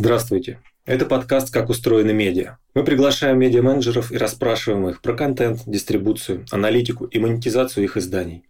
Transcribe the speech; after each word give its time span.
Здравствуйте. 0.00 0.60
Это 0.86 1.04
подкаст 1.04 1.52
«Как 1.52 1.68
устроены 1.68 2.14
медиа». 2.14 2.56
Мы 2.72 2.84
приглашаем 2.84 3.38
медиа-менеджеров 3.38 4.10
и 4.10 4.16
расспрашиваем 4.16 4.88
их 4.88 5.02
про 5.02 5.12
контент, 5.12 5.64
дистрибуцию, 5.66 6.46
аналитику 6.50 7.04
и 7.04 7.18
монетизацию 7.18 7.84
их 7.84 7.98
изданий. 7.98 8.44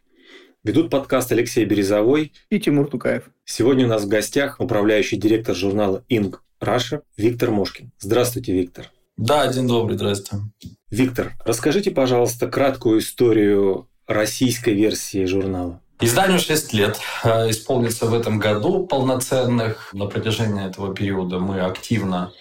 Ведут 0.63 0.91
подкаст 0.91 1.33
Алексей 1.33 1.65
Березовой 1.65 2.33
и 2.51 2.61
Тимур 2.61 2.87
Тукаев. 2.87 3.25
Сегодня 3.45 3.87
у 3.87 3.89
нас 3.89 4.05
в 4.05 4.09
гостях 4.09 4.61
управляющий 4.61 5.17
директор 5.17 5.57
журнала 5.57 6.05
Inc. 6.09 6.37
Раша 6.61 7.03
Виктор 7.17 7.51
Мошкин. 7.51 7.91
Здравствуйте, 7.99 8.53
Виктор. 8.53 8.93
Да, 9.17 9.53
день 9.53 9.67
добрый, 9.67 9.97
здравствуйте. 9.97 10.45
Виктор, 10.89 11.33
расскажите, 11.45 11.91
пожалуйста, 11.91 12.47
краткую 12.47 13.01
историю 13.01 13.89
российской 14.07 14.75
версии 14.75 15.25
журнала. 15.25 15.83
Изданию 16.03 16.39
6 16.39 16.73
лет. 16.73 16.99
Э, 17.25 17.51
исполнится 17.51 18.07
в 18.07 18.15
этом 18.15 18.39
году 18.39 18.87
полноценных. 18.87 19.91
На 19.93 20.07
протяжении 20.07 20.67
этого 20.67 20.95
периода 20.95 21.39
мы 21.39 21.61
активно 21.61 22.33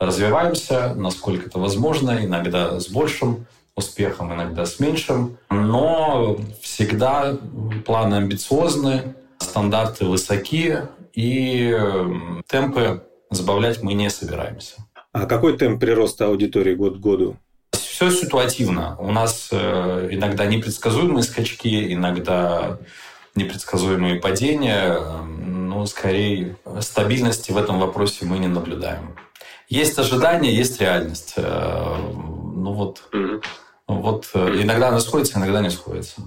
развиваемся, 0.00 0.92
насколько 0.96 1.46
это 1.46 1.60
возможно, 1.60 2.24
иногда 2.24 2.80
с 2.80 2.88
большим 2.88 3.46
успехом, 3.76 4.34
иногда 4.34 4.66
с 4.66 4.80
меньшим. 4.80 5.38
Но 5.50 6.36
всегда 6.60 7.38
планы 7.84 8.16
амбициозны, 8.16 9.14
стандарты 9.38 10.06
высоки, 10.06 10.78
и 11.14 11.78
темпы 12.48 13.04
забавлять 13.30 13.82
мы 13.82 13.94
не 13.94 14.10
собираемся. 14.10 14.84
А 15.12 15.26
какой 15.26 15.56
темп 15.56 15.80
прироста 15.80 16.26
аудитории 16.26 16.74
год 16.74 16.96
к 16.96 17.00
году? 17.00 17.36
Все 17.72 18.10
ситуативно. 18.10 18.94
У 18.98 19.10
нас 19.10 19.48
э, 19.50 20.08
иногда 20.10 20.44
непредсказуемые 20.44 21.22
скачки, 21.22 21.94
иногда 21.94 22.78
непредсказуемые 23.36 24.16
падения, 24.16 24.98
но 25.28 25.86
скорее 25.86 26.56
стабильности 26.80 27.52
в 27.52 27.56
этом 27.56 27.78
вопросе 27.78 28.24
мы 28.24 28.38
не 28.38 28.48
наблюдаем. 28.48 29.16
Есть 29.68 29.98
ожидания, 29.98 30.54
есть 30.54 30.80
реальность. 30.80 31.34
Э, 31.36 31.96
ну 32.54 32.72
вот, 32.72 33.02
вот 33.86 34.30
э, 34.34 34.62
иногда 34.62 34.88
она 34.88 35.00
сходится, 35.00 35.38
иногда 35.38 35.60
не 35.60 35.70
сходится. 35.70 36.22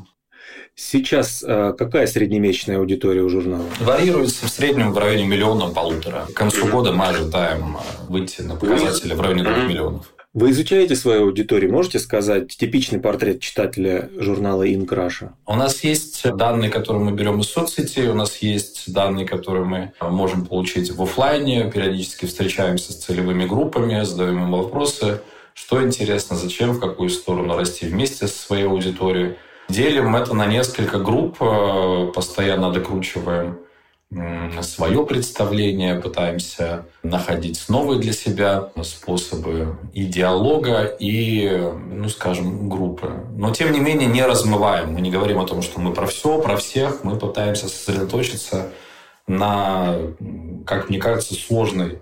Сейчас 0.76 1.42
какая 1.42 2.08
среднемесячная 2.08 2.78
аудитория 2.78 3.22
у 3.22 3.30
журнала? 3.30 3.66
Варьируется 3.82 4.46
в 4.46 4.50
среднем 4.50 4.94
в 4.94 4.98
районе 4.98 5.26
миллиона-полутора. 5.26 6.28
К 6.28 6.34
концу 6.34 6.68
года 6.68 6.94
мы 6.94 7.08
ожидаем 7.08 7.78
выйти 8.08 8.42
на 8.42 8.56
показатели 8.56 9.14
в 9.14 9.20
районе 9.20 9.44
двух 9.44 9.58
миллионов. 9.58 10.14
Вы 10.36 10.52
изучаете 10.52 10.96
свою 10.96 11.24
аудиторию? 11.24 11.72
Можете 11.72 11.98
сказать 11.98 12.56
типичный 12.56 13.00
портрет 13.00 13.40
читателя 13.40 14.12
журнала 14.16 14.72
Инкраша? 14.72 15.34
У 15.48 15.56
нас 15.56 15.84
есть 15.84 16.24
данные, 16.36 16.70
которые 16.70 17.04
мы 17.04 17.14
берем 17.14 17.40
из 17.40 17.48
соцсетей, 17.48 18.08
у 18.10 18.14
нас 18.14 18.38
есть 18.38 18.94
данные, 18.94 19.26
которые 19.26 19.66
мы 19.66 19.92
можем 20.00 20.46
получить 20.46 20.92
в 20.92 21.02
офлайне, 21.02 21.72
периодически 21.72 22.28
встречаемся 22.28 22.94
с 22.94 22.98
целевыми 22.98 23.48
группами, 23.48 24.04
задаем 24.04 24.44
им 24.44 24.52
вопросы, 24.52 25.22
что 25.56 25.84
интересно, 25.84 26.36
зачем, 26.36 26.74
в 26.74 26.80
какую 26.80 27.10
сторону 27.10 27.58
расти 27.58 27.88
вместе 27.88 28.28
со 28.28 28.40
своей 28.40 28.66
аудиторией. 28.66 29.34
Делим 29.68 30.16
это 30.16 30.36
на 30.36 30.46
несколько 30.46 31.00
групп, 31.00 31.38
э, 31.42 32.12
постоянно 32.14 32.72
докручиваем 32.72 33.58
свое 34.62 35.06
представление, 35.06 35.96
пытаемся 35.96 36.86
находить 37.04 37.64
новые 37.70 38.00
для 38.00 38.14
себя 38.14 38.70
способы 38.84 39.78
и 39.94 40.06
диалога, 40.06 40.84
и, 41.00 41.48
ну, 41.92 42.10
скажем, 42.10 42.70
группы. 42.70 43.12
Но, 43.36 43.54
тем 43.54 43.72
не 43.72 43.80
менее, 43.80 44.08
не 44.08 44.24
размываем. 44.24 44.94
Мы 44.94 45.02
не 45.02 45.12
говорим 45.12 45.40
о 45.40 45.46
том, 45.46 45.62
что 45.62 45.80
мы 45.80 45.94
про 45.94 46.08
все, 46.08 46.42
про 46.42 46.58
всех. 46.58 47.04
Мы 47.04 47.18
пытаемся 47.18 47.68
сосредоточиться 47.68 48.70
на, 49.28 49.96
как 50.66 50.90
мне 50.90 50.98
кажется, 50.98 51.36
сложной 51.36 52.00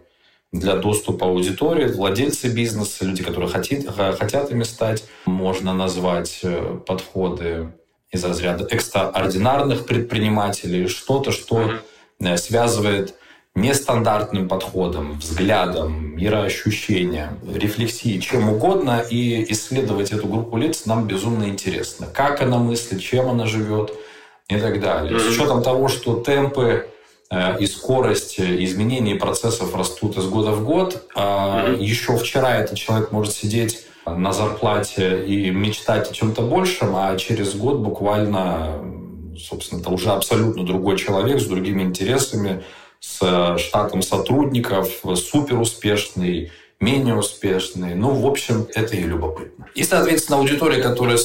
для 0.54 0.78
доступа 0.78 1.28
аудитории, 1.28 1.92
владельцы 1.92 2.48
бизнеса, 2.48 3.04
люди, 3.04 3.22
которые 3.22 3.50
хотят, 3.50 3.86
хотят 4.18 4.50
ими 4.50 4.64
стать. 4.64 5.04
Можно 5.26 5.74
назвать 5.74 6.40
э, 6.44 6.80
подходы 6.86 7.74
из 8.12 8.24
разряда 8.24 8.66
экстраординарных 8.72 9.86
предпринимателей, 9.86 10.88
что-то, 10.88 11.32
что, 11.32 11.62
-то, 11.62 11.68
что 11.68 11.82
связывает 12.38 13.16
нестандартным 13.58 14.48
подходом, 14.48 15.18
взглядом, 15.20 16.16
мироощущением, 16.16 17.40
рефлексией, 17.52 18.22
чем 18.22 18.50
угодно, 18.50 19.04
и 19.10 19.52
исследовать 19.52 20.12
эту 20.12 20.28
группу 20.28 20.58
лиц 20.58 20.86
нам 20.86 21.08
безумно 21.08 21.46
интересно. 21.46 22.08
Как 22.14 22.42
она 22.42 22.60
мыслит, 22.60 23.02
чем 23.02 23.30
она 23.30 23.48
живет 23.48 23.94
и 24.48 24.58
так 24.58 24.80
далее. 24.80 25.20
С 25.20 25.28
учетом 25.28 25.64
того, 25.64 25.88
что 25.88 26.22
темпы 26.22 26.88
э, 27.32 27.60
и 27.60 27.66
скорость 27.66 28.40
изменений 28.40 29.16
процессов 29.16 29.76
растут 29.76 30.18
из 30.18 30.28
года 30.28 30.52
в 30.52 30.64
год, 30.64 31.08
а 31.16 31.76
еще 31.80 32.16
вчера 32.16 32.58
этот 32.58 32.78
человек 32.78 33.12
может 33.12 33.34
сидеть 33.34 33.88
на 34.06 34.34
зарплате 34.34 35.26
и 35.26 35.50
мечтать 35.50 36.12
о 36.12 36.14
чем-то 36.14 36.44
большем, 36.44 36.96
а 36.96 37.18
через 37.18 37.56
год 37.56 37.80
буквально 37.80 38.80
собственно, 39.38 39.80
это 39.80 39.90
уже 39.90 40.10
абсолютно 40.10 40.66
другой 40.66 40.98
человек 40.98 41.40
с 41.40 41.46
другими 41.46 41.84
интересами, 41.84 42.64
с 43.00 43.20
э, 43.22 43.58
штатом 43.58 44.02
сотрудников, 44.02 44.90
супер 45.16 45.60
успешный, 45.60 46.52
менее 46.80 47.16
успешный. 47.16 47.96
Ну, 47.96 48.12
в 48.12 48.26
общем, 48.28 48.68
это 48.74 48.96
и 48.96 49.04
любопытно. 49.04 49.68
И, 49.76 49.84
соответственно, 49.84 50.40
аудитория, 50.40 50.82
которая 50.82 51.18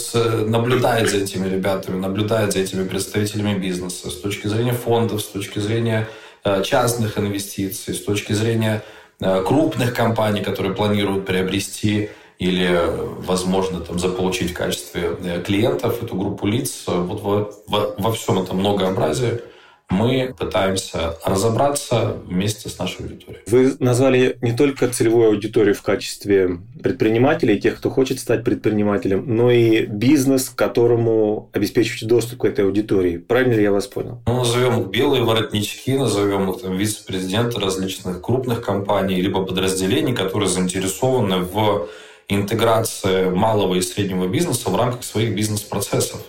наблюдает 0.46 1.10
за 1.10 1.18
этими 1.18 1.48
ребятами, 1.48 1.98
наблюдает 1.98 2.52
за 2.52 2.60
этими 2.60 2.86
представителями 2.86 3.58
бизнеса 3.58 4.10
с 4.10 4.20
точки 4.20 4.46
зрения 4.46 4.72
фондов, 4.72 5.22
с 5.22 5.26
точки 5.26 5.58
зрения 5.58 6.08
э, 6.44 6.62
частных 6.62 7.18
инвестиций, 7.18 7.94
с 7.94 8.02
точки 8.02 8.32
зрения 8.32 8.82
э, 9.20 9.42
крупных 9.46 9.94
компаний, 9.94 10.42
которые 10.42 10.74
планируют 10.74 11.26
приобрести 11.26 12.10
или, 12.42 12.76
возможно, 13.18 13.80
там, 13.80 14.00
заполучить 14.00 14.50
в 14.50 14.54
качестве 14.54 15.16
э, 15.22 15.42
клиентов 15.42 16.02
эту 16.02 16.16
группу 16.16 16.46
лиц. 16.46 16.84
Вот 16.86 17.22
во, 17.22 17.52
во, 17.68 17.94
во 17.96 18.12
всем 18.12 18.40
этом 18.40 18.58
многообразии 18.58 19.40
мы 19.88 20.34
пытаемся 20.36 21.16
разобраться 21.24 22.16
вместе 22.26 22.68
с 22.68 22.78
нашей 22.78 23.02
аудиторией. 23.02 23.42
Вы 23.46 23.76
назвали 23.78 24.38
не 24.40 24.52
только 24.52 24.88
целевую 24.88 25.28
аудиторию 25.28 25.74
в 25.74 25.82
качестве 25.82 26.58
предпринимателей, 26.82 27.60
тех, 27.60 27.76
кто 27.76 27.90
хочет 27.90 28.18
стать 28.18 28.42
предпринимателем, 28.42 29.24
но 29.26 29.50
и 29.50 29.86
бизнес, 29.86 30.48
которому 30.48 31.50
обеспечиваете 31.52 32.06
доступ 32.06 32.40
к 32.40 32.44
этой 32.46 32.64
аудитории. 32.64 33.18
Правильно 33.18 33.52
ли 33.52 33.62
я 33.62 33.70
вас 33.70 33.86
понял? 33.86 34.20
Ну, 34.26 34.38
назовем 34.38 34.80
их 34.80 34.86
белые 34.88 35.22
воротнички, 35.22 35.96
назовем 35.96 36.50
их 36.50 36.62
там, 36.62 36.76
вице-президенты 36.76 37.60
различных 37.60 38.20
крупных 38.20 38.62
компаний, 38.62 39.20
либо 39.20 39.44
подразделений, 39.44 40.14
которые 40.14 40.48
заинтересованы 40.48 41.38
в 41.38 41.88
интеграция 42.28 43.30
малого 43.30 43.74
и 43.74 43.80
среднего 43.80 44.26
бизнеса 44.26 44.70
в 44.70 44.76
рамках 44.76 45.04
своих 45.04 45.34
бизнес-процессов. 45.34 46.20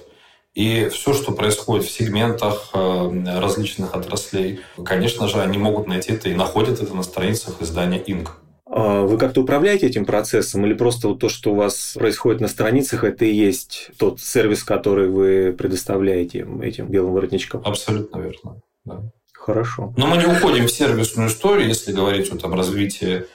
И 0.54 0.90
все, 0.90 1.14
что 1.14 1.32
происходит 1.32 1.86
в 1.86 1.92
сегментах 1.92 2.70
э, 2.74 3.40
различных 3.40 3.96
отраслей, 3.96 4.60
конечно 4.86 5.28
же, 5.28 5.42
они 5.42 5.58
могут 5.58 5.88
найти 5.88 6.14
это 6.14 6.30
и 6.30 6.36
находят 6.36 6.80
это 6.80 6.94
на 6.94 7.02
страницах 7.02 7.56
издания 7.62 8.04
«Инк». 8.06 8.38
А 8.76 9.02
вы 9.04 9.18
как-то 9.18 9.42
управляете 9.42 9.88
этим 9.88 10.06
процессом 10.06 10.66
или 10.66 10.74
просто 10.74 11.08
вот 11.08 11.20
то, 11.20 11.30
что 11.30 11.52
у 11.52 11.56
вас 11.56 11.96
происходит 11.96 12.42
на 12.42 12.48
страницах, 12.48 13.04
это 13.04 13.26
и 13.26 13.34
есть 13.34 13.92
тот 13.98 14.20
сервис, 14.20 14.64
который 14.64 15.10
вы 15.10 15.56
предоставляете 15.58 16.48
этим 16.62 16.88
белым 16.88 17.14
воротничкам? 17.14 17.62
Абсолютно 17.66 18.20
верно, 18.20 18.62
да. 18.86 19.02
Хорошо. 19.34 19.94
Но 19.98 20.08
мы 20.08 20.18
не 20.18 20.26
уходим 20.26 20.68
в 20.68 20.72
сервисную 20.72 21.28
историю, 21.30 21.68
если 21.68 21.92
говорить 21.92 22.32
о 22.32 22.38
там, 22.38 22.56
развитии 22.56 23.26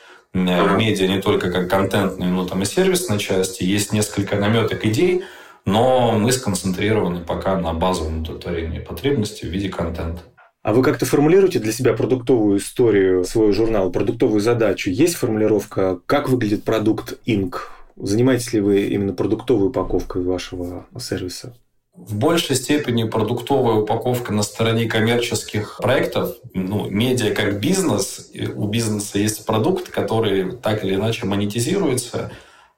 медиа 0.44 1.08
не 1.08 1.20
только 1.20 1.50
как 1.50 1.68
контентной, 1.68 2.28
но 2.28 2.46
там 2.46 2.62
и 2.62 2.64
сервисной 2.64 3.18
части. 3.18 3.64
Есть 3.64 3.92
несколько 3.92 4.36
наметок 4.36 4.84
идей, 4.84 5.24
но 5.64 6.12
мы 6.12 6.32
сконцентрированы 6.32 7.20
пока 7.20 7.56
на 7.58 7.72
базовом 7.74 8.20
удовлетворении 8.20 8.78
потребностей 8.78 9.46
в 9.46 9.50
виде 9.50 9.68
контента. 9.68 10.22
А 10.62 10.72
вы 10.72 10.82
как-то 10.82 11.06
формулируете 11.06 11.60
для 11.60 11.72
себя 11.72 11.94
продуктовую 11.94 12.58
историю, 12.58 13.24
свой 13.24 13.52
журнал, 13.52 13.90
продуктовую 13.90 14.40
задачу? 14.40 14.90
Есть 14.90 15.14
формулировка, 15.14 15.98
как 16.06 16.28
выглядит 16.28 16.64
продукт 16.64 17.18
Inc? 17.26 17.54
Занимаетесь 17.96 18.52
ли 18.52 18.60
вы 18.60 18.82
именно 18.82 19.12
продуктовой 19.12 19.68
упаковкой 19.68 20.22
вашего 20.22 20.86
сервиса? 20.98 21.54
В 21.98 22.14
большей 22.16 22.56
степени 22.56 23.04
продуктовая 23.04 23.76
упаковка 23.76 24.32
на 24.32 24.42
стороне 24.42 24.86
коммерческих 24.86 25.78
проектов. 25.82 26.36
Ну, 26.54 26.88
медиа 26.88 27.34
как 27.34 27.60
бизнес, 27.60 28.30
у 28.54 28.66
бизнеса 28.68 29.18
есть 29.18 29.44
продукт, 29.44 29.88
который 29.88 30.52
так 30.52 30.84
или 30.84 30.94
иначе 30.94 31.26
монетизируется. 31.26 32.30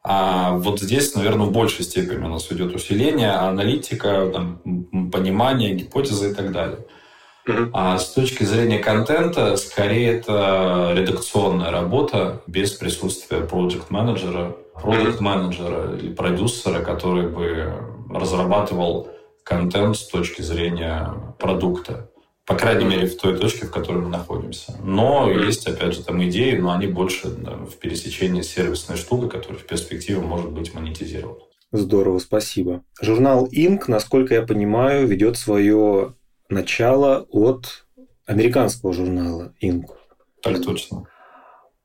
А 0.02 0.52
вот 0.52 0.80
здесь, 0.80 1.14
наверное, 1.14 1.46
в 1.46 1.52
большей 1.52 1.84
степени 1.84 2.24
у 2.24 2.28
нас 2.28 2.50
идет 2.50 2.74
усиление, 2.74 3.32
аналитика, 3.32 4.30
там, 4.32 4.60
понимание, 5.12 5.74
гипотезы 5.74 6.30
и 6.30 6.34
так 6.34 6.52
далее. 6.52 6.78
А 7.72 7.98
с 7.98 8.12
точки 8.12 8.44
зрения 8.44 8.78
контента, 8.78 9.56
скорее 9.56 10.18
это 10.18 10.92
редакционная 10.94 11.70
работа 11.70 12.42
без 12.46 12.72
присутствия 12.72 13.40
проект-менеджера, 13.40 14.56
продукт-менеджера 14.74 15.96
или 15.96 16.12
продюсера, 16.12 16.80
который 16.80 17.28
бы 17.28 17.89
разрабатывал 18.12 19.08
контент 19.44 19.96
с 19.96 20.06
точки 20.06 20.42
зрения 20.42 21.14
продукта. 21.38 22.10
По 22.46 22.56
крайней 22.56 22.84
мере, 22.84 23.06
в 23.06 23.16
той 23.16 23.38
точке, 23.38 23.66
в 23.66 23.70
которой 23.70 23.98
мы 23.98 24.08
находимся. 24.08 24.76
Но 24.82 25.30
есть, 25.30 25.66
опять 25.66 25.94
же, 25.94 26.02
там 26.02 26.22
идеи, 26.24 26.56
но 26.56 26.72
они 26.72 26.88
больше 26.88 27.28
да, 27.28 27.52
в 27.52 27.76
пересечении 27.76 28.42
с 28.42 28.50
сервисной 28.50 28.96
штукой, 28.96 29.28
которая 29.28 29.58
в 29.58 29.66
перспективе 29.66 30.20
может 30.20 30.50
быть 30.50 30.74
монетизирована. 30.74 31.40
Здорово, 31.72 32.18
спасибо. 32.18 32.82
Журнал 33.00 33.46
Inc., 33.46 33.84
насколько 33.86 34.34
я 34.34 34.42
понимаю, 34.42 35.06
ведет 35.06 35.36
свое 35.36 36.14
начало 36.48 37.26
от 37.30 37.86
американского 38.26 38.92
журнала 38.92 39.54
Inc. 39.62 39.84
Так 40.42 40.60
точно. 40.62 41.06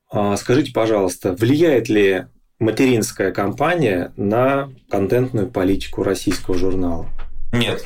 А, 0.10 0.36
скажите, 0.38 0.71
пожалуйста, 0.74 1.33
влияет 1.33 1.89
ли 1.89 2.25
материнская 2.60 3.31
компания 3.31 4.13
на 4.16 4.69
контентную 4.90 5.48
политику 5.50 6.04
российского 6.04 6.57
журнала? 6.57 7.07
Нет. 7.52 7.86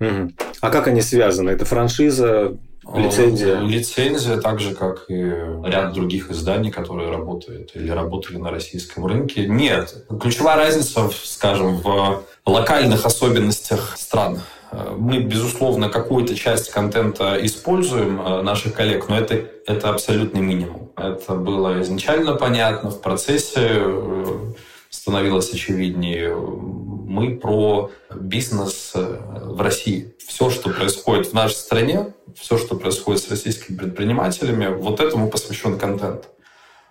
Угу. 0.00 0.32
А 0.60 0.70
как 0.70 0.88
они 0.88 1.02
связаны? 1.02 1.50
Это 1.50 1.64
франшиза, 1.64 2.56
лицензия? 2.94 3.60
Лицензия, 3.60 4.38
так 4.38 4.60
же, 4.60 4.74
как 4.74 5.04
и 5.08 5.14
ряд 5.14 5.92
других 5.92 6.30
изданий, 6.30 6.70
которые 6.70 7.10
работают 7.10 7.72
или 7.74 7.90
работали 7.90 8.36
на 8.36 8.50
российском 8.50 9.06
рынке. 9.06 9.46
Нет. 9.46 10.06
Ключевая 10.20 10.56
разница, 10.56 11.10
скажем, 11.22 11.76
в 11.78 12.24
локальных 12.46 13.04
особенностях 13.04 13.96
стран. 13.96 14.40
Мы, 14.72 15.18
безусловно, 15.18 15.88
какую-то 15.88 16.36
часть 16.36 16.70
контента 16.70 17.36
используем 17.44 18.20
э, 18.20 18.42
наших 18.42 18.74
коллег, 18.74 19.08
но 19.08 19.18
это, 19.18 19.34
это 19.66 19.90
абсолютный 19.90 20.40
минимум. 20.40 20.92
Это 20.96 21.34
было 21.34 21.82
изначально 21.82 22.34
понятно, 22.36 22.90
в 22.90 23.00
процессе 23.00 23.68
э, 23.68 24.52
становилось 24.88 25.52
очевиднее. 25.52 26.36
Мы 26.36 27.36
про 27.36 27.90
бизнес 28.14 28.92
э, 28.94 29.18
в 29.44 29.60
России. 29.60 30.14
Все, 30.24 30.50
что 30.50 30.70
происходит 30.70 31.28
в 31.28 31.32
нашей 31.32 31.54
стране, 31.54 32.14
все, 32.36 32.56
что 32.56 32.76
происходит 32.76 33.22
с 33.22 33.30
российскими 33.30 33.76
предпринимателями, 33.76 34.68
вот 34.68 35.00
этому 35.00 35.30
посвящен 35.30 35.78
контент. 35.78 36.28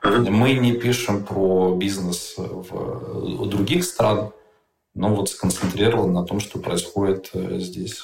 Мы 0.04 0.54
не 0.54 0.74
пишем 0.74 1.24
про 1.24 1.76
бизнес 1.76 2.36
в 2.38 3.46
других 3.48 3.84
странах, 3.84 4.32
но 4.94 5.14
вот 5.14 5.30
сконцентрирован 5.30 6.14
на 6.14 6.24
том, 6.24 6.40
что 6.40 6.60
происходит 6.60 7.30
э, 7.34 7.60
здесь. 7.60 8.02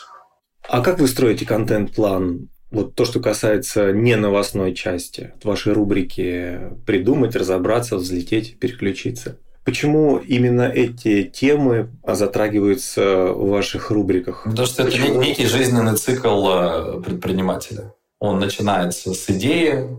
А 0.68 0.82
как 0.82 1.00
вы 1.00 1.08
строите 1.08 1.46
контент-план? 1.46 2.50
Вот 2.72 2.96
то, 2.96 3.06
что 3.06 3.20
касается 3.20 3.92
не 3.92 4.16
новостной 4.16 4.74
части, 4.74 5.34
вашей 5.44 5.74
рубрики 5.74 6.60
«Придумать, 6.86 7.36
разобраться, 7.36 7.96
взлететь, 7.98 8.60
переключиться». 8.60 9.38
Почему 9.64 10.18
именно 10.18 10.64
эти 10.64 11.24
темы 11.24 11.90
затрагиваются 12.06 13.28
в 13.28 13.50
ваших 13.50 13.90
рубриках? 13.90 14.44
Потому 14.44 14.68
что 14.68 14.84
Почему? 14.84 15.08
это 15.08 15.18
некий 15.18 15.48
жизненный 15.48 15.96
цикл 15.96 16.48
э, 16.50 17.02
предпринимателя. 17.02 17.94
Он 18.20 18.40
начинается 18.40 19.14
с 19.14 19.30
идеи, 19.30 19.90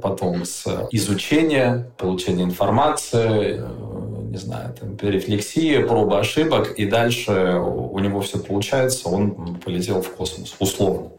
потом 0.00 0.44
с 0.44 0.88
изучения, 0.92 1.92
получения 1.98 2.44
информации, 2.44 3.62
не 4.32 4.38
знаю, 4.38 4.74
там, 4.78 4.96
рефлексия, 5.02 5.86
проба 5.86 6.20
ошибок, 6.20 6.72
и 6.78 6.86
дальше 6.86 7.32
у 7.32 7.98
него 7.98 8.22
все 8.22 8.38
получается, 8.38 9.10
он 9.10 9.56
полетел 9.56 10.00
в 10.00 10.10
космос, 10.10 10.54
условно. 10.58 11.10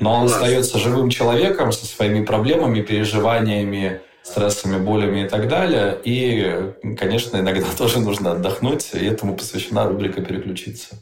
Но 0.00 0.14
он 0.14 0.26
остается 0.26 0.78
живым 0.78 1.10
человеком 1.10 1.70
со 1.70 1.86
своими 1.86 2.24
проблемами, 2.24 2.80
переживаниями, 2.80 4.00
стрессами, 4.22 4.84
болями 4.84 5.26
и 5.26 5.28
так 5.28 5.46
далее. 5.46 5.96
И, 6.02 6.72
конечно, 6.98 7.36
иногда 7.36 7.66
тоже 7.78 8.00
нужно 8.00 8.32
отдохнуть, 8.32 8.90
и 8.94 9.06
этому 9.06 9.36
посвящена 9.36 9.86
рубрика 9.86 10.20
«Переключиться». 10.20 10.96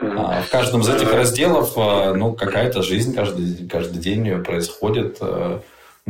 А 0.00 0.40
в 0.40 0.48
каждом 0.48 0.80
из 0.80 0.88
этих 0.88 1.12
разделов 1.12 1.74
а, 1.76 2.14
ну, 2.14 2.32
какая-то 2.32 2.82
жизнь 2.82 3.14
каждый, 3.14 3.68
каждый 3.68 3.98
день 3.98 4.42
происходит. 4.42 5.18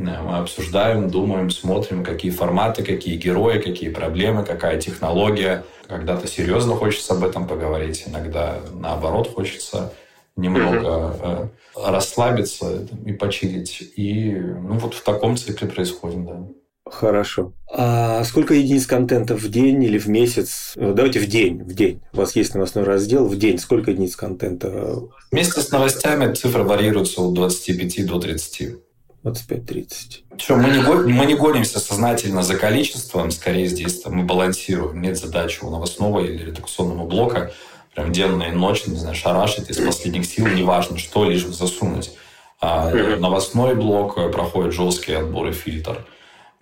Мы 0.01 0.39
обсуждаем, 0.39 1.11
думаем, 1.11 1.51
смотрим, 1.51 2.05
какие 2.05 2.31
форматы, 2.31 2.83
какие 2.83 3.17
герои, 3.17 3.59
какие 3.59 3.91
проблемы, 3.91 4.45
какая 4.45 4.81
технология. 4.81 5.65
Когда-то 5.87 6.27
серьезно 6.27 6.75
хочется 6.75 7.15
об 7.15 7.25
этом 7.25 7.47
поговорить, 7.47 8.05
иногда 8.07 8.61
наоборот 8.73 9.33
хочется 9.35 9.93
немного 10.37 11.17
э, 11.23 11.49
расслабиться 11.75 12.87
и 13.05 13.13
почилить. 13.13 13.93
И 13.97 14.33
ну, 14.33 14.79
вот 14.79 14.95
в 14.95 15.03
таком 15.03 15.37
цикле 15.37 15.69
происходит, 15.69 16.25
да. 16.25 16.47
Хорошо. 16.91 17.53
А 17.73 18.25
сколько 18.25 18.55
единиц 18.55 18.87
контента 18.87 19.37
в 19.37 19.49
день 19.49 19.83
или 19.85 19.99
в 19.99 20.09
месяц? 20.09 20.73
Давайте 20.75 21.21
в 21.21 21.27
день, 21.27 21.63
в 21.63 21.73
день. 21.73 22.03
У 22.13 22.17
вас 22.17 22.35
есть 22.35 22.55
новостной 22.55 22.85
раздел. 22.85 23.27
В 23.27 23.39
день 23.39 23.59
сколько 23.59 23.93
единиц 23.93 24.17
контента? 24.17 24.97
Вместе 25.31 25.61
с 25.61 25.71
новостями 25.71 26.33
цифры 26.35 26.65
варьируются 26.65 27.23
от 27.23 27.35
25 27.35 28.07
до 28.07 28.19
30. 28.19 28.77
25-30. 29.25 30.39
Что, 30.39 30.57
мы, 30.57 30.71
не, 30.71 30.81
мы 30.81 31.27
не 31.27 31.35
гонимся 31.35 31.79
сознательно 31.79 32.43
за 32.43 32.57
количеством, 32.57 33.31
скорее 33.31 33.67
здесь 33.67 34.01
там, 34.01 34.15
мы 34.15 34.25
балансируем. 34.25 35.01
Нет 35.03 35.19
задачи 35.19 35.59
у 35.63 35.71
новостного 35.71 36.21
или 36.21 36.47
редакционного 36.47 37.07
блока 37.07 37.53
прям 37.95 38.13
денно 38.13 38.45
и 38.45 38.51
ночно, 38.53 38.93
не 38.93 38.99
знаю, 38.99 39.17
шарашить 39.17 39.69
из 39.69 39.79
последних 39.79 40.25
сил, 40.25 40.47
неважно 40.47 40.97
что, 40.97 41.25
лишь 41.25 41.45
бы 41.45 41.53
засунуть. 41.53 42.13
А 42.61 42.91
новостной 42.91 43.75
блок 43.75 44.15
проходит 44.33 44.73
жесткий 44.73 45.15
отбор 45.15 45.49
и 45.49 45.53
фильтр. 45.53 46.07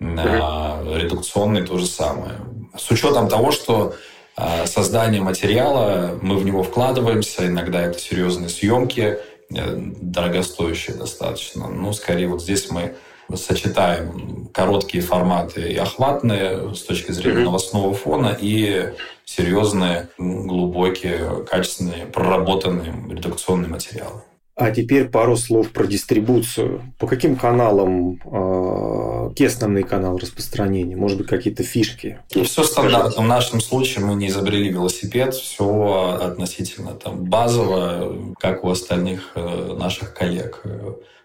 А 0.01 0.81
редакционный 0.95 1.61
то 1.61 1.77
же 1.77 1.85
самое. 1.85 2.35
С 2.77 2.89
учетом 2.89 3.27
того, 3.27 3.51
что 3.51 3.95
а, 4.37 4.65
создание 4.65 5.21
материала, 5.21 6.17
мы 6.21 6.37
в 6.37 6.45
него 6.45 6.63
вкладываемся, 6.63 7.47
иногда 7.47 7.81
это 7.81 7.99
серьезные 7.99 8.47
съемки, 8.47 9.17
Э, 9.19 9.38
дорогостоящие 9.49 10.95
достаточно. 10.95 11.67
Ну, 11.67 11.93
скорее, 11.93 12.27
вот 12.27 12.41
здесь 12.41 12.69
мы 12.71 12.95
сочетаем 13.35 14.49
короткие 14.53 15.03
форматы 15.03 15.71
и 15.71 15.75
охватные 15.75 16.73
с 16.73 16.81
точки 16.81 17.11
зрения 17.11 17.43
новостного 17.43 17.93
фона 17.93 18.37
и 18.39 18.93
серьезные, 19.25 20.09
глубокие, 20.17 21.45
качественные, 21.45 22.07
проработанные 22.07 22.93
редакционные 23.09 23.69
материалы. 23.69 24.23
А 24.59 24.71
теперь 24.71 25.07
пару 25.07 25.37
слов 25.37 25.69
про 25.71 25.87
дистрибуцию. 25.87 26.93
По 26.99 27.07
каким 27.07 27.37
каналам, 27.37 28.19
э, 28.25 29.29
какие 29.29 29.47
основные 29.47 29.85
каналы 29.85 30.19
распространения? 30.19 30.97
Может 30.97 31.17
быть, 31.17 31.27
какие-то 31.27 31.63
фишки? 31.63 32.19
Ну, 32.35 32.43
все 32.43 32.65
стандартно. 32.65 33.23
В 33.23 33.25
нашем 33.25 33.61
случае 33.61 34.03
мы 34.03 34.15
не 34.15 34.27
изобрели 34.27 34.67
велосипед, 34.67 35.33
все 35.33 36.19
относительно 36.21 36.91
там 36.91 37.23
базово, 37.23 38.35
как 38.37 38.65
у 38.65 38.69
остальных 38.69 39.31
э, 39.35 39.77
наших 39.79 40.13
коллег. 40.13 40.61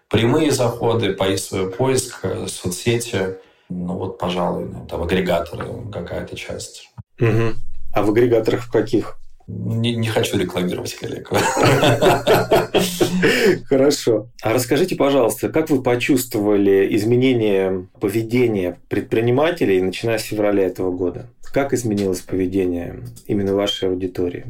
Прямые 0.09 0.51
заходы, 0.51 1.11
поиск, 1.11 2.19
э, 2.23 2.47
соцсети, 2.47 3.35
ну 3.67 3.97
вот, 3.97 4.17
пожалуй, 4.17 4.69
там 4.89 5.03
агрегаторы 5.03 5.67
какая-то 5.91 6.37
часть. 6.37 6.89
Угу. 7.19 7.53
А 7.95 8.01
в 8.01 8.11
агрегаторах 8.11 8.61
в 8.61 8.71
каких? 8.71 9.17
Не, 9.47 9.93
не 9.95 10.07
хочу 10.07 10.37
рекламировать 10.37 10.95
коллег. 10.95 11.29
Хорошо. 13.67 14.29
А 14.41 14.53
расскажите, 14.53 14.95
пожалуйста, 14.95 15.49
как 15.49 15.69
вы 15.69 15.81
почувствовали 15.81 16.87
изменение 16.95 17.87
поведения 17.99 18.77
предпринимателей, 18.89 19.81
начиная 19.81 20.17
с 20.17 20.23
февраля 20.23 20.63
этого 20.63 20.91
года? 20.91 21.27
Как 21.53 21.73
изменилось 21.73 22.21
поведение 22.21 22.99
именно 23.27 23.55
вашей 23.55 23.89
аудитории? 23.89 24.45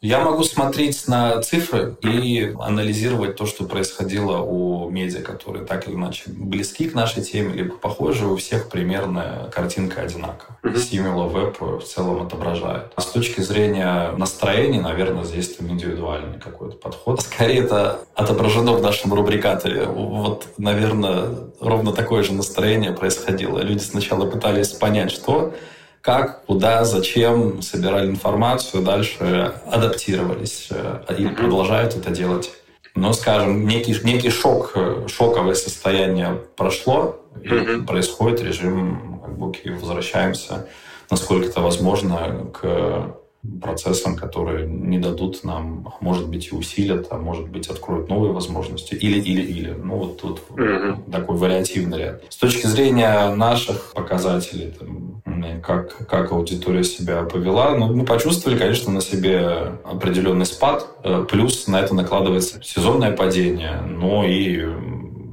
Я 0.00 0.20
могу 0.20 0.44
смотреть 0.44 1.08
на 1.08 1.42
цифры 1.42 1.96
и 2.02 2.54
анализировать 2.60 3.34
то, 3.34 3.46
что 3.46 3.64
происходило 3.64 4.38
у 4.38 4.88
медиа, 4.88 5.22
которые 5.22 5.64
так 5.64 5.88
или 5.88 5.96
иначе 5.96 6.22
близки 6.28 6.88
к 6.88 6.94
нашей 6.94 7.24
теме, 7.24 7.52
либо 7.52 7.74
похожи. 7.74 8.24
У 8.26 8.36
всех 8.36 8.68
примерно 8.68 9.50
картинка 9.52 10.02
одинакова. 10.02 10.56
Similar 10.62 11.32
Web 11.32 11.80
в 11.80 11.84
целом 11.84 12.22
отображает. 12.22 12.92
А 12.94 13.00
с 13.00 13.06
точки 13.06 13.40
зрения 13.40 14.12
настроения, 14.16 14.80
наверное, 14.80 15.24
здесь 15.24 15.56
там 15.56 15.68
индивидуальный 15.68 16.38
какой-то 16.38 16.76
подход. 16.76 17.20
Скорее, 17.20 17.64
это 17.64 17.98
отображено 18.14 18.74
в 18.74 18.82
нашем 18.82 19.12
рубрикаторе. 19.12 19.86
Вот, 19.86 20.46
наверное, 20.58 21.30
ровно 21.60 21.92
такое 21.92 22.22
же 22.22 22.34
настроение 22.34 22.92
происходило. 22.92 23.58
Люди 23.58 23.82
сначала 23.82 24.30
пытались 24.30 24.68
понять, 24.68 25.10
что 25.10 25.54
как, 26.00 26.44
куда, 26.46 26.84
зачем 26.84 27.62
собирали 27.62 28.08
информацию, 28.08 28.82
дальше 28.82 29.54
адаптировались 29.70 30.68
э, 30.70 31.14
и 31.18 31.28
продолжают 31.28 31.96
это 31.96 32.10
делать. 32.10 32.50
Но, 32.94 33.12
скажем, 33.12 33.66
некий, 33.66 33.96
некий 34.04 34.30
шок, 34.30 34.72
э, 34.74 35.06
шоковое 35.08 35.54
состояние 35.54 36.40
прошло, 36.56 37.20
и 37.42 37.80
происходит 37.86 38.40
режим, 38.42 39.20
как 39.22 39.36
бы, 39.36 39.78
возвращаемся, 39.78 40.66
насколько 41.10 41.48
это 41.48 41.60
возможно, 41.60 42.50
к 42.52 43.16
процессам, 43.62 44.16
которые 44.16 44.66
не 44.66 44.98
дадут 44.98 45.44
нам, 45.44 45.94
может 46.00 46.28
быть, 46.28 46.48
и 46.50 46.54
усилят, 46.54 47.06
а 47.10 47.18
может 47.18 47.48
быть, 47.48 47.68
откроют 47.68 48.08
новые 48.08 48.32
возможности. 48.32 48.94
Или, 48.94 49.20
или, 49.20 49.42
или. 49.42 49.70
Ну, 49.70 49.96
вот 49.96 50.20
тут 50.20 50.42
mm-hmm. 50.50 51.10
такой 51.10 51.36
вариативный 51.36 51.98
ряд. 51.98 52.22
С 52.28 52.36
точки 52.36 52.66
зрения 52.66 53.34
наших 53.34 53.92
показателей, 53.94 54.74
там, 54.78 55.22
как, 55.62 56.06
как 56.06 56.32
аудитория 56.32 56.84
себя 56.84 57.22
повела, 57.22 57.74
ну, 57.76 57.94
мы 57.94 58.04
почувствовали, 58.04 58.58
конечно, 58.58 58.92
на 58.92 59.00
себе 59.00 59.78
определенный 59.84 60.46
спад, 60.46 60.86
э, 61.04 61.24
плюс 61.30 61.68
на 61.68 61.80
это 61.80 61.94
накладывается 61.94 62.60
сезонное 62.62 63.12
падение, 63.12 63.80
но 63.86 64.24
и 64.24 64.66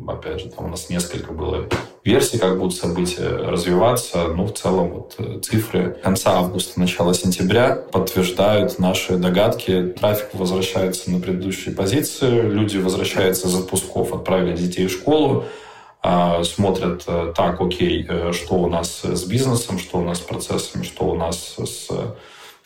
опять 0.07 0.41
же, 0.41 0.49
там 0.49 0.65
у 0.65 0.69
нас 0.69 0.89
несколько 0.89 1.33
было 1.33 1.67
версий, 2.05 2.37
как 2.37 2.57
будут 2.59 2.75
события 2.75 3.27
развиваться. 3.27 4.27
Ну, 4.27 4.45
в 4.45 4.53
целом, 4.53 4.91
вот 4.91 5.15
э, 5.17 5.39
цифры 5.39 5.97
конца 6.03 6.33
августа, 6.37 6.79
начала 6.79 7.15
сентября 7.15 7.75
подтверждают 7.75 8.77
наши 8.77 9.17
догадки. 9.17 9.93
Трафик 9.99 10.29
возвращается 10.33 11.11
на 11.11 11.19
предыдущие 11.19 11.73
позиции, 11.73 12.41
люди 12.41 12.77
возвращаются 12.77 13.47
из 13.47 13.55
отпусков, 13.55 14.13
отправили 14.13 14.55
детей 14.55 14.85
в 14.85 14.91
школу, 14.91 15.45
а, 16.03 16.43
смотрят, 16.43 17.03
э, 17.07 17.33
так, 17.35 17.59
окей, 17.59 18.05
э, 18.07 18.31
что 18.33 18.55
у 18.55 18.69
нас 18.69 19.01
с 19.03 19.23
бизнесом, 19.25 19.79
что 19.79 19.97
у 19.97 20.03
нас 20.03 20.19
с 20.19 20.21
процессами, 20.21 20.83
что 20.83 21.05
у 21.05 21.15
нас 21.15 21.55
с 21.57 21.89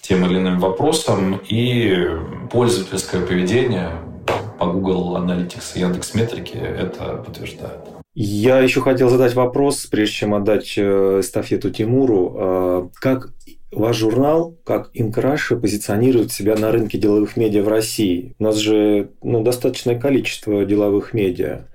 тем 0.02 0.26
или 0.26 0.38
иным 0.38 0.60
вопросом, 0.60 1.40
и 1.48 1.96
пользовательское 2.52 3.26
поведение 3.26 3.92
по 4.58 4.66
Google 4.66 5.16
Analytics 5.16 5.76
и 5.76 5.80
Яндекс.Метрики 5.80 6.58
это 6.58 7.24
подтверждает. 7.26 7.99
Я 8.22 8.60
еще 8.60 8.82
хотел 8.82 9.10
задать 9.10 9.34
вопрос, 9.34 9.86
прежде 9.86 10.14
чем 10.14 10.36
отдать 10.36 10.74
э, 10.76 11.22
эстафету 11.22 11.70
Тимуру. 11.70 12.36
А, 12.36 12.90
как 12.96 13.30
ваш 13.72 13.96
журнал, 13.96 14.58
как 14.66 14.90
Инкраша 14.94 15.56
позиционирует 15.56 16.34
себя 16.34 16.58
на 16.58 16.70
рынке 16.74 16.98
деловых 16.98 17.38
медиа 17.38 17.64
в 17.64 17.70
России? 17.70 18.36
У 18.38 18.44
нас 18.44 18.58
же 18.58 19.12
ну, 19.24 19.42
достаточное 19.42 19.98
количество 19.98 20.66
деловых 20.66 21.14
медиа, 21.14 21.70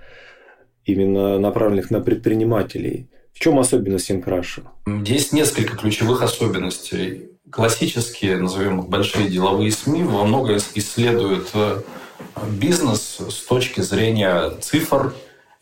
именно 0.85 1.39
направленных 1.39 1.91
на 1.91 2.01
предпринимателей. 2.01 3.09
В 3.33 3.41
чем 3.41 3.59
особенность 3.59 4.11
Инкраша? 4.11 4.65
Есть 5.07 5.33
несколько 5.33 5.79
ключевых 5.79 6.23
особенностей. 6.23 7.31
Классические, 7.51 8.37
назовем 8.37 8.81
их, 8.81 8.89
большие 8.91 9.31
деловые 9.31 9.71
СМИ 9.71 10.03
во 10.03 10.27
многом 10.27 10.59
исследуют 10.75 11.49
э, 11.55 11.81
бизнес 12.51 13.19
с 13.31 13.47
точки 13.47 13.81
зрения 13.81 14.51
цифр, 14.61 15.15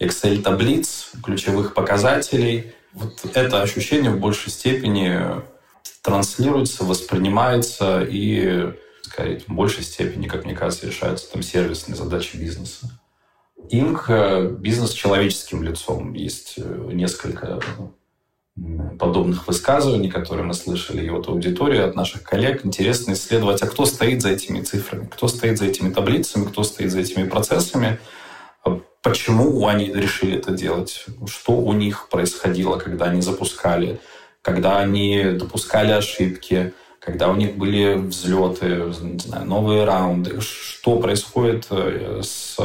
Excel-таблиц, 0.02 1.12
ключевых 1.22 1.74
показателей. 1.74 2.72
Вот 2.92 3.24
это 3.34 3.62
ощущение 3.62 4.10
в 4.10 4.20
большей 4.20 4.50
степени 4.50 5.18
транслируется, 6.02 6.84
воспринимается 6.84 8.02
и, 8.02 8.72
скорее, 9.02 9.40
в 9.46 9.52
большей 9.52 9.84
степени, 9.84 10.26
как 10.28 10.44
мне 10.44 10.54
кажется, 10.54 10.86
решаются 10.86 11.30
там 11.30 11.42
сервисные 11.42 11.96
задачи 11.96 12.36
бизнеса. 12.36 12.90
Инк– 13.70 14.10
бизнес 14.58 14.90
с 14.90 14.94
человеческим 14.94 15.62
лицом. 15.62 16.14
Есть 16.14 16.54
э, 16.56 16.90
несколько 16.92 17.60
подобных 18.98 19.46
высказываний, 19.46 20.10
которые 20.10 20.44
мы 20.44 20.52
слышали 20.52 21.04
и 21.04 21.08
от 21.08 21.28
аудитории, 21.28 21.78
от 21.78 21.96
наших 21.96 22.22
коллег. 22.22 22.66
Интересно 22.66 23.12
исследовать, 23.12 23.62
а 23.62 23.66
кто 23.66 23.86
стоит 23.86 24.20
за 24.20 24.30
этими 24.30 24.60
цифрами, 24.60 25.06
кто 25.06 25.28
стоит 25.28 25.58
за 25.58 25.66
этими 25.66 25.92
таблицами, 25.92 26.44
кто 26.44 26.62
стоит 26.62 26.90
за 26.90 27.00
этими 27.00 27.26
процессами, 27.28 27.98
почему 29.02 29.66
они 29.66 29.92
решили 29.92 30.38
это 30.38 30.52
делать, 30.52 31.06
что 31.26 31.52
у 31.52 31.72
них 31.72 32.08
происходило, 32.08 32.78
когда 32.78 33.06
они 33.06 33.20
запускали, 33.20 34.00
когда 34.42 34.78
они 34.78 35.22
допускали 35.32 35.92
ошибки, 35.92 36.72
когда 36.98 37.28
у 37.28 37.36
них 37.36 37.56
были 37.56 37.94
взлеты, 37.94 38.92
не 39.00 39.18
знаю, 39.18 39.46
новые 39.46 39.84
раунды, 39.84 40.40
что 40.40 40.98
происходит 40.98 41.66
э, 41.70 42.20
с 42.22 42.56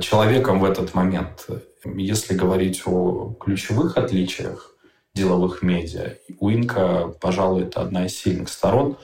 человеком 0.00 0.60
в 0.60 0.64
этот 0.64 0.94
момент. 0.94 1.48
Если 1.84 2.34
говорить 2.34 2.82
о 2.86 3.34
ключевых 3.40 3.96
отличиях, 3.96 4.72
деловых 5.14 5.62
медиа. 5.62 6.16
У 6.38 6.50
Инка, 6.50 7.14
пожалуй, 7.20 7.64
это 7.64 7.82
одна 7.82 8.06
из 8.06 8.16
сильных 8.16 8.48
сторон, 8.48 8.96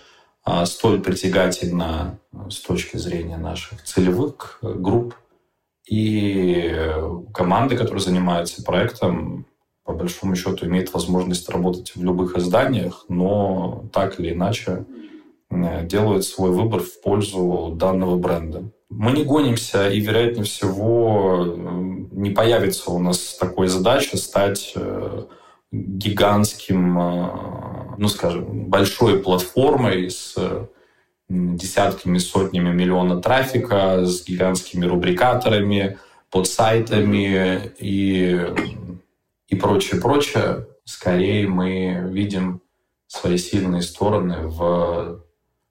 а, 0.45 0.65
столь 0.65 1.01
притягательна 1.01 2.19
с 2.49 2.61
точки 2.61 2.97
зрения 2.97 3.37
наших 3.37 3.83
целевых 3.85 4.59
э, 4.63 4.73
групп. 4.73 5.15
И 5.88 6.75
команды, 7.33 7.76
которые 7.76 8.00
занимаются 8.00 8.62
проектом, 8.62 9.47
по 9.88 9.95
большому 9.95 10.37
счету 10.37 10.66
имеют 10.66 10.92
возможность 10.92 11.49
работать 11.49 11.92
в 11.95 12.04
любых 12.04 12.37
изданиях, 12.37 13.07
но 13.09 13.87
так 13.90 14.21
или 14.21 14.35
иначе 14.35 14.85
э, 15.50 15.87
делают 15.87 16.26
свой 16.26 16.50
выбор 16.50 16.80
в 16.80 17.00
пользу 17.00 17.73
данного 17.75 18.18
бренда. 18.18 18.71
Мы 18.90 19.12
не 19.12 19.25
гонимся, 19.25 19.88
и, 19.88 19.99
вероятнее 20.00 20.45
всего, 20.45 21.57
не 22.12 22.28
появится 22.30 22.90
у 22.90 22.99
нас 22.99 23.38
такой 23.40 23.68
задачи 23.68 24.16
стать 24.16 24.73
э, 24.76 25.25
гигантским, 25.73 26.99
э, 26.99 27.30
ну, 27.97 28.09
скажем, 28.09 28.66
большой 28.66 29.21
платформой 29.21 30.11
с 30.11 30.37
десятками, 31.29 32.19
сотнями 32.19 32.73
миллиона 32.73 33.21
трафика, 33.21 34.05
с 34.05 34.25
гигантскими 34.25 34.87
рубрикаторами, 34.87 35.99
под 36.31 36.47
сайтами 36.47 37.73
и, 37.79 38.47
и 39.49 39.57
прочее, 39.57 40.01
прочее. 40.01 40.67
Скорее 40.85 41.47
мы 41.47 42.09
видим 42.11 42.63
свои 43.07 43.39
сильные 43.39 43.83
стороны 43.83 44.49
в... 44.49 45.23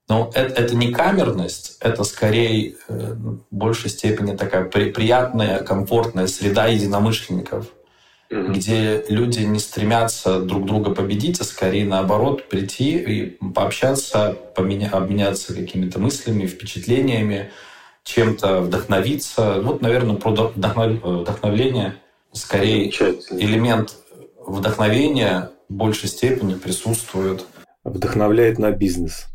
Но 0.10 0.32
это, 0.34 0.62
это 0.62 0.76
не 0.76 0.94
камерность, 0.94 1.78
это 1.82 2.04
скорее 2.06 2.76
э, 2.88 3.14
в 3.14 3.44
большей 3.52 3.90
степени 3.90 4.38
такая 4.38 4.64
при, 4.64 4.92
приятная, 4.92 5.60
комфортная 5.64 6.28
среда 6.28 6.68
единомышленников– 6.68 7.68
mm-hmm. 8.30 8.54
где 8.54 9.06
люди 9.10 9.42
не 9.42 9.60
стремятся 9.60 10.40
друг 10.40 10.66
друга 10.66 10.92
победить, 10.92 11.40
а 11.42 11.44
скорее 11.44 11.86
наоборот 11.86 12.48
прийти 12.50 12.98
и 12.98 13.26
пообщаться, 13.54 14.38
поменя... 14.56 14.90
обменяться 14.92 15.54
какими-то 15.54 16.00
мыслями, 16.00 16.46
впечатлениями, 16.46 17.52
чем-то 18.04 18.62
вдохновиться. 18.62 19.62
Вот, 19.62 19.82
наверное, 19.82 20.16
про 20.16 20.32
вдохнов... 20.32 21.04
вдохновление 21.04 21.96
скорее 22.32 22.90
элемент 22.90 23.96
вдохновения 24.46 25.52
в 25.70 25.74
большей 25.74 26.10
степени 26.10 26.56
присутствует. 26.56 27.46
Вдохновляет 27.84 28.60
на 28.60 28.72
бизнес. 28.72 29.28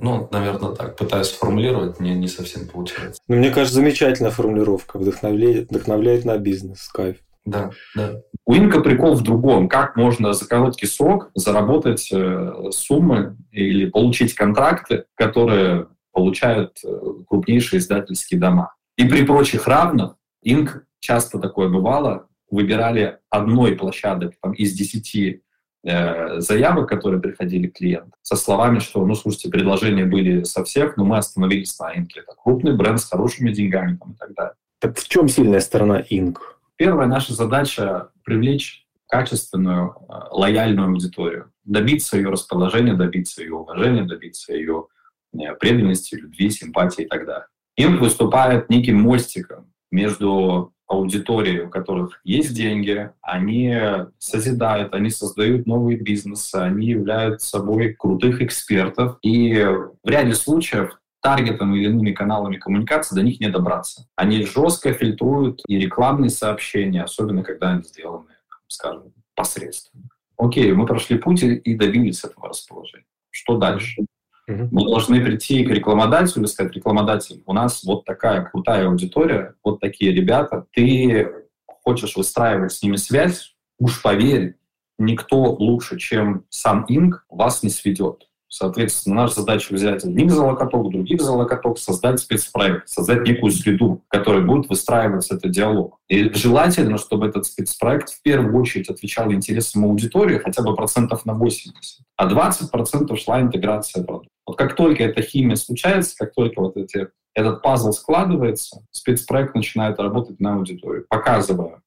Ну, 0.00 0.28
наверное, 0.30 0.74
так. 0.74 0.96
Пытаюсь 0.96 1.28
сформулировать, 1.28 2.00
мне 2.00 2.14
не 2.14 2.28
совсем 2.28 2.66
получается. 2.66 3.20
Ну, 3.28 3.36
мне 3.36 3.50
кажется, 3.50 3.76
замечательная 3.76 4.30
формулировка. 4.30 4.98
Вдохновляет, 4.98 5.70
вдохновляет 5.70 6.24
на 6.24 6.36
бизнес. 6.38 6.88
Кайф. 6.88 7.16
Да, 7.50 7.70
да. 7.94 8.20
У 8.44 8.54
Инка 8.54 8.80
прикол 8.80 9.14
в 9.14 9.22
другом. 9.22 9.68
Как 9.68 9.96
можно 9.96 10.32
за 10.32 10.46
короткий 10.46 10.86
срок 10.86 11.30
заработать 11.34 12.08
э, 12.12 12.70
суммы 12.70 13.36
или 13.50 13.88
получить 13.88 14.34
контракты, 14.34 15.04
которые 15.14 15.88
получают 16.12 16.78
э, 16.84 16.88
крупнейшие 17.26 17.80
издательские 17.80 18.38
дома. 18.38 18.74
И 18.96 19.04
при 19.04 19.24
прочих 19.24 19.66
равных 19.66 20.16
Инк 20.42 20.84
часто 21.00 21.38
такое 21.38 21.68
бывало, 21.68 22.26
выбирали 22.50 23.18
одной 23.30 23.76
площадок 23.76 24.34
там, 24.42 24.52
из 24.52 24.72
десяти 24.74 25.42
э, 25.84 26.40
заявок, 26.40 26.88
которые 26.88 27.20
приходили 27.20 27.68
клиент, 27.68 28.12
со 28.22 28.36
словами, 28.36 28.78
что, 28.78 29.04
ну, 29.06 29.14
слушайте, 29.14 29.48
предложения 29.48 30.04
были 30.04 30.42
со 30.44 30.64
всех, 30.64 30.96
но 30.96 31.04
мы 31.04 31.18
остановились 31.18 31.78
на 31.78 31.94
Инке. 31.94 32.20
Это 32.20 32.32
крупный 32.36 32.76
бренд 32.76 33.00
с 33.00 33.08
хорошими 33.08 33.52
деньгами 33.52 33.96
там, 33.96 34.12
и 34.12 34.16
так 34.16 34.34
далее. 34.34 34.54
Так 34.80 34.98
в 34.98 35.08
чем 35.08 35.28
сильная 35.28 35.60
сторона 35.60 36.02
Инк? 36.08 36.57
Первая 36.78 37.08
наша 37.08 37.34
задача— 37.34 38.10
привлечь 38.24 38.86
качественную, 39.08 39.96
э, 40.08 40.12
лояльную 40.30 40.88
аудиторию, 40.88 41.52
добиться 41.64 42.16
ее 42.16 42.30
расположения, 42.30 42.94
добиться 42.94 43.42
ее 43.42 43.54
уважения, 43.54 44.04
добиться 44.04 44.54
ее 44.54 44.86
э, 45.34 45.54
преданности, 45.56 46.14
любви, 46.14 46.50
симпатии 46.50 47.02
и 47.02 47.08
так 47.08 47.26
далее. 47.26 47.46
Им 47.76 47.98
выступает 47.98 48.70
неким 48.70 49.00
мостиком 49.00 49.72
между 49.90 50.72
аудиторией, 50.86 51.62
у 51.62 51.68
которых 51.68 52.20
есть 52.22 52.54
деньги, 52.54 53.10
они 53.22 53.76
созидают, 54.18 54.94
они 54.94 55.10
создают 55.10 55.66
новые 55.66 55.98
бизнесы, 55.98 56.56
они 56.56 56.86
являются 56.86 57.48
собой 57.48 57.94
крутых 57.98 58.40
экспертов. 58.40 59.18
И 59.22 59.52
в 59.54 60.08
ряде 60.08 60.34
случаев 60.34 60.98
таргетом 61.20 61.74
или 61.74 61.86
иными 61.86 62.12
каналами 62.12 62.56
коммуникации 62.56 63.14
до 63.14 63.22
них 63.22 63.40
не 63.40 63.48
добраться. 63.48 64.06
Они 64.16 64.44
жестко 64.44 64.92
фильтруют 64.92 65.62
и 65.66 65.78
рекламные 65.78 66.30
сообщения, 66.30 67.02
особенно 67.02 67.42
когда 67.42 67.70
они 67.70 67.82
сделаны, 67.82 68.30
скажем, 68.68 69.12
посредственно. 69.34 70.04
Окей, 70.36 70.72
мы 70.72 70.86
прошли 70.86 71.18
путь 71.18 71.42
и 71.42 71.74
добились 71.74 72.22
этого 72.24 72.48
расположения. 72.48 73.06
Что 73.30 73.56
дальше? 73.56 74.06
Мы 74.46 74.86
должны 74.86 75.22
прийти 75.22 75.62
к 75.64 75.70
рекламодателю 75.70 76.44
и 76.44 76.48
сказать, 76.48 76.74
рекламодатель, 76.74 77.42
у 77.44 77.52
нас 77.52 77.84
вот 77.84 78.06
такая 78.06 78.44
крутая 78.46 78.86
аудитория, 78.86 79.54
вот 79.62 79.78
такие 79.78 80.10
ребята, 80.10 80.64
ты 80.72 81.30
хочешь 81.66 82.16
выстраивать 82.16 82.72
с 82.72 82.82
ними 82.82 82.96
связь, 82.96 83.54
уж 83.78 84.00
поверь, 84.00 84.56
никто 84.98 85.52
лучше, 85.52 85.98
чем 85.98 86.44
сам 86.48 86.86
Инк, 86.88 87.26
вас 87.28 87.62
не 87.62 87.68
сведет. 87.68 88.27
Соответственно, 88.48 89.16
наша 89.16 89.40
задача 89.40 89.74
взять 89.74 90.04
одних 90.04 90.30
залокоток, 90.30 90.90
других 90.90 91.20
залокоток, 91.20 91.78
создать 91.78 92.20
спецпроект, 92.20 92.88
создать 92.88 93.26
некую 93.26 93.52
среду, 93.52 94.02
в 94.06 94.08
которой 94.08 94.44
будет 94.44 94.68
выстраиваться 94.68 95.34
этот 95.34 95.50
диалог. 95.50 95.98
И 96.08 96.32
желательно, 96.32 96.96
чтобы 96.96 97.26
этот 97.26 97.44
спецпроект 97.44 98.10
в 98.10 98.22
первую 98.22 98.56
очередь 98.56 98.88
отвечал 98.88 99.30
интересам 99.32 99.84
аудитории 99.84 100.38
хотя 100.38 100.62
бы 100.62 100.74
процентов 100.74 101.26
на 101.26 101.34
80, 101.34 101.74
а 102.16 102.26
20 102.26 102.70
процентов 102.70 103.18
шла 103.18 103.40
интеграция 103.40 104.02
продукта. 104.02 104.30
Вот 104.46 104.56
как 104.56 104.76
только 104.76 105.04
эта 105.04 105.20
химия 105.20 105.56
случается, 105.56 106.16
как 106.18 106.34
только 106.34 106.60
вот 106.60 106.76
эти, 106.78 107.08
этот 107.34 107.60
пазл 107.62 107.92
складывается, 107.92 108.82
спецпроект 108.90 109.54
начинает 109.54 109.98
работать 110.00 110.40
на 110.40 110.54
аудиторию, 110.54 111.04
показывая 111.08 111.82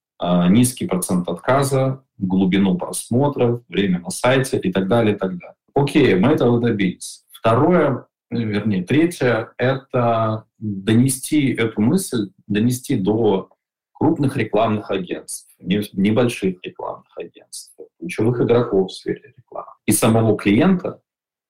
низкий 0.49 0.87
процент 0.87 1.27
отказа, 1.27 2.03
глубину 2.17 2.77
просмотров, 2.77 3.61
время 3.67 3.99
на 3.99 4.09
сайте 4.11 4.59
и 4.59 4.71
так 4.71 4.87
далее, 4.87 5.15
и 5.15 5.17
так 5.17 5.31
далее. 5.37 5.55
Окей, 5.73 6.15
мы 6.15 6.29
этого 6.29 6.59
добились. 6.59 7.25
Второе, 7.31 8.05
вернее, 8.29 8.83
третье, 8.83 9.53
это 9.57 10.45
донести 10.59 11.53
эту 11.53 11.81
мысль, 11.81 12.31
донести 12.47 12.95
до 12.95 13.49
крупных 13.93 14.37
рекламных 14.37 14.91
агентств, 14.91 15.49
небольших 15.59 16.57
рекламных 16.63 17.17
агентств, 17.17 17.75
ключевых 17.99 18.41
игроков 18.41 18.89
в 18.89 18.93
сфере 18.93 19.33
рекламы 19.37 19.71
и 19.85 19.91
самого 19.91 20.37
клиента, 20.37 21.01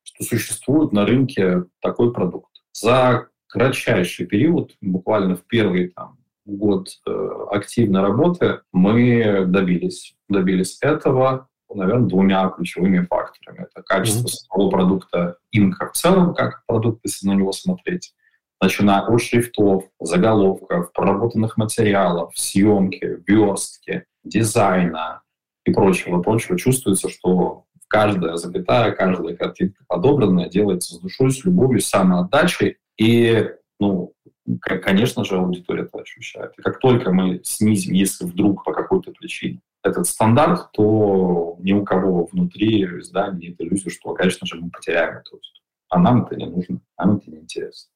что 0.04 0.24
существует 0.24 0.92
на 0.92 1.06
рынке 1.06 1.66
такой 1.82 2.14
продукт. 2.14 2.52
За 2.74 3.28
кратчайший 3.48 4.26
период, 4.26 4.76
буквально 4.82 5.36
в 5.36 5.46
первый 5.46 5.90
там, 5.90 6.18
год 6.58 6.90
э, 7.08 7.30
активной 7.52 8.02
работы, 8.02 8.62
мы 8.72 9.46
добились, 9.46 10.16
добились 10.30 10.78
этого 10.82 11.48
наверное, 11.76 12.08
двумя 12.08 12.50
ключевыми 12.50 13.06
факторами. 13.06 13.68
Это 13.70 13.84
качество 13.84 14.28
mm-hmm. 14.28 14.48
самого 14.50 14.70
продукта 14.70 15.38
инка 15.52 15.88
в 15.88 15.94
целом, 15.94 16.34
как 16.34 16.66
продукт, 16.66 17.00
если 17.04 17.28
на 17.28 17.34
него 17.34 17.52
смотреть, 17.52 18.14
начиная 18.62 19.02
от 19.02 19.22
шрифтов, 19.22 19.86
заголовков, 20.00 20.92
проработанных 20.94 21.58
материалов, 21.58 22.34
съемки, 22.36 23.20
верстки, 23.28 24.06
дизайна 24.24 25.22
и 25.66 25.72
прочего, 25.72 26.22
прочего, 26.22 26.58
чувствуется, 26.58 27.10
что 27.10 27.66
каждая 27.88 28.38
запятая, 28.38 28.92
каждая 28.92 29.36
картинка 29.36 29.84
подобранная 29.88 30.50
делается 30.50 30.96
с 30.96 31.00
душой, 31.00 31.32
с 31.32 31.44
любовью, 31.44 31.82
с 31.82 31.88
самоотдачей. 31.88 32.78
И, 32.98 33.50
ну, 33.80 34.14
конечно 34.60 35.24
же, 35.24 35.38
аудитория 35.38 35.84
это 35.84 36.00
ощущает. 36.00 36.54
И 36.58 36.62
как 36.62 36.80
только 36.80 37.12
мы 37.12 37.42
снизим, 37.44 37.94
если 37.94 38.26
вдруг 38.26 38.64
по 38.64 38.74
какой-то 38.74 39.12
причине 39.12 39.62
этот 39.84 40.08
стандарт, 40.08 40.72
то 40.74 41.58
ни 41.60 41.74
у 41.74 41.84
кого 41.84 42.26
внутри 42.32 42.84
издания 42.84 43.50
нет 43.50 43.62
иллюзии, 43.62 43.90
что, 43.90 44.14
конечно 44.14 44.46
же, 44.46 44.58
мы 44.58 44.70
потеряем 44.70 45.18
эту 45.18 45.36
аудиторию. 45.36 45.62
А 45.90 46.00
нам 46.00 46.24
это 46.24 46.36
не 46.36 46.46
нужно, 46.46 46.82
нам 46.98 47.18
это 47.18 47.30
не 47.30 47.40
интересно. 47.40 47.92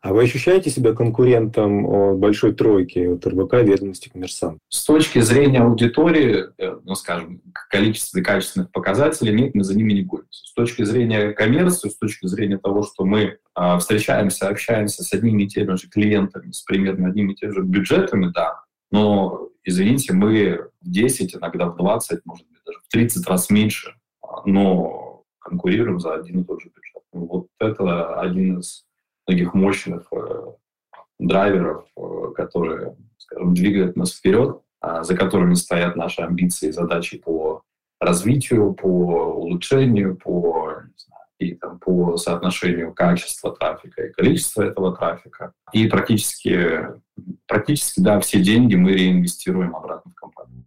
А 0.00 0.12
вы 0.12 0.22
ощущаете 0.22 0.70
себя 0.70 0.92
конкурентом 0.92 2.18
большой 2.18 2.54
тройки 2.54 3.00
от 3.00 3.26
РБК, 3.26 3.54
ведомости, 3.54 4.08
коммерсант? 4.08 4.58
С 4.68 4.84
точки 4.84 5.18
зрения 5.20 5.60
аудитории, 5.60 6.46
э, 6.56 6.78
ну, 6.84 6.94
скажем, 6.94 7.42
количества 7.68 8.18
и 8.18 8.22
качественных 8.22 8.70
показателей, 8.70 9.32
нет, 9.32 9.56
мы 9.56 9.64
за 9.64 9.76
ними 9.76 9.94
не 9.94 10.02
боремся. 10.02 10.44
С 10.46 10.54
точки 10.54 10.84
зрения 10.84 11.32
коммерции, 11.32 11.88
с 11.88 11.96
точки 11.96 12.26
зрения 12.26 12.58
того, 12.58 12.84
что 12.84 13.04
мы 13.04 13.38
э, 13.56 13.78
встречаемся, 13.78 14.48
общаемся 14.48 15.02
с 15.02 15.12
одними 15.12 15.42
и 15.42 15.48
теми 15.48 15.74
же 15.74 15.88
клиентами, 15.88 16.52
с 16.52 16.62
примерно 16.62 17.08
одними 17.08 17.32
и 17.32 17.34
теми 17.34 17.50
же 17.50 17.62
бюджетами, 17.62 18.30
да, 18.32 18.62
но, 18.90 19.48
извините, 19.64 20.12
мы 20.12 20.68
в 20.80 20.90
10, 20.90 21.36
иногда 21.36 21.66
в 21.66 21.76
20, 21.76 22.20
может 22.24 22.46
быть, 22.48 22.58
даже 22.64 22.78
в 22.78 22.88
30 22.88 23.26
раз 23.26 23.50
меньше, 23.50 23.94
а, 24.22 24.42
но 24.46 25.24
конкурируем 25.40 26.00
за 26.00 26.14
один 26.14 26.40
и 26.40 26.44
тот 26.44 26.60
же 26.62 26.68
бюджет. 26.68 27.02
Вот 27.12 27.48
это 27.58 28.20
один 28.20 28.60
из 28.60 28.84
многих 29.28 29.54
мощных 29.54 30.08
э, 30.10 30.44
драйверов, 31.18 31.84
э, 31.96 32.32
которые, 32.34 32.96
скажем, 33.18 33.54
двигают 33.54 33.96
нас 33.96 34.12
вперед, 34.14 34.60
э, 34.82 35.02
за 35.02 35.16
которыми 35.16 35.54
стоят 35.54 35.96
наши 35.96 36.22
амбиции 36.22 36.68
и 36.68 36.72
задачи 36.72 37.18
по 37.18 37.62
развитию, 38.00 38.72
по 38.72 38.86
улучшению, 38.86 40.16
по, 40.16 40.72
знаю, 40.96 41.24
и, 41.38 41.54
там, 41.54 41.78
по 41.78 42.16
соотношению 42.16 42.94
качества 42.94 43.54
трафика 43.54 44.02
и 44.06 44.12
количества 44.12 44.62
этого 44.62 44.96
трафика. 44.96 45.52
И 45.72 45.86
практически, 45.88 46.88
практически 47.46 48.00
да, 48.00 48.18
все 48.20 48.40
деньги 48.40 48.76
мы 48.76 48.92
реинвестируем 48.92 49.76
обратно 49.76 50.10
в 50.10 50.14
компанию. 50.14 50.64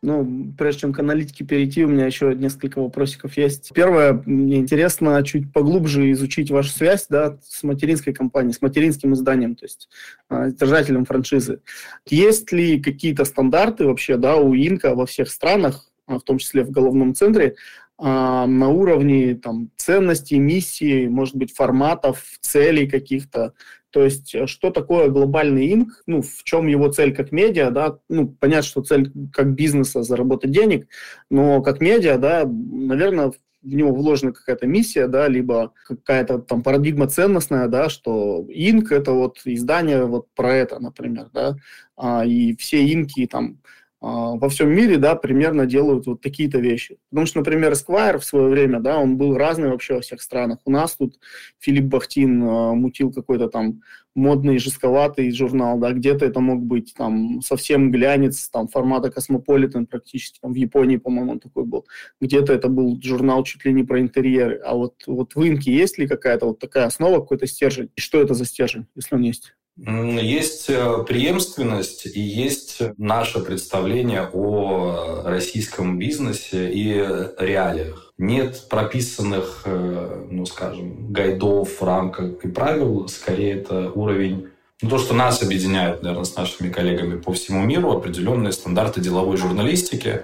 Ну, 0.00 0.54
прежде 0.56 0.82
чем 0.82 0.92
к 0.92 1.00
аналитике 1.00 1.44
перейти, 1.44 1.84
у 1.84 1.88
меня 1.88 2.06
еще 2.06 2.32
несколько 2.32 2.80
вопросиков 2.80 3.36
есть. 3.36 3.72
Первое, 3.74 4.22
мне 4.26 4.58
интересно 4.58 5.20
чуть 5.24 5.52
поглубже 5.52 6.12
изучить 6.12 6.52
вашу 6.52 6.70
связь 6.70 7.06
да, 7.08 7.36
с 7.42 7.64
материнской 7.64 8.12
компанией, 8.12 8.52
с 8.52 8.62
материнским 8.62 9.14
изданием, 9.14 9.56
то 9.56 9.64
есть 9.64 9.88
э, 10.30 10.52
держателем 10.52 11.04
франшизы. 11.04 11.62
Есть 12.06 12.52
ли 12.52 12.80
какие-то 12.80 13.24
стандарты 13.24 13.86
вообще 13.86 14.16
да, 14.16 14.36
у 14.36 14.54
Инка 14.54 14.94
во 14.94 15.04
всех 15.04 15.28
странах, 15.28 15.90
а, 16.06 16.20
в 16.20 16.22
том 16.22 16.38
числе 16.38 16.62
в 16.62 16.70
головном 16.70 17.14
центре, 17.14 17.56
а, 18.00 18.46
на 18.46 18.68
уровне 18.68 19.34
там, 19.34 19.70
ценностей, 19.76 20.38
миссии, 20.38 21.08
может 21.08 21.34
быть, 21.34 21.52
форматов, 21.52 22.22
целей 22.40 22.88
каких-то. 22.88 23.54
То 23.90 24.04
есть, 24.04 24.34
э, 24.36 24.46
что 24.46 24.70
такое 24.70 25.08
глобальный 25.08 25.72
инк, 25.74 26.02
ну, 26.06 26.22
в 26.22 26.44
чем 26.44 26.68
его 26.68 26.88
цель 26.92 27.14
как 27.14 27.32
медиа, 27.32 27.70
да, 27.70 27.98
ну, 28.08 28.28
понятно, 28.28 28.62
что 28.62 28.82
цель 28.82 29.12
как 29.32 29.52
бизнеса 29.54 30.04
заработать 30.04 30.52
денег, 30.52 30.86
но 31.28 31.60
как 31.60 31.80
медиа, 31.80 32.18
да, 32.18 32.44
наверное, 32.46 33.32
в 33.62 33.74
него 33.74 33.92
вложена 33.92 34.32
какая-то 34.32 34.68
миссия, 34.68 35.08
да, 35.08 35.26
либо 35.26 35.72
какая-то 35.86 36.38
там 36.38 36.62
парадигма 36.62 37.08
ценностная, 37.08 37.66
да, 37.66 37.88
что 37.88 38.46
инк 38.48 38.92
это 38.92 39.12
вот 39.12 39.40
издание 39.44 40.04
вот 40.04 40.28
про 40.36 40.54
это, 40.54 40.78
например, 40.78 41.30
да, 41.32 41.56
а, 41.96 42.24
и 42.24 42.54
все 42.56 42.86
инки 42.86 43.26
там 43.26 43.58
во 44.00 44.48
всем 44.48 44.70
мире, 44.70 44.96
да, 44.96 45.16
примерно 45.16 45.66
делают 45.66 46.06
вот 46.06 46.20
такие-то 46.20 46.58
вещи. 46.58 46.98
Потому 47.10 47.26
что, 47.26 47.38
например, 47.40 47.72
Esquire 47.72 48.18
в 48.18 48.24
свое 48.24 48.48
время, 48.48 48.78
да, 48.80 48.98
он 48.98 49.16
был 49.16 49.36
разный 49.36 49.70
вообще 49.70 49.94
во 49.94 50.00
всех 50.00 50.22
странах. 50.22 50.58
У 50.64 50.70
нас 50.70 50.94
тут 50.94 51.18
Филипп 51.58 51.86
Бахтин 51.86 52.42
э, 52.42 52.74
мутил 52.74 53.12
какой-то 53.12 53.48
там 53.48 53.82
модный, 54.14 54.58
жестковатый 54.58 55.32
журнал, 55.32 55.78
да, 55.78 55.92
где-то 55.92 56.24
это 56.26 56.40
мог 56.40 56.62
быть 56.62 56.94
там 56.96 57.40
совсем 57.40 57.90
глянец, 57.90 58.48
там 58.48 58.68
формата 58.68 59.10
Космополитен 59.10 59.86
практически, 59.86 60.38
там 60.40 60.52
в 60.52 60.56
Японии, 60.56 60.96
по-моему, 60.96 61.32
он 61.32 61.40
такой 61.40 61.64
был. 61.64 61.86
Где-то 62.20 62.52
это 62.52 62.68
был 62.68 63.00
журнал 63.02 63.42
чуть 63.44 63.64
ли 63.64 63.72
не 63.72 63.84
про 63.84 64.00
интерьеры. 64.00 64.60
А 64.64 64.74
вот, 64.74 65.04
вот 65.06 65.34
в 65.34 65.42
Инке 65.46 65.72
есть 65.72 65.98
ли 65.98 66.06
какая-то 66.06 66.46
вот 66.46 66.58
такая 66.58 66.86
основа, 66.86 67.20
какой-то 67.20 67.46
стержень? 67.46 67.90
И 67.96 68.00
что 68.00 68.20
это 68.20 68.34
за 68.34 68.44
стержень, 68.44 68.86
если 68.94 69.14
он 69.14 69.22
есть? 69.22 69.54
Есть 69.80 70.68
э, 70.70 71.04
преемственность 71.06 72.06
и 72.06 72.20
есть 72.20 72.82
наше 72.96 73.38
представление 73.38 74.28
о 74.32 75.22
российском 75.24 76.00
бизнесе 76.00 76.68
и 76.68 76.94
реалиях. 77.38 78.12
Нет 78.18 78.66
прописанных, 78.68 79.62
э, 79.66 80.26
ну, 80.32 80.46
скажем, 80.46 81.12
гайдов, 81.12 81.80
рамках 81.80 82.44
и 82.44 82.48
правил. 82.48 83.06
Скорее, 83.06 83.60
это 83.60 83.92
уровень 83.92 84.48
ну, 84.82 84.90
то, 84.90 84.98
что 84.98 85.14
нас 85.14 85.44
объединяет, 85.44 86.02
наверное, 86.02 86.24
с 86.24 86.34
нашими 86.34 86.70
коллегами 86.70 87.20
по 87.20 87.32
всему 87.32 87.64
миру, 87.64 87.92
определенные 87.92 88.52
стандарты 88.52 89.00
деловой 89.00 89.36
журналистики. 89.36 90.22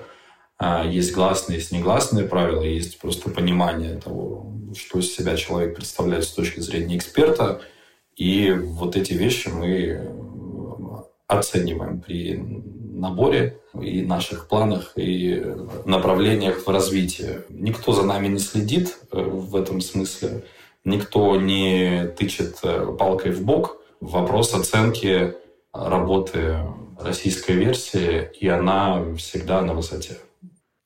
А, 0.58 0.84
есть 0.84 1.12
гласные, 1.12 1.58
есть 1.58 1.70
негласные 1.70 2.26
правила, 2.26 2.62
есть 2.62 2.98
просто 2.98 3.30
понимание 3.30 4.00
того, 4.00 4.52
что 4.76 4.98
из 4.98 5.14
себя 5.14 5.36
человек 5.36 5.76
представляет 5.76 6.24
с 6.24 6.32
точки 6.32 6.58
зрения 6.58 6.96
эксперта– 6.96 7.60
и 8.16 8.52
вот 8.52 8.96
эти 8.96 9.12
вещи 9.12 9.48
мы 9.48 9.68
э, 9.68 10.08
оцениваем 11.26 12.00
при 12.00 12.36
наборе 12.36 13.58
и 13.80 14.02
наших 14.02 14.48
планах 14.48 14.92
и 14.96 15.44
направлениях 15.84 16.66
в 16.66 16.70
развитии. 16.70 17.40
Никто 17.48 17.92
за 17.92 18.04
нами 18.04 18.28
не 18.28 18.38
следит 18.38 18.96
э, 19.10 19.20
в 19.20 19.56
этом 19.56 19.80
смысле, 19.80 20.44
никто 20.84 21.40
не 21.40 22.06
тычет 22.16 22.58
э, 22.62 22.94
палкой 22.98 23.32
в 23.32 23.44
бок. 23.44 23.78
Вопрос 24.00 24.54
оценки 24.54 25.34
работы 25.72 26.58
российской 27.00 27.52
версии, 27.52 28.30
и 28.38 28.48
она 28.48 29.02
всегда 29.16 29.62
на 29.62 29.74
высоте. 29.74 30.18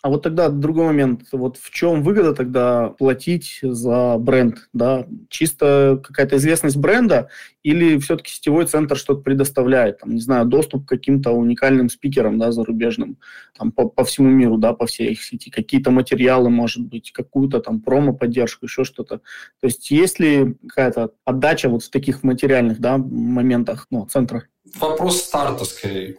А 0.00 0.10
вот 0.10 0.22
тогда 0.22 0.48
другой 0.48 0.86
момент. 0.86 1.22
Вот 1.32 1.56
в 1.56 1.70
чем 1.70 2.02
выгода 2.02 2.32
тогда 2.32 2.90
платить 2.90 3.58
за 3.62 4.16
бренд? 4.18 4.68
Да? 4.72 5.06
Чисто 5.28 6.00
какая-то 6.04 6.36
известность 6.36 6.76
бренда 6.76 7.30
или 7.64 7.98
все-таки 7.98 8.30
сетевой 8.30 8.66
центр 8.66 8.96
что-то 8.96 9.22
предоставляет? 9.22 9.98
Там, 9.98 10.14
не 10.14 10.20
знаю, 10.20 10.46
доступ 10.46 10.86
к 10.86 10.88
каким-то 10.88 11.32
уникальным 11.32 11.88
спикерам 11.88 12.38
да, 12.38 12.52
зарубежным 12.52 13.18
там, 13.58 13.72
по, 13.72 13.88
по 13.88 14.04
всему 14.04 14.28
миру, 14.28 14.56
да, 14.56 14.72
по 14.72 14.86
всей 14.86 15.10
их 15.10 15.22
сети. 15.24 15.50
Какие-то 15.50 15.90
материалы, 15.90 16.48
может 16.48 16.86
быть, 16.86 17.10
какую-то 17.10 17.58
там 17.58 17.80
промо-поддержку, 17.80 18.66
еще 18.66 18.84
что-то. 18.84 19.18
То 19.60 19.66
есть 19.66 19.90
есть 19.90 20.20
ли 20.20 20.54
какая-то 20.68 21.10
отдача 21.24 21.68
вот 21.68 21.82
в 21.82 21.90
таких 21.90 22.22
материальных 22.22 22.78
да, 22.78 22.98
моментах 22.98 23.88
ну, 23.90 24.06
центра? 24.06 24.44
Вопрос 24.76 25.22
стартовский. 25.22 26.16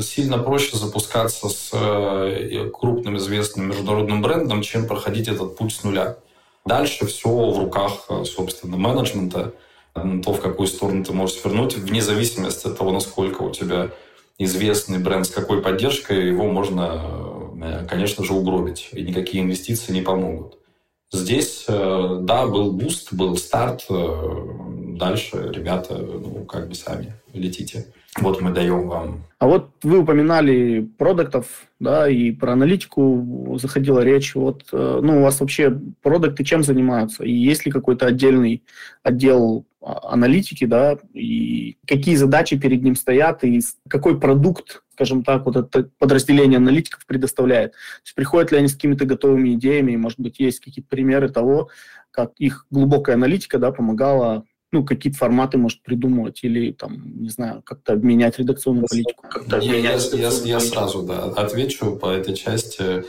Сильно 0.00 0.38
проще 0.38 0.76
запускаться 0.76 1.48
с 1.48 1.70
э, 1.72 2.70
крупным 2.72 3.16
известным 3.18 3.68
международным 3.68 4.22
брендом, 4.22 4.62
чем 4.62 4.86
проходить 4.86 5.28
этот 5.28 5.56
путь 5.56 5.74
с 5.74 5.84
нуля. 5.84 6.16
Дальше 6.64 7.06
все 7.06 7.28
в 7.28 7.58
руках, 7.58 8.06
э, 8.08 8.24
собственно, 8.24 8.76
менеджмента, 8.76 9.52
то, 9.94 10.32
в 10.32 10.40
какую 10.40 10.66
сторону 10.66 11.04
ты 11.04 11.12
можешь 11.12 11.38
свернуть, 11.38 11.76
вне 11.76 12.02
зависимости 12.02 12.66
от 12.66 12.76
того, 12.76 12.92
насколько 12.92 13.42
у 13.42 13.50
тебя 13.50 13.90
известный 14.38 14.98
бренд, 14.98 15.26
с 15.26 15.30
какой 15.30 15.62
поддержкой, 15.62 16.28
его 16.28 16.44
можно, 16.44 17.52
э, 17.62 17.86
конечно 17.88 18.24
же, 18.24 18.34
угробить, 18.34 18.90
и 18.92 19.02
никакие 19.02 19.42
инвестиции 19.42 19.92
не 19.92 20.02
помогут. 20.02 20.58
Здесь, 21.12 21.64
да, 21.68 22.46
был 22.46 22.72
буст, 22.72 23.12
был 23.12 23.36
старт, 23.36 23.86
дальше 24.96 25.50
ребята, 25.52 25.96
ну, 25.96 26.44
как 26.44 26.68
бы 26.68 26.74
сами 26.74 27.14
летите. 27.32 27.86
Вот 28.20 28.40
мы 28.40 28.50
даем 28.50 28.88
вам. 28.88 29.24
А 29.38 29.46
вот 29.46 29.70
вы 29.82 29.98
упоминали 29.98 30.88
продуктов, 30.98 31.66
да, 31.78 32.08
и 32.08 32.32
про 32.32 32.52
аналитику 32.52 33.58
заходила 33.60 34.00
речь. 34.00 34.34
Вот, 34.34 34.64
э, 34.72 35.00
ну, 35.02 35.18
у 35.18 35.22
вас 35.22 35.40
вообще 35.40 35.78
продукты 36.02 36.42
чем 36.42 36.62
занимаются? 36.62 37.24
И 37.24 37.32
есть 37.32 37.66
ли 37.66 37.72
какой-то 37.72 38.06
отдельный 38.06 38.62
отдел 39.02 39.66
а, 39.82 40.14
аналитики, 40.14 40.64
да, 40.64 40.96
и 41.12 41.76
какие 41.86 42.16
задачи 42.16 42.58
перед 42.58 42.82
ним 42.82 42.96
стоят, 42.96 43.44
и 43.44 43.60
какой 43.88 44.18
продукт, 44.18 44.82
скажем 44.94 45.22
так, 45.22 45.44
вот 45.44 45.56
это 45.56 45.90
подразделение 45.98 46.56
аналитиков 46.56 47.04
предоставляет? 47.06 47.72
То 47.72 47.78
есть 48.06 48.14
приходят 48.14 48.50
ли 48.50 48.58
они 48.58 48.68
с 48.68 48.74
какими-то 48.74 49.04
готовыми 49.04 49.54
идеями, 49.54 49.96
может 49.96 50.18
быть, 50.18 50.40
есть 50.40 50.60
какие-то 50.60 50.88
примеры 50.88 51.28
того, 51.28 51.68
как 52.10 52.32
их 52.38 52.66
глубокая 52.70 53.16
аналитика, 53.16 53.58
да, 53.58 53.72
помогала 53.72 54.44
ну, 54.72 54.84
какие-то 54.84 55.18
форматы, 55.18 55.58
может, 55.58 55.82
придумывать 55.82 56.40
или, 56.42 56.72
там, 56.72 57.22
не 57.22 57.30
знаю, 57.30 57.62
как-то 57.64 57.92
обменять 57.92 58.38
редакционную 58.38 58.86
политику. 58.88 59.24
Как-то 59.28 59.58
я, 59.58 59.76
я, 59.76 59.92
я, 59.94 60.30
я 60.44 60.60
сразу, 60.60 61.02
да, 61.02 61.24
отвечу 61.24 61.96
по 61.96 62.10
этой 62.10 62.34
части. 62.34 63.04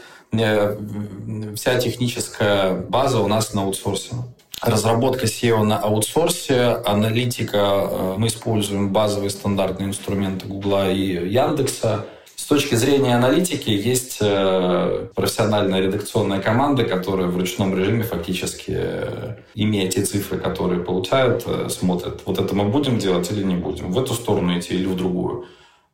Вся 1.56 1.80
техническая 1.80 2.74
база 2.74 3.22
у 3.22 3.28
нас 3.28 3.54
на 3.54 3.63
аутсорсе. 3.63 4.15
Разработка 4.62 5.26
SEO 5.26 5.63
на 5.63 5.78
аутсорсе, 5.78 6.82
аналитика, 6.86 7.58
э, 7.58 8.15
мы 8.17 8.28
используем 8.28 8.91
базовые 8.91 9.30
стандартные 9.30 9.89
инструменты 9.89 10.48
Гугла 10.48 10.91
и 10.91 11.30
Яндекса, 11.30 12.08
точки 12.48 12.76
зрения 12.76 13.16
аналитики 13.16 13.70
есть 13.70 14.20
э, 14.22 15.08
профессиональная 15.16 15.82
редакционная 15.82 16.40
команда, 16.40 16.84
которая 16.84 17.28
в 17.28 17.38
ручном 17.38 17.78
режиме 17.78 18.04
фактически, 18.04 18.72
э, 18.76 19.36
имея 19.56 19.90
те 19.90 20.04
цифры, 20.04 20.38
которые 20.38 20.84
получают, 20.84 21.44
э, 21.46 21.68
смотрит, 21.70 22.22
вот 22.26 22.40
это 22.40 22.56
мы 22.56 22.66
будем 22.66 23.00
делать 23.00 23.30
или 23.32 23.44
не 23.44 23.56
будем, 23.56 23.92
в 23.92 24.00
эту 24.00 24.14
сторону 24.14 24.58
идти 24.58 24.76
или 24.76 24.86
в 24.86 24.96
другую. 24.96 25.46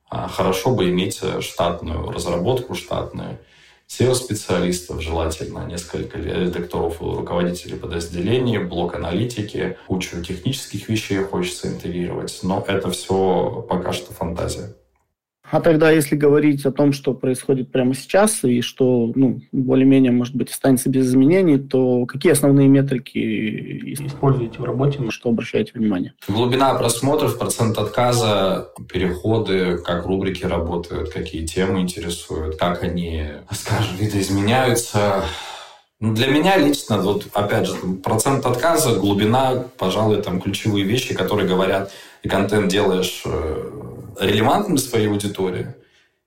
А 0.10 0.28
хорошо 0.28 0.76
бы 0.76 0.90
иметь 0.90 1.22
штатную 1.40 2.12
разработку, 2.12 2.76
штатную 2.76 3.40
SEO-специалистов, 3.88 5.02
желательно 5.02 5.66
несколько 5.66 6.20
редакторов 6.20 7.02
и 7.02 7.06
руководителей 7.06 7.78
подразделений, 7.78 8.60
блок 8.60 8.96
аналитики, 8.96 9.78
кучу 9.88 10.24
технических 10.24 10.88
вещей 10.88 11.20
хочется 11.24 11.68
интегрировать, 11.68 12.40
но 12.44 12.64
это 12.68 12.92
все 12.92 13.66
пока 13.68 13.92
что 13.92 14.14
фантазия. 14.14 14.76
А 15.52 15.62
тогда, 15.62 15.92
если 15.92 16.16
говорить 16.16 16.66
о 16.66 16.72
том, 16.72 16.94
что 16.94 17.14
происходит 17.14 17.72
прямо 17.72 17.94
сейчас 17.94 18.44
и 18.44 18.62
что 18.62 19.12
ну, 19.14 19.42
более-менее, 19.52 20.12
может 20.12 20.36
быть, 20.36 20.50
останется 20.50 20.90
без 20.90 21.08
изменений, 21.08 21.58
то 21.58 22.06
какие 22.06 22.32
основные 22.32 22.68
метрики 22.68 23.94
используете 23.94 24.60
в 24.60 24.64
работе, 24.64 25.02
на 25.02 25.12
что 25.12 25.30
обращаете 25.30 25.74
внимание? 25.76 26.14
Глубина 26.28 26.74
просмотров, 26.76 27.38
процент 27.38 27.78
отказа, 27.78 28.70
переходы, 28.92 29.78
как 29.78 30.06
рубрики 30.06 30.46
работают, 30.46 31.10
какие 31.10 31.46
темы 31.46 31.82
интересуют, 31.82 32.56
как 32.56 32.82
они, 32.84 33.24
скажем, 33.52 33.98
видоизменяются. 33.98 35.24
Ну, 36.00 36.14
для 36.16 36.28
меня 36.28 36.58
лично, 36.58 36.98
вот 36.98 37.28
опять 37.34 37.68
же, 37.68 37.76
процент 38.04 38.46
отказа, 38.46 38.96
глубина, 38.96 39.66
пожалуй, 39.78 40.22
там 40.22 40.42
ключевые 40.42 40.84
вещи, 40.84 41.14
которые 41.14 41.48
говорят, 41.48 41.92
и 42.24 42.28
контент 42.28 42.70
делаешь 42.70 43.22
э, 43.26 43.93
релевантным 44.20 44.78
своей 44.78 45.08
аудитории, 45.08 45.76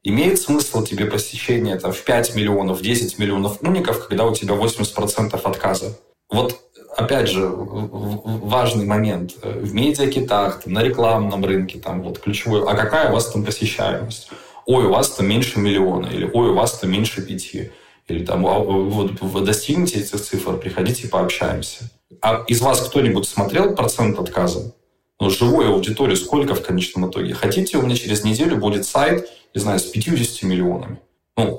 имеет 0.03 0.41
смысл 0.41 0.85
тебе 0.85 1.07
посещение 1.07 1.77
там, 1.77 1.93
в 1.93 2.03
5 2.03 2.35
миллионов, 2.35 2.81
10 2.81 3.19
миллионов 3.19 3.63
уников, 3.63 4.07
когда 4.07 4.25
у 4.25 4.35
тебя 4.35 4.55
80% 4.55 5.41
отказа. 5.43 5.99
Вот 6.31 6.61
опять 6.97 7.29
же, 7.29 7.47
важный 7.49 8.87
момент. 8.87 9.35
В 9.43 9.75
медиакитах, 9.75 10.67
на 10.67 10.83
рекламном 10.83 11.45
рынке, 11.45 11.79
там, 11.79 12.03
вот 12.03 12.19
ключевой, 12.19 12.63
а 12.63 12.75
какая 12.75 13.11
у 13.11 13.15
вас 13.15 13.31
там 13.31 13.45
посещаемость? 13.45 14.31
Ой, 14.65 14.85
у 14.85 14.91
вас 14.91 15.11
там 15.11 15.29
меньше 15.29 15.61
миллиона, 15.61 16.07
или 16.07 16.29
ой, 16.33 16.51
у 16.51 16.55
вас 16.55 16.79
там 16.79 16.91
меньше 16.91 17.23
пяти. 17.23 17.71
Или 18.09 18.25
там, 18.25 18.47
«А, 18.47 18.59
вот, 18.61 19.21
вы 19.21 19.41
достигнете 19.41 19.99
этих 19.99 20.21
цифр, 20.21 20.57
приходите, 20.59 21.09
пообщаемся. 21.09 21.91
А 22.21 22.45
из 22.47 22.61
вас 22.61 22.81
кто-нибудь 22.81 23.27
смотрел 23.29 23.75
процент 23.75 24.19
отказа? 24.19 24.75
Ну, 25.19 25.31
живой 25.31 25.69
аудитории 25.69 26.15
сколько 26.15 26.55
в 26.55 26.63
конечном 26.63 27.11
итоге? 27.11 27.35
Хотите, 27.35 27.79
у 27.79 27.83
меня 27.83 27.97
через 27.97 28.25
неделю 28.25 28.57
будет 28.57 28.87
сайт, 28.87 29.29
не 29.55 29.61
знаю, 29.61 29.79
с 29.79 29.85
50 29.85 30.43
миллионами. 30.43 30.99
Ну, 31.37 31.57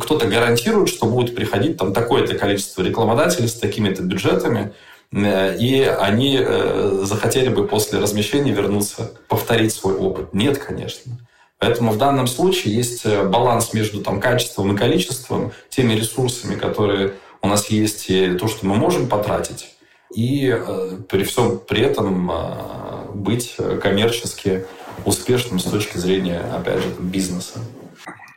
кто-то 0.00 0.26
гарантирует, 0.26 0.88
что 0.88 1.06
будет 1.06 1.34
приходить 1.34 1.76
там 1.76 1.92
такое-то 1.92 2.34
количество 2.34 2.82
рекламодателей 2.82 3.48
с 3.48 3.54
такими-то 3.54 4.02
бюджетами, 4.02 4.72
э, 5.12 5.56
и 5.58 5.82
они 5.82 6.38
э, 6.40 7.00
захотели 7.04 7.50
бы 7.50 7.66
после 7.66 7.98
размещения 7.98 8.52
вернуться, 8.52 9.12
повторить 9.28 9.72
свой 9.72 9.94
опыт. 9.94 10.32
Нет, 10.32 10.58
конечно. 10.58 11.12
Поэтому 11.58 11.90
в 11.92 11.98
данном 11.98 12.26
случае 12.26 12.74
есть 12.74 13.04
э, 13.04 13.24
баланс 13.24 13.74
между 13.74 14.02
там, 14.02 14.20
качеством 14.20 14.74
и 14.74 14.78
количеством, 14.78 15.52
теми 15.68 15.92
ресурсами, 15.92 16.54
которые 16.54 17.14
у 17.42 17.48
нас 17.48 17.68
есть, 17.68 18.08
и 18.08 18.34
то, 18.34 18.48
что 18.48 18.66
мы 18.66 18.76
можем 18.76 19.08
потратить. 19.08 19.74
И 20.14 20.48
э, 20.48 20.90
при 21.08 21.24
всем 21.24 21.60
при 21.66 21.82
этом 21.82 22.30
э, 22.30 23.12
быть 23.14 23.56
коммерчески 23.82 24.64
успешным 25.04 25.58
с 25.58 25.64
точки 25.64 25.98
зрения, 25.98 26.40
опять 26.40 26.82
же, 26.82 26.88
бизнеса. 27.00 27.60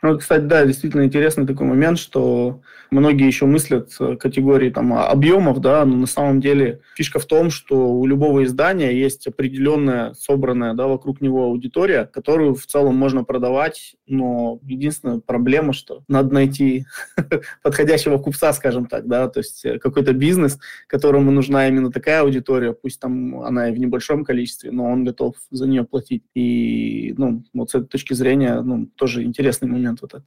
Ну, 0.02 0.18
кстати, 0.18 0.42
да, 0.42 0.64
действительно 0.64 1.04
интересный 1.04 1.46
такой 1.46 1.66
момент, 1.66 1.98
что 1.98 2.60
многие 2.92 3.26
еще 3.26 3.46
мыслят 3.46 3.92
категории 4.18 4.70
там, 4.70 4.92
объемов, 4.94 5.60
да, 5.60 5.84
но 5.84 5.96
на 5.96 6.06
самом 6.06 6.40
деле 6.40 6.80
фишка 6.96 7.18
в 7.18 7.26
том, 7.26 7.50
что 7.50 7.92
у 7.92 8.06
любого 8.06 8.44
издания 8.44 8.98
есть 8.98 9.26
определенная 9.26 10.14
собранная 10.14 10.74
да, 10.74 10.86
вокруг 10.86 11.20
него 11.20 11.44
аудитория, 11.44 12.04
которую 12.04 12.54
в 12.54 12.66
целом 12.66 12.96
можно 12.96 13.24
продавать, 13.24 13.96
но 14.06 14.58
единственная 14.62 15.18
проблема, 15.18 15.72
что 15.72 16.02
надо 16.08 16.32
найти 16.34 16.86
подходящего 17.62 18.18
купца, 18.18 18.52
скажем 18.52 18.86
так, 18.86 19.06
да, 19.06 19.28
то 19.28 19.40
есть 19.40 19.64
какой-то 19.80 20.12
бизнес, 20.12 20.58
которому 20.86 21.30
нужна 21.30 21.68
именно 21.68 21.92
такая 21.92 22.22
аудитория, 22.22 22.72
пусть 22.72 23.00
там 23.00 23.40
она 23.40 23.68
и 23.68 23.72
в 23.72 23.78
небольшом 23.78 24.24
количестве, 24.24 24.70
но 24.70 24.86
он 24.86 25.04
готов 25.04 25.34
за 25.50 25.66
нее 25.66 25.84
платить. 25.84 26.24
И, 26.34 27.14
ну, 27.16 27.44
вот 27.52 27.70
с 27.70 27.74
этой 27.74 27.86
точки 27.86 28.14
зрения, 28.14 28.60
ну, 28.62 28.86
тоже 28.96 29.22
интересный 29.22 29.68
момент 29.68 29.82
момент 29.82 30.02
вот 30.02 30.14
этот. 30.14 30.26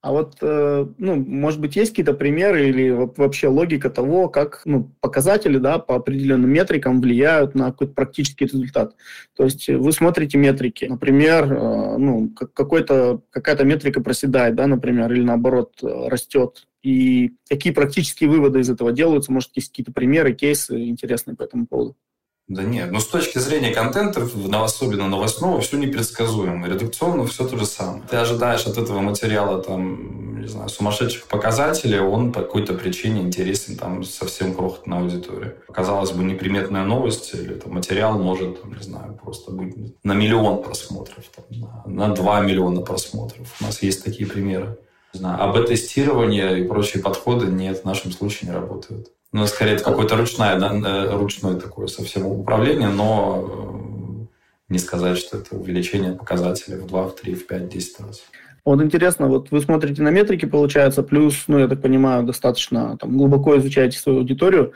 А 0.00 0.12
вот, 0.12 0.36
э, 0.42 0.86
ну, 0.98 1.16
может 1.16 1.60
быть, 1.60 1.76
есть 1.76 1.83
какие-то 1.90 2.14
примеры 2.14 2.68
или 2.68 2.90
вообще 2.90 3.48
логика 3.48 3.90
того, 3.90 4.28
как 4.28 4.62
ну, 4.64 4.90
показатели 5.00 5.58
да, 5.58 5.78
по 5.78 5.96
определенным 5.96 6.50
метрикам 6.50 7.00
влияют 7.00 7.54
на 7.54 7.70
какой-то 7.70 7.94
практический 7.94 8.46
результат. 8.46 8.94
То 9.36 9.44
есть 9.44 9.68
вы 9.68 9.92
смотрите 9.92 10.38
метрики, 10.38 10.86
например, 10.86 11.52
э, 11.52 11.96
ну, 11.98 12.30
какой-то, 12.30 13.22
какая-то 13.30 13.64
метрика 13.64 14.00
проседает, 14.00 14.54
да, 14.54 14.66
например, 14.66 15.12
или 15.12 15.22
наоборот 15.22 15.74
э, 15.82 16.08
растет. 16.08 16.66
И 16.82 17.32
какие 17.48 17.72
практические 17.72 18.28
выводы 18.28 18.60
из 18.60 18.68
этого 18.68 18.92
делаются? 18.92 19.32
Может, 19.32 19.50
есть 19.54 19.70
какие-то 19.70 19.92
примеры, 19.92 20.34
кейсы 20.34 20.84
интересные 20.86 21.34
по 21.36 21.42
этому 21.42 21.66
поводу? 21.66 21.96
Да 22.46 22.62
нет, 22.62 22.92
но 22.92 23.00
с 23.00 23.06
точки 23.06 23.38
зрения 23.38 23.72
контента, 23.72 24.28
особенно 24.62 25.08
новостного, 25.08 25.62
все 25.62 25.78
непредсказуемо. 25.78 26.68
Редакционно 26.68 27.26
все 27.26 27.48
то 27.48 27.56
же 27.56 27.64
самое. 27.64 28.02
Ты 28.10 28.18
ожидаешь 28.18 28.66
от 28.66 28.76
этого 28.76 29.00
материала 29.00 29.62
там, 29.62 30.42
не 30.42 30.46
знаю, 30.46 30.68
сумасшедших 30.68 31.26
показателей, 31.26 32.00
он 32.00 32.32
по 32.32 32.42
какой-то 32.42 32.74
причине 32.74 33.22
интересен 33.22 33.78
там 33.78 34.04
совсем 34.04 34.54
крохотной 34.54 34.98
аудитории. 34.98 35.54
Казалось 35.72 36.10
бы, 36.12 36.22
неприметная 36.22 36.84
новость 36.84 37.32
или 37.32 37.54
там, 37.54 37.72
материал 37.72 38.18
может, 38.18 38.60
там, 38.60 38.74
не 38.74 38.82
знаю, 38.82 39.18
просто 39.22 39.50
быть 39.50 39.74
на 40.04 40.12
миллион 40.12 40.62
просмотров, 40.62 41.24
там, 41.34 41.46
на, 41.86 42.08
на 42.08 42.14
2 42.14 42.40
миллиона 42.42 42.82
просмотров. 42.82 43.56
У 43.58 43.64
нас 43.64 43.82
есть 43.82 44.04
такие 44.04 44.28
примеры. 44.28 44.76
Не 45.14 45.20
знаю, 45.20 45.42
об 45.42 45.64
тестировании 45.64 46.60
и 46.60 46.64
прочие 46.64 47.02
подходы 47.02 47.46
нет, 47.46 47.80
в 47.80 47.84
нашем 47.86 48.12
случае 48.12 48.50
не 48.50 48.54
работают. 48.54 49.08
Ну, 49.34 49.48
скорее, 49.48 49.72
это 49.72 49.82
какое-то 49.82 50.16
ручное, 50.16 50.56
да, 50.60 50.72
э, 50.72 51.16
ручное 51.16 51.56
такое 51.56 51.88
совсем 51.88 52.24
управление, 52.24 52.88
но 52.88 54.28
э, 54.28 54.72
не 54.72 54.78
сказать, 54.78 55.18
что 55.18 55.38
это 55.38 55.56
увеличение 55.56 56.12
показателей 56.12 56.76
в 56.76 56.86
2, 56.86 57.08
в 57.08 57.16
3, 57.16 57.34
в 57.34 57.46
5, 57.48 57.68
10 57.68 58.00
раз. 58.00 58.22
Вот 58.64 58.80
интересно, 58.80 59.26
вот 59.26 59.50
вы 59.50 59.60
смотрите 59.60 60.02
на 60.02 60.10
метрики, 60.10 60.44
получается, 60.46 61.02
плюс, 61.02 61.48
ну, 61.48 61.58
я 61.58 61.66
так 61.66 61.82
понимаю, 61.82 62.22
достаточно 62.22 62.96
там, 62.96 63.18
глубоко 63.18 63.58
изучаете 63.58 63.98
свою 63.98 64.18
аудиторию, 64.20 64.72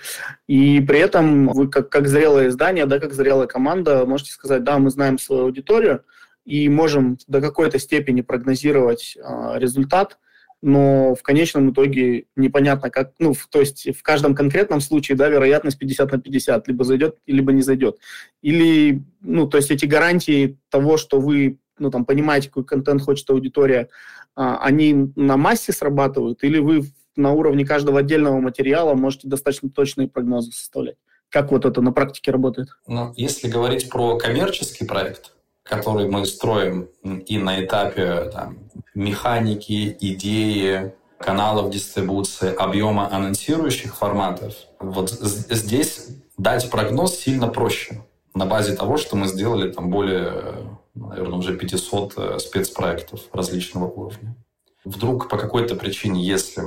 и 0.49 0.81
при 0.81 0.99
этом 0.99 1.51
вы 1.51 1.69
как, 1.69 1.89
как 1.89 2.09
зрелое 2.09 2.49
издание, 2.49 2.87
да, 2.87 2.99
как 2.99 3.15
зрелая 3.15 3.47
команда, 3.47 4.07
можете 4.07 4.33
сказать, 4.33 4.65
да, 4.65 4.81
мы 4.81 4.91
знаем 4.91 5.21
свою 5.21 5.45
аудиторию 5.45 6.03
и 6.45 6.69
можем 6.69 7.17
до 7.29 7.41
какой-то 7.41 7.79
степени 7.79 8.23
прогнозировать 8.23 9.17
э, 9.17 9.53
результат, 9.55 10.19
но 10.61 11.15
в 11.15 11.23
конечном 11.23 11.71
итоге 11.71 12.27
непонятно, 12.37 12.91
как, 12.91 13.13
ну, 13.19 13.33
в, 13.33 13.47
то 13.49 13.61
есть 13.61 13.97
в 13.97 14.03
каждом 14.03 14.35
конкретном 14.35 14.81
случае, 14.81 15.17
да, 15.17 15.29
вероятность 15.29 15.79
50 15.79 16.13
на 16.13 16.19
50, 16.19 16.69
либо 16.69 16.85
зайдет, 16.85 17.17
либо 17.27 17.53
не 17.53 17.63
зайдет. 17.63 17.99
Или, 18.43 19.03
ну, 19.21 19.47
то 19.47 19.57
есть 19.57 19.71
эти 19.71 19.87
гарантии 19.87 20.59
того, 20.71 20.97
что 20.97 21.21
вы 21.21 21.59
ну, 21.79 21.91
там, 21.91 22.05
понимаете, 22.05 22.49
какой 22.49 22.65
контент 22.65 23.03
хочет 23.03 23.29
аудитория, 23.31 23.89
а, 24.35 24.59
они 24.59 25.13
на 25.17 25.37
массе 25.37 25.73
срабатывают, 25.73 26.43
или 26.43 26.59
вы 26.59 26.83
на 27.17 27.33
уровне 27.33 27.65
каждого 27.65 28.01
отдельного 28.01 28.41
материала 28.41 28.95
можете 28.95 29.29
достаточно 29.29 29.71
точные 29.71 30.09
прогнозы 30.09 30.53
составлять? 30.53 30.97
Как 31.29 31.53
вот 31.53 31.65
это 31.65 31.83
на 31.83 31.93
практике 31.93 32.31
работает? 32.31 32.69
Ну, 32.87 33.13
если 33.17 33.49
говорить 33.49 33.89
про 33.91 34.17
коммерческий 34.17 34.87
проект, 34.87 35.33
который 35.69 36.09
мы 36.09 36.25
строим 36.27 36.89
и 37.05 37.39
на 37.39 37.65
этапе 37.65 38.31
там, 38.33 38.59
механики, 38.95 39.97
идеи, 40.01 40.95
каналов 41.19 41.71
дистрибуции, 41.71 42.55
объема 42.55 43.13
анонсирующих 43.13 43.97
форматов, 43.97 44.55
вот 44.79 45.11
здесь 45.11 46.09
дать 46.37 46.71
прогноз 46.71 47.17
сильно 47.17 47.49
проще 47.49 48.05
на 48.35 48.47
базе 48.47 48.77
того, 48.77 48.97
что 48.97 49.17
мы 49.17 49.27
сделали 49.27 49.71
там 49.73 49.91
более 49.91 50.79
наверное, 50.95 51.39
уже 51.39 51.57
500 51.57 52.15
э, 52.17 52.39
спецпроектов 52.39 53.21
различного 53.33 53.87
уровня. 53.87 54.37
Вдруг 54.85 55.29
по 55.29 55.37
какой-то 55.37 55.75
причине, 55.75 56.25
если 56.25 56.63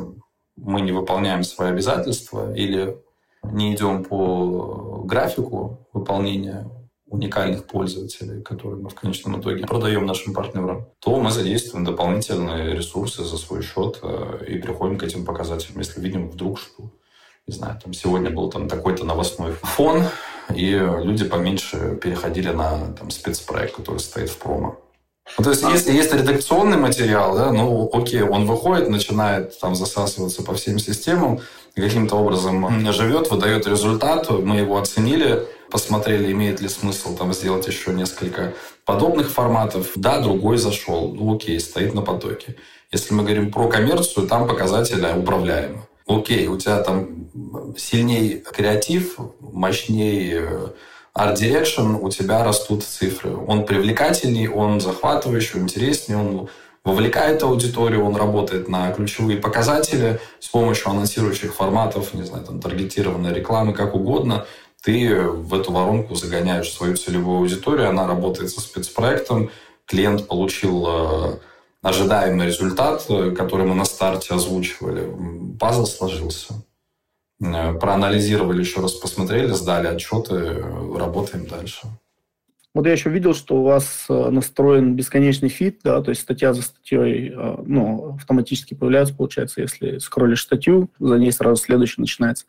мы 0.56 0.82
не 0.82 0.92
выполняем 0.92 1.44
свои 1.44 1.70
обязательства 1.70 2.54
или 2.54 2.98
не 3.44 3.74
идем 3.74 4.04
по 4.04 5.02
графику 5.06 5.88
выполнения 5.94 6.70
уникальных 7.12 7.66
пользователей, 7.66 8.42
которые 8.42 8.82
мы 8.82 8.90
в 8.90 8.96
конечном 8.96 9.40
итоге 9.40 9.68
продаем 9.68 10.06
нашим 10.06 10.34
партнерам, 10.34 10.88
то 11.00 11.20
мы 11.20 11.30
задействуем 11.30 11.86
дополнительные 11.86 12.74
ресурсы 12.74 13.24
за 13.24 13.38
свой 13.38 13.62
счет 13.62 14.00
э, 14.02 14.46
и 14.48 14.58
приходим 14.58 14.98
к 14.98 15.04
этим 15.04 15.26
показателям, 15.26 15.80
если 15.80 16.00
видим 16.00 16.30
вдруг, 16.30 16.58
что 16.58 16.90
не 17.48 17.54
знаю, 17.54 17.80
там 17.84 17.94
сегодня 17.94 18.30
был 18.30 18.50
там 18.50 18.70
такой-то 18.70 19.04
новостной 19.04 19.52
фон, 19.52 20.04
и 20.56 20.72
люди 20.72 21.26
поменьше 21.26 22.00
переходили 22.02 22.50
на 22.50 22.94
там, 22.94 23.10
спецпроект, 23.10 23.76
который 23.76 24.00
стоит 24.00 24.30
в 24.30 24.38
промо. 24.38 24.80
Ну, 25.38 25.44
то 25.44 25.50
есть, 25.52 25.64
если 25.64 25.92
есть 25.92 26.14
редакционный 26.14 26.78
материал, 26.78 27.36
да, 27.36 27.52
ну, 27.52 27.90
окей, 27.94 28.22
он 28.22 28.46
выходит, 28.46 28.90
начинает 28.90 29.58
там 29.60 29.76
засасываться 29.76 30.44
по 30.44 30.54
всем 30.54 30.78
системам, 30.78 31.40
каким-то 31.76 32.16
образом 32.16 32.92
живет, 32.92 33.32
выдает 33.32 33.66
результат, 33.66 34.30
мы 34.30 34.58
его 34.58 34.78
оценили, 34.78 35.48
посмотрели, 35.72 36.32
имеет 36.32 36.62
ли 36.62 36.70
смысл 36.70 37.16
там 37.16 37.34
сделать 37.34 37.68
еще 37.68 37.92
несколько 37.92 38.54
подобных 38.86 39.32
форматов. 39.32 39.92
Да, 39.96 40.20
другой 40.20 40.58
зашел, 40.58 41.14
ну, 41.14 41.36
окей, 41.36 41.60
стоит 41.60 41.94
на 41.94 42.02
потоке. 42.02 42.56
Если 42.92 43.14
мы 43.14 43.24
говорим 43.24 43.52
про 43.52 43.68
коммерцию, 43.68 44.28
там 44.28 44.48
показатели 44.48 45.08
управляемы 45.18 45.88
окей, 46.18 46.48
у 46.48 46.58
тебя 46.58 46.82
там 46.82 47.30
сильней 47.78 48.40
креатив, 48.40 49.18
мощней 49.40 50.34
э, 50.34 50.68
art 51.16 51.36
direction, 51.36 52.00
у 52.02 52.10
тебя 52.10 52.44
растут 52.44 52.84
цифры. 52.84 53.36
Он 53.36 53.66
привлекательней, 53.66 54.48
он 54.48 54.80
захватывающий, 54.80 55.60
интереснее, 55.60 56.20
он 56.20 56.50
вовлекает 56.84 57.44
аудиторию, 57.44 58.04
он 58.04 58.16
работает 58.16 58.68
на 58.68 58.92
ключевые 58.92 59.38
показатели 59.38 60.20
с 60.40 60.48
помощью 60.48 60.90
анонсирующих 60.90 61.54
форматов, 61.54 62.14
не 62.14 62.24
знаю, 62.24 62.44
там, 62.44 62.60
таргетированной 62.60 63.34
рекламы, 63.34 63.74
как 63.74 63.96
угодно. 63.96 64.46
Ты 64.84 65.16
в 65.22 65.54
эту 65.54 65.72
воронку 65.72 66.16
загоняешь 66.16 66.72
свою 66.72 66.98
целевую 66.98 67.40
аудиторию, 67.40 67.90
она 67.90 68.08
работает 68.08 68.50
со 68.50 68.62
спецпроектом, 68.62 69.52
клиент 69.86 70.28
получил 70.28 70.86
э, 70.88 71.40
ожидаемый 71.84 72.48
результат, 72.48 73.06
э, 73.10 73.32
который 73.32 73.68
мы 73.68 73.76
на 73.76 73.86
старте 73.86 74.34
озвучивали. 74.34 75.56
Пазл 75.60 75.86
сложился. 75.86 76.56
Э, 77.40 77.74
проанализировали 77.74 78.62
еще 78.62 78.82
раз, 78.82 78.94
посмотрели, 78.94 79.52
сдали 79.52 79.88
отчеты, 79.88 80.64
работаем 80.96 81.46
дальше. 81.46 81.88
Вот 82.74 82.86
я 82.86 82.94
еще 82.94 83.10
видел, 83.10 83.34
что 83.34 83.58
у 83.58 83.64
вас 83.64 84.06
настроен 84.08 84.96
бесконечный 84.96 85.50
feed, 85.50 85.82
да, 85.84 86.02
то 86.02 86.10
есть 86.10 86.22
статья 86.22 86.54
за 86.54 86.62
статьей, 86.62 87.34
ну, 87.66 88.16
автоматически 88.16 88.76
появляется, 88.76 89.14
получается, 89.14 89.60
если 89.60 89.98
скроллишь 89.98 90.44
статью, 90.44 90.90
за 90.98 91.18
ней 91.18 91.34
сразу 91.34 91.62
следующий 91.62 92.00
начинается. 92.00 92.46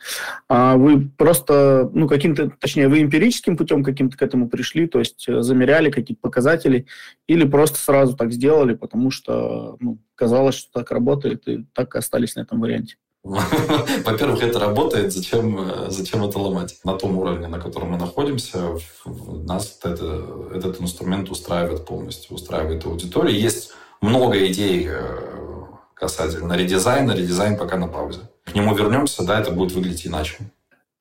А 0.48 0.76
вы 0.76 1.08
просто, 1.08 1.90
ну, 1.92 2.06
каким-то, 2.06 2.50
точнее, 2.50 2.86
вы 2.86 3.02
эмпирическим 3.02 3.56
путем 3.56 3.82
каким-то 3.82 4.16
к 4.16 4.22
этому 4.22 4.48
пришли, 4.48 4.86
то 4.86 5.00
есть 5.00 5.26
замеряли 5.26 5.90
какие-то 5.90 6.20
показатели, 6.20 6.86
или 7.26 7.44
просто 7.44 7.78
сразу 7.78 8.16
так 8.16 8.32
сделали, 8.32 8.74
потому 8.74 9.10
что, 9.10 9.76
ну, 9.80 9.98
казалось, 10.14 10.54
что 10.54 10.80
так 10.80 10.92
работает, 10.92 11.48
и 11.48 11.66
так 11.72 11.96
и 11.96 11.98
остались 11.98 12.36
на 12.36 12.42
этом 12.42 12.60
варианте? 12.60 12.94
Во-первых, 14.04 14.42
это 14.42 14.58
работает, 14.58 15.12
зачем, 15.12 15.88
зачем 15.88 16.24
это 16.24 16.40
ломать? 16.40 16.78
На 16.82 16.94
том 16.94 17.16
уровне, 17.18 17.46
на 17.46 17.60
котором 17.60 17.92
мы 17.92 17.98
находимся, 17.98 18.76
нас 19.04 19.78
это, 19.84 20.50
этот 20.52 20.80
инструмент 20.80 21.30
устраивает 21.30 21.86
полностью, 21.86 22.34
устраивает 22.34 22.84
аудиторию. 22.84 23.38
Есть 23.38 23.72
много 24.00 24.44
идей 24.46 24.88
э, 24.90 25.66
касательно 25.94 26.54
редизайна, 26.54 27.12
редизайн 27.12 27.56
пока 27.56 27.76
на 27.76 27.86
паузе. 27.86 28.22
К 28.44 28.56
нему 28.56 28.74
вернемся, 28.74 29.24
да, 29.24 29.38
это 29.40 29.52
будет 29.52 29.72
выглядеть 29.72 30.06
иначе. 30.06 30.38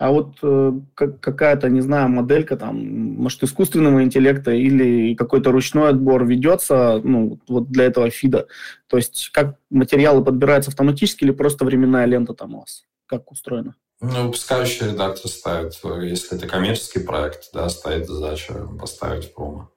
А 0.01 0.09
вот 0.09 0.39
э, 0.41 0.71
какая-то, 0.95 1.69
не 1.69 1.81
знаю, 1.81 2.09
моделька 2.09 2.57
там, 2.57 2.75
может, 3.21 3.43
искусственного 3.43 4.01
интеллекта 4.01 4.49
или 4.49 5.13
какой-то 5.13 5.51
ручной 5.51 5.89
отбор 5.89 6.25
ведется 6.25 6.99
ну, 7.03 7.39
вот 7.47 7.69
для 7.69 7.83
этого 7.83 8.09
фида? 8.09 8.47
То 8.87 8.97
есть 8.97 9.29
как 9.31 9.57
материалы 9.69 10.23
подбираются 10.23 10.71
автоматически 10.71 11.23
или 11.23 11.29
просто 11.29 11.65
временная 11.65 12.05
лента 12.05 12.33
там 12.33 12.55
у 12.55 12.61
вас? 12.61 12.85
Как 13.05 13.31
устроено? 13.31 13.75
Ну, 13.99 14.25
выпускающий 14.25 14.87
редактор 14.87 15.29
ставит, 15.29 15.79
если 16.01 16.35
это 16.35 16.47
коммерческий 16.47 17.01
проект, 17.01 17.51
да, 17.53 17.69
стоит 17.69 18.07
задача 18.07 18.55
поставить 18.79 19.31
промо. 19.35 19.69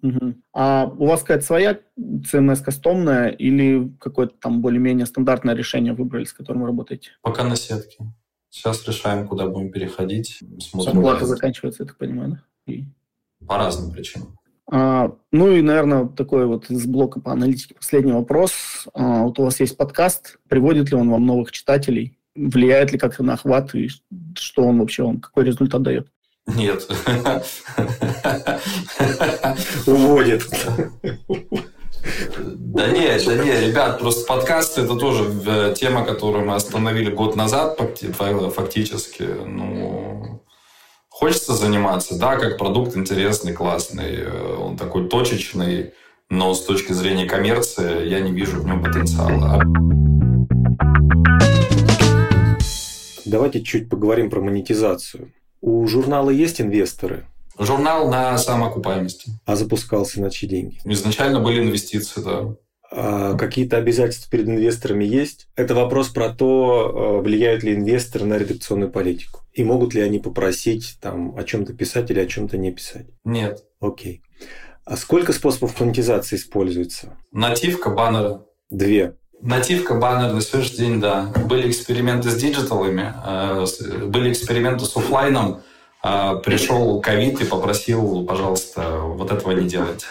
Угу. 0.00 0.34
А 0.52 0.84
у 0.96 1.06
вас 1.06 1.22
какая-то 1.22 1.44
своя 1.44 1.80
CMS 1.98 2.62
кастомная 2.62 3.30
или 3.30 3.90
какое-то 3.98 4.34
там 4.40 4.62
более-менее 4.62 5.06
стандартное 5.06 5.56
решение 5.56 5.92
выбрали, 5.92 6.22
с 6.22 6.32
которым 6.32 6.62
вы 6.62 6.68
работаете? 6.68 7.10
Пока 7.20 7.42
на 7.42 7.56
сетке. 7.56 8.04
Сейчас 8.56 8.88
решаем, 8.88 9.28
куда 9.28 9.46
будем 9.46 9.70
переходить. 9.70 10.42
Смотрим. 10.60 11.00
Оплата 11.00 11.26
заканчивается, 11.26 11.82
я 11.82 11.88
так 11.88 11.98
понимаю, 11.98 12.30
да? 12.30 12.72
И... 12.72 12.86
По 13.46 13.58
разным 13.58 13.92
причинам. 13.92 14.38
А, 14.72 15.14
ну 15.30 15.50
и, 15.50 15.60
наверное, 15.60 16.06
такой 16.06 16.46
вот 16.46 16.70
из 16.70 16.86
блока 16.86 17.20
по 17.20 17.32
аналитике 17.32 17.74
последний 17.74 18.12
вопрос. 18.12 18.88
А, 18.94 19.24
вот 19.24 19.38
у 19.38 19.42
вас 19.42 19.60
есть 19.60 19.76
подкаст. 19.76 20.38
Приводит 20.48 20.90
ли 20.90 20.96
он 20.96 21.10
вам 21.10 21.26
новых 21.26 21.52
читателей? 21.52 22.18
Влияет 22.34 22.92
ли 22.92 22.98
как-то 22.98 23.22
на 23.22 23.34
охват? 23.34 23.74
И 23.74 23.90
что 24.34 24.62
он 24.62 24.80
вообще 24.80 25.02
вам, 25.02 25.20
какой 25.20 25.44
результат 25.44 25.82
дает? 25.82 26.08
Нет. 26.46 26.86
Уводит. 29.86 30.48
Да 32.38 32.88
нет, 32.88 33.24
да 33.24 33.34
нет, 33.36 33.62
ребят, 33.62 33.98
просто 33.98 34.26
подкасты 34.26 34.82
это 34.82 34.96
тоже 34.96 35.24
э, 35.46 35.74
тема, 35.76 36.04
которую 36.04 36.44
мы 36.44 36.54
остановили 36.54 37.10
год 37.10 37.36
назад 37.36 37.78
фактически. 37.78 39.22
Ну, 39.22 40.42
хочется 41.08 41.54
заниматься, 41.54 42.18
да, 42.18 42.36
как 42.36 42.58
продукт 42.58 42.96
интересный, 42.96 43.52
классный, 43.52 44.16
э, 44.16 44.56
он 44.56 44.76
такой 44.76 45.08
точечный, 45.08 45.92
но 46.28 46.54
с 46.54 46.64
точки 46.64 46.92
зрения 46.92 47.26
коммерции 47.26 48.06
я 48.06 48.20
не 48.20 48.32
вижу 48.32 48.60
в 48.60 48.66
нем 48.66 48.82
потенциала. 48.82 49.62
Давайте 53.24 53.62
чуть 53.62 53.88
поговорим 53.88 54.30
про 54.30 54.40
монетизацию. 54.40 55.32
У 55.60 55.86
журнала 55.86 56.30
есть 56.30 56.60
инвесторы? 56.60 57.26
Журнал 57.58 58.10
на 58.10 58.36
самоокупаемости. 58.38 59.30
А 59.44 59.56
запускался 59.56 60.20
на 60.20 60.30
чьи 60.30 60.48
деньги? 60.48 60.80
Изначально 60.84 61.40
были 61.40 61.60
инвестиции, 61.60 62.20
да. 62.20 62.56
А 62.90 63.36
какие-то 63.36 63.78
обязательства 63.78 64.30
перед 64.30 64.48
инвесторами 64.48 65.04
есть? 65.04 65.48
Это 65.56 65.74
вопрос 65.74 66.08
про 66.08 66.30
то, 66.30 67.18
а, 67.18 67.20
влияют 67.20 67.62
ли 67.62 67.74
инвесторы 67.74 68.24
на 68.24 68.38
редакционную 68.38 68.90
политику. 68.90 69.40
И 69.52 69.64
могут 69.64 69.94
ли 69.94 70.02
они 70.02 70.18
попросить 70.18 70.98
там, 71.00 71.36
о 71.36 71.44
чем-то 71.44 71.72
писать 71.72 72.10
или 72.10 72.20
о 72.20 72.26
чем-то 72.26 72.58
не 72.58 72.72
писать? 72.72 73.06
Нет. 73.24 73.64
Окей. 73.80 74.22
А 74.84 74.96
сколько 74.96 75.32
способов 75.32 75.80
монетизации 75.80 76.36
используется? 76.36 77.16
Нативка, 77.32 77.90
баннеры. 77.90 78.40
Две. 78.70 79.16
Нативка, 79.40 79.94
баннер 79.94 80.32
на 80.32 80.40
сегодняшний 80.40 80.78
день, 80.78 81.00
да. 81.00 81.32
Были 81.46 81.68
эксперименты 81.68 82.30
с 82.30 82.36
диджиталами, 82.36 83.12
э, 83.24 84.06
были 84.06 84.32
эксперименты 84.32 84.84
с 84.84 84.96
офлайном, 84.96 85.60
а, 86.08 86.36
пришел 86.36 87.00
ковид 87.00 87.40
и 87.40 87.44
попросил, 87.44 88.24
пожалуйста, 88.24 89.00
вот 89.00 89.32
этого 89.32 89.50
не 89.52 89.68
делайте. 89.68 90.06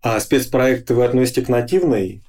А 0.00 0.18
спецпроекты 0.18 0.94
вы 0.94 1.04
относите 1.04 1.42
к 1.42 1.48
нативной 1.48 2.22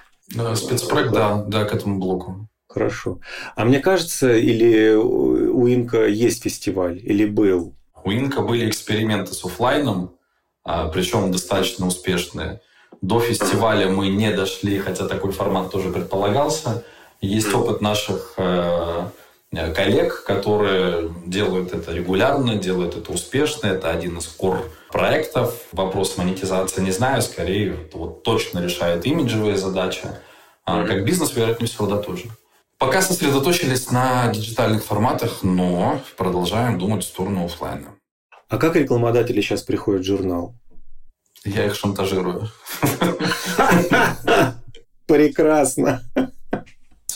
Спецпроект, 0.55 1.11
да, 1.11 1.43
да, 1.47 1.65
к 1.65 1.73
этому 1.73 1.99
блоку. 1.99 2.49
Хорошо. 2.67 3.19
А 3.55 3.63
мне 3.63 3.79
кажется, 3.79 4.35
или 4.35 4.95
у 4.95 5.67
Инка 5.67 6.07
есть 6.07 6.43
фестиваль, 6.43 6.99
или 7.01 7.25
был? 7.25 7.75
У 8.03 8.11
Инка 8.11 8.41
были 8.41 8.67
эксперименты 8.67 9.33
с 9.33 9.45
офлайном, 9.45 10.15
а, 10.63 10.89
причем 10.89 11.31
достаточно 11.31 11.87
успешные. 11.87 12.59
До 13.01 13.21
фестиваля 13.21 13.87
мы 13.87 14.09
не 14.09 14.31
дошли, 14.31 14.79
хотя 14.79 15.07
такой 15.07 15.31
формат 15.31 15.71
тоже 15.71 15.89
предполагался. 15.89 16.83
Есть 17.21 17.53
опыт 17.53 17.81
наших 17.81 18.33
э, 18.37 19.07
коллег, 19.75 20.23
которые 20.23 21.13
делают 21.25 21.73
это 21.73 21.93
регулярно, 21.93 22.55
делают 22.55 22.95
это 22.95 23.11
успешно. 23.11 23.67
Это 23.67 23.89
один 23.89 24.17
из 24.17 24.27
кор 24.27 24.69
проектов. 24.91 25.53
Вопрос 25.71 26.17
монетизации 26.17 26.81
не 26.81 26.91
знаю, 26.91 27.21
скорее 27.21 27.77
вот, 27.93 28.23
точно 28.23 28.59
решает 28.59 29.05
имиджевые 29.05 29.57
задачи. 29.57 30.07
А 30.65 30.85
как 30.85 31.05
бизнес, 31.05 31.35
вероятнее 31.35 31.67
всего, 31.67 31.87
да, 31.87 31.97
тоже. 31.97 32.25
Пока 32.77 33.01
сосредоточились 33.01 33.91
на 33.91 34.27
диджитальных 34.33 34.83
форматах, 34.83 35.43
но 35.43 36.01
продолжаем 36.17 36.77
думать 36.77 37.03
в 37.03 37.07
сторону 37.07 37.45
офлайна. 37.45 37.95
А 38.49 38.57
как 38.57 38.75
рекламодатели 38.75 39.41
сейчас 39.41 39.63
приходят 39.63 40.01
в 40.01 40.05
журнал? 40.05 40.55
Я 41.45 41.65
их 41.65 41.75
шантажирую. 41.75 42.49
Прекрасно. 45.07 46.01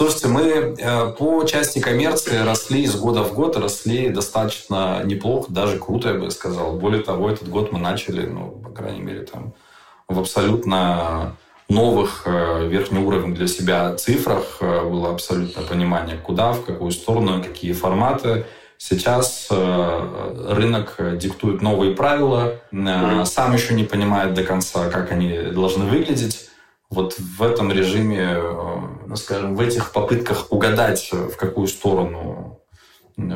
Слушайте, 0.01 0.29
мы 0.29 0.43
э, 0.43 1.13
по 1.17 1.43
части 1.43 1.79
коммерции 1.79 2.37
росли 2.37 2.83
из 2.83 2.95
года 2.95 3.21
в 3.25 3.33
год, 3.33 3.57
росли 3.57 4.07
достаточно 4.07 5.01
неплохо, 5.03 5.51
даже 5.51 5.77
круто, 5.77 6.07
я 6.07 6.13
бы 6.13 6.31
сказал. 6.31 6.79
Более 6.79 7.03
того, 7.03 7.29
этот 7.29 7.49
год 7.49 7.73
мы 7.73 7.79
начали, 7.79 8.25
ну, 8.25 8.49
по 8.49 8.69
крайней 8.69 9.01
мере, 9.01 9.23
там, 9.23 9.51
в 10.07 10.17
абсолютно 10.17 11.35
новых 11.67 12.21
э, 12.23 12.69
верхний 12.69 13.03
уровень 13.03 13.35
для 13.35 13.47
себя 13.47 13.93
цифрах 13.95 14.59
э, 14.61 14.85
было 14.85 15.11
абсолютное 15.11 15.65
понимание, 15.65 16.15
куда, 16.15 16.53
в 16.53 16.63
какую 16.63 16.91
сторону, 16.91 17.43
какие 17.43 17.73
форматы. 17.73 18.45
Сейчас 18.77 19.49
рынок 19.51 20.95
диктует 21.17 21.61
новые 21.61 21.93
правила, 21.93 22.53
сам 23.25 23.53
еще 23.53 23.73
не 23.73 23.83
понимает 23.83 24.33
до 24.33 24.45
конца, 24.45 24.89
как 24.89 25.11
они 25.11 25.37
должны 25.51 25.83
выглядеть. 25.83 26.48
Вот 26.89 27.19
в 27.19 27.43
этом 27.43 27.71
режиме, 27.71 28.35
ну, 29.05 29.15
скажем, 29.15 29.55
в 29.55 29.61
этих 29.61 29.91
попытках 29.91 30.51
угадать, 30.51 31.11
в 31.11 31.35
какую 31.35 31.67
сторону 31.67 32.59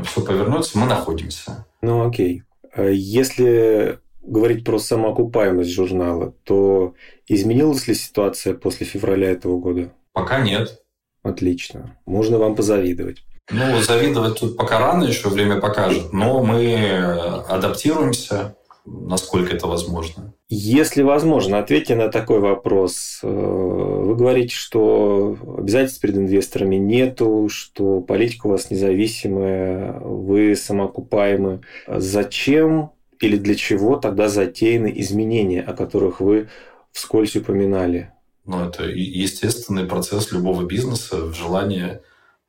все 0.05 0.21
повернется, 0.21 0.79
мы 0.79 0.87
находимся. 0.87 1.67
Ну 1.81 2.07
окей. 2.07 2.43
Если 2.75 3.99
говорить 4.23 4.63
про 4.63 4.79
самоокупаемость 4.79 5.71
журнала, 5.71 6.33
то 6.43 6.95
изменилась 7.27 7.87
ли 7.87 7.93
ситуация 7.93 8.53
после 8.53 8.87
февраля 8.87 9.29
этого 9.29 9.59
года? 9.59 9.91
Пока 10.13 10.39
нет. 10.39 10.81
Отлично. 11.21 11.97
Можно 12.05 12.39
вам 12.39 12.55
позавидовать. 12.55 13.23
Ну, 13.51 13.81
завидовать 13.81 14.39
тут 14.39 14.55
пока 14.57 14.79
рано, 14.79 15.03
еще 15.03 15.27
время 15.27 15.59
покажет, 15.59 16.13
но 16.13 16.41
мы 16.41 17.43
адаптируемся, 17.49 18.55
насколько 18.85 19.55
это 19.55 19.67
возможно. 19.67 20.33
Если 20.49 21.01
возможно, 21.01 21.59
ответьте 21.59 21.95
на 21.95 22.09
такой 22.09 22.39
вопрос. 22.39 23.19
Э, 23.23 23.27
вы 23.27 24.15
говорите, 24.15 24.53
что 24.53 25.37
обязательств 25.57 26.01
перед 26.01 26.17
инвесторами 26.17 26.75
нету, 26.75 27.47
что 27.49 28.01
политика 28.01 28.47
у 28.47 28.51
вас 28.51 28.69
независимая, 28.69 29.99
вы 29.99 30.55
самоокупаемы. 30.55 31.61
Зачем 31.87 32.91
или 33.19 33.37
для 33.37 33.55
чего 33.55 33.95
тогда 33.97 34.27
затеяны 34.27 34.91
изменения, 34.97 35.61
о 35.61 35.73
которых 35.73 36.19
вы 36.19 36.49
вскользь 36.91 37.35
упоминали? 37.35 38.11
Ну, 38.45 38.65
это 38.65 38.83
естественный 38.83 39.85
процесс 39.85 40.31
любого 40.31 40.63
бизнеса 40.63 41.25
в 41.25 41.33
желании 41.33 42.01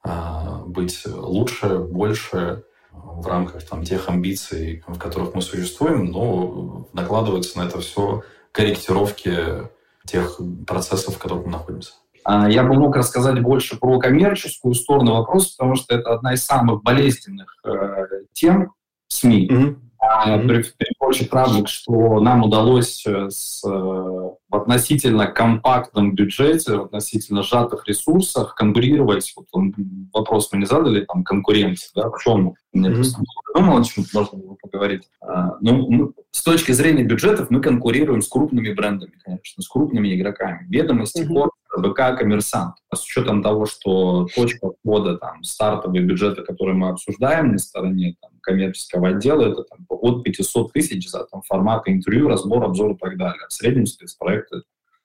а, 0.02 0.64
быть 0.66 1.06
лучше, 1.06 1.78
больше 1.78 2.64
в 2.94 3.26
рамках 3.26 3.64
там, 3.64 3.84
тех 3.84 4.08
амбиций, 4.08 4.82
в 4.86 4.98
которых 4.98 5.34
мы 5.34 5.42
существуем, 5.42 6.06
но 6.06 6.88
накладываются 6.92 7.58
на 7.58 7.66
это 7.66 7.80
все 7.80 8.22
корректировки 8.52 9.68
тех 10.06 10.40
процессов, 10.66 11.16
в 11.16 11.18
которых 11.18 11.46
мы 11.46 11.52
находимся. 11.52 11.92
А, 12.24 12.48
я 12.48 12.62
бы 12.62 12.74
мог 12.74 12.96
рассказать 12.96 13.40
больше 13.40 13.78
про 13.78 13.98
коммерческую 13.98 14.74
сторону 14.74 15.14
вопроса, 15.14 15.54
потому 15.58 15.76
что 15.76 15.94
это 15.94 16.14
одна 16.14 16.34
из 16.34 16.44
самых 16.44 16.82
болезненных 16.82 17.56
э, 17.64 18.06
тем 18.32 18.72
СМИ. 19.08 19.48
Mm-hmm. 19.50 19.76
Mm-hmm. 20.04 20.48
При, 20.48 20.62
при 20.62 20.94
прочих 20.98 21.32
равных, 21.32 21.68
что 21.68 22.20
нам 22.20 22.44
удалось 22.44 23.04
э, 23.06 23.28
с, 23.30 23.62
э, 23.66 24.30
в 24.54 24.56
относительно 24.56 25.26
компактном 25.26 26.14
бюджете, 26.14 26.76
в 26.76 26.84
относительно 26.84 27.42
сжатых 27.42 27.88
ресурсах 27.88 28.54
конкурировать. 28.54 29.32
Вот 29.36 29.46
он, 29.50 29.74
вопрос 30.12 30.50
мы 30.52 30.60
не 30.60 30.66
задали, 30.66 31.04
там, 31.04 31.24
конкуренция, 31.24 31.90
да, 31.96 32.08
в 32.08 32.22
чем? 32.22 32.54
Мне 32.72 32.88
mm-hmm. 32.88 32.94
просто 32.94 33.22
о 33.54 33.84
чем 33.84 34.04
можно 34.14 34.38
было 34.38 34.56
поговорить. 34.62 35.02
А, 35.20 35.56
ну, 35.60 35.90
мы, 35.90 36.12
с 36.30 36.42
точки 36.44 36.70
зрения 36.70 37.02
бюджетов 37.02 37.50
мы 37.50 37.60
конкурируем 37.60 38.22
с 38.22 38.28
крупными 38.28 38.72
брендами, 38.72 39.14
конечно, 39.24 39.60
с 39.60 39.68
крупными 39.68 40.14
игроками. 40.14 40.66
Ведомости, 40.68 41.22
mm-hmm. 41.22 41.80
БК 41.80 42.16
коммерсант. 42.16 42.76
А 42.90 42.96
с 42.96 43.02
учетом 43.02 43.42
того, 43.42 43.66
что 43.66 44.28
точка 44.36 44.70
входа, 44.70 45.18
там, 45.18 45.42
стартовые 45.42 46.04
бюджеты, 46.04 46.42
которые 46.42 46.76
мы 46.76 46.90
обсуждаем 46.90 47.50
на 47.50 47.58
стороне 47.58 48.14
там, 48.20 48.30
коммерческого 48.44 49.08
отдела, 49.08 49.52
это 49.52 49.64
там, 49.64 49.86
от 49.88 50.22
500 50.22 50.72
тысяч 50.72 51.10
за 51.10 51.24
там, 51.24 51.42
форматы 51.42 51.92
интервью, 51.92 52.28
разбор, 52.28 52.64
обзор 52.64 52.92
и 52.92 52.96
так 52.96 53.16
далее. 53.16 53.46
В 53.48 53.52
среднем 53.52 53.86
спецпроекты 53.86 54.62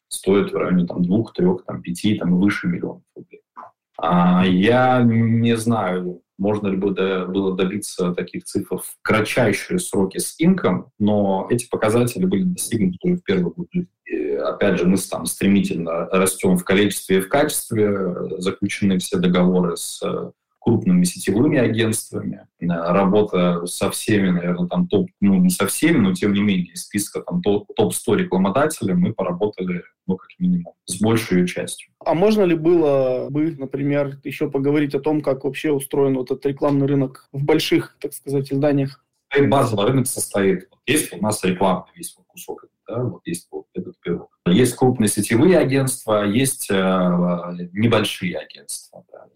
стоят 0.07 0.51
в 0.51 0.55
районе 0.55 0.85
там, 0.85 1.03
двух, 1.03 1.33
трех, 1.33 1.63
там, 1.65 1.81
пяти, 1.81 2.15
там, 2.15 2.35
и 2.35 2.39
выше 2.39 2.67
миллионов 2.67 3.03
рублей. 3.15 3.41
А 3.97 4.45
я 4.45 5.01
не 5.03 5.57
знаю, 5.57 6.21
можно 6.37 6.67
ли 6.67 6.77
было 6.77 7.55
добиться 7.55 8.13
таких 8.13 8.45
цифр 8.45 8.77
в 8.77 8.95
кратчайшие 9.01 9.79
сроки 9.79 10.19
с 10.19 10.35
инком, 10.39 10.91
но 10.99 11.47
эти 11.49 11.67
показатели 11.69 12.25
были 12.25 12.43
достигнуты 12.43 13.15
в 13.15 13.23
первый 13.23 13.51
год 13.51 13.67
опять 14.49 14.79
же, 14.79 14.85
мы 14.85 14.97
там 14.97 15.25
стремительно 15.25 16.05
растем 16.07 16.57
в 16.57 16.63
количестве 16.63 17.17
и 17.17 17.21
в 17.21 17.29
качестве, 17.29 18.39
заключены 18.39 18.99
все 18.99 19.17
договоры 19.17 19.77
с 19.77 20.01
э, 20.03 20.31
крупными 20.59 21.03
сетевыми 21.03 21.57
агентствами, 21.57 22.47
э, 22.59 22.65
работа 22.67 23.65
со 23.65 23.89
всеми, 23.89 24.29
наверное, 24.29 24.67
там 24.67 24.87
топ, 24.87 25.07
ну 25.21 25.35
не 25.35 25.49
со 25.49 25.67
всеми, 25.67 25.97
но 25.97 26.13
тем 26.13 26.33
не 26.33 26.41
менее 26.41 26.73
из 26.73 26.83
списка 26.83 27.21
там 27.21 27.41
топ-100 27.41 28.17
рекламодателей 28.17 28.93
мы 28.93 29.13
поработали, 29.13 29.83
ну 30.07 30.17
как 30.17 30.29
минимум, 30.39 30.73
с 30.85 30.99
большей 31.01 31.47
частью. 31.47 31.91
А 32.05 32.13
можно 32.13 32.43
ли 32.43 32.55
было 32.55 33.29
бы, 33.29 33.55
например, 33.57 34.19
еще 34.23 34.49
поговорить 34.49 34.95
о 34.95 34.99
том, 34.99 35.21
как 35.21 35.43
вообще 35.43 35.71
устроен 35.71 36.15
вот 36.15 36.31
этот 36.31 36.45
рекламный 36.45 36.87
рынок 36.87 37.27
в 37.31 37.43
больших, 37.43 37.97
так 37.99 38.13
сказать, 38.13 38.51
изданиях? 38.51 39.03
Базовый 39.47 39.87
рынок 39.87 40.07
состоит, 40.07 40.69
есть 40.87 41.13
у 41.13 41.21
нас 41.21 41.43
рекламный 41.43 41.91
весь 41.95 42.17
кусок 42.27 42.65
да, 42.89 43.03
вот 43.03 43.21
есть 43.25 43.47
вот 43.51 43.65
этот 43.73 43.99
пирог. 44.01 44.29
Есть 44.47 44.75
крупные 44.75 45.07
сетевые 45.07 45.59
агентства, 45.59 46.25
есть 46.25 46.69
э, 46.71 46.73
небольшие 47.71 48.37
агентства, 48.37 48.88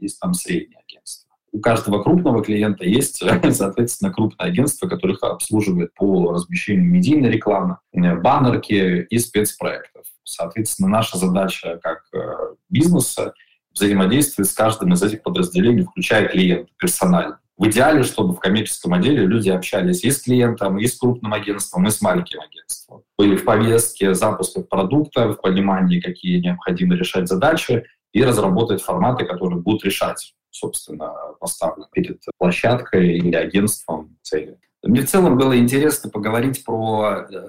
есть 0.03 0.19
там 0.19 0.33
средние 0.33 0.79
агентства. 0.87 1.33
У 1.51 1.59
каждого 1.59 2.01
крупного 2.01 2.43
клиента 2.43 2.83
есть, 2.83 3.23
соответственно, 3.51 4.11
крупное 4.11 4.47
агентство, 4.47 4.87
которых 4.87 5.23
обслуживает 5.23 5.93
по 5.93 6.33
размещению 6.33 6.85
медийной 6.85 7.29
рекламы, 7.29 7.77
э, 7.93 8.15
баннерки 8.15 9.07
и 9.09 9.19
спецпроектов. 9.19 10.03
Соответственно, 10.23 10.89
наша 10.89 11.17
задача 11.17 11.79
как 11.83 12.03
э, 12.13 12.55
бизнеса 12.69 13.33
взаимодействовать 13.73 14.49
с 14.49 14.53
каждым 14.53 14.93
из 14.93 15.03
этих 15.03 15.23
подразделений, 15.23 15.83
включая 15.83 16.27
клиента 16.27 16.71
персонально. 16.77 17.39
В 17.55 17.67
идеале, 17.67 18.01
чтобы 18.03 18.33
в 18.33 18.39
коммерческом 18.39 18.93
отделе 18.93 19.25
люди 19.25 19.49
общались 19.49 20.03
и 20.03 20.09
с 20.09 20.21
клиентом, 20.21 20.79
и 20.79 20.87
с 20.87 20.97
крупным 20.97 21.33
агентством, 21.33 21.85
и 21.85 21.91
с 21.91 22.01
маленьким 22.01 22.39
агентством. 22.41 23.03
Были 23.15 23.35
в 23.35 23.45
повестке 23.45 24.15
запуска 24.15 24.61
продукта, 24.61 25.29
в 25.29 25.39
понимании, 25.39 25.99
какие 25.99 26.39
необходимо 26.39 26.95
решать 26.95 27.27
задачи, 27.27 27.85
и 28.13 28.23
разработать 28.23 28.81
форматы, 28.81 29.25
которые 29.25 29.59
будут 29.59 29.83
решать, 29.83 30.35
собственно, 30.51 31.13
поставлены 31.39 31.87
перед 31.91 32.23
площадкой 32.37 33.17
или 33.17 33.35
агентством 33.35 34.17
цели. 34.21 34.59
Мне 34.83 35.01
в 35.01 35.09
целом 35.09 35.37
было 35.37 35.57
интересно 35.57 36.09
поговорить 36.09 36.63
про 36.63 37.27
э, 37.29 37.47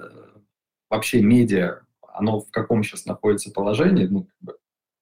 вообще 0.89 1.21
медиа, 1.21 1.81
оно 2.01 2.39
в 2.39 2.49
каком 2.49 2.83
сейчас 2.83 3.05
находится 3.05 3.51
положении, 3.51 4.05
ну, 4.05 4.23
как 4.23 4.37
бы, 4.41 4.57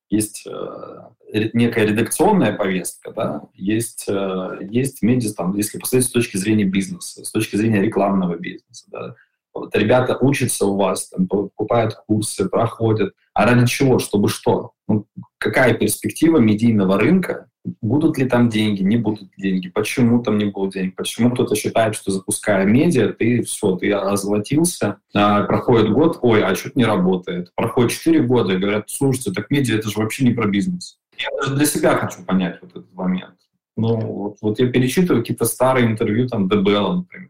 есть 0.09 0.45
э, 0.45 1.49
некая 1.53 1.85
редакционная 1.85 2.53
повестка, 2.53 3.11
да, 3.11 3.43
есть, 3.53 4.05
э, 4.09 4.59
есть 4.61 5.01
медиа, 5.01 5.33
там, 5.33 5.55
если 5.55 5.79
посмотреть 5.79 6.09
с 6.09 6.11
точки 6.11 6.37
зрения 6.37 6.65
бизнеса, 6.65 7.23
с 7.23 7.31
точки 7.31 7.55
зрения 7.55 7.81
рекламного 7.81 8.35
бизнеса. 8.35 8.85
Да. 8.87 9.15
Вот 9.53 9.75
ребята 9.75 10.17
учатся 10.19 10.65
у 10.65 10.75
вас, 10.77 11.09
там, 11.09 11.27
покупают 11.27 11.95
курсы, 12.07 12.49
проходят. 12.49 13.13
А 13.33 13.45
ради 13.45 13.67
чего? 13.67 13.99
Чтобы 13.99 14.29
что? 14.29 14.71
Ну, 14.87 15.05
какая 15.37 15.73
перспектива 15.73 16.37
медийного 16.37 16.99
рынка, 16.99 17.47
будут 17.81 18.17
ли 18.17 18.25
там 18.25 18.49
деньги, 18.49 18.83
не 18.83 18.97
будут 18.97 19.29
деньги, 19.37 19.69
почему 19.69 20.21
там 20.21 20.37
не 20.37 20.45
будут 20.45 20.73
денег, 20.73 20.95
почему 20.95 21.31
кто-то 21.31 21.55
считает, 21.55 21.95
что 21.95 22.11
запуская 22.11 22.65
медиа, 22.65 23.13
ты 23.13 23.43
все, 23.43 23.75
ты 23.75 23.91
озолотился, 23.93 24.97
а, 25.13 25.43
проходит 25.43 25.91
год, 25.91 26.19
ой, 26.21 26.43
а 26.43 26.55
что-то 26.55 26.77
не 26.77 26.85
работает. 26.85 27.51
Проходит 27.55 27.91
4 27.91 28.23
года 28.23 28.53
и 28.53 28.57
говорят, 28.57 28.89
слушайте, 28.89 29.31
так 29.31 29.49
медиа 29.49 29.77
это 29.77 29.89
же 29.89 29.99
вообще 29.99 30.25
не 30.25 30.31
про 30.31 30.47
бизнес. 30.47 30.97
Я 31.17 31.29
даже 31.39 31.55
для 31.55 31.65
себя 31.65 31.95
хочу 31.95 32.23
понять 32.23 32.59
вот 32.61 32.71
этот 32.71 32.93
момент. 32.93 33.35
Ну, 33.75 33.95
вот, 33.97 34.37
вот 34.41 34.59
я 34.59 34.67
перечитываю 34.67 35.21
какие-то 35.21 35.45
старые 35.45 35.87
интервью, 35.87 36.27
там, 36.27 36.47
ДБЛ, 36.47 36.97
например, 36.97 37.29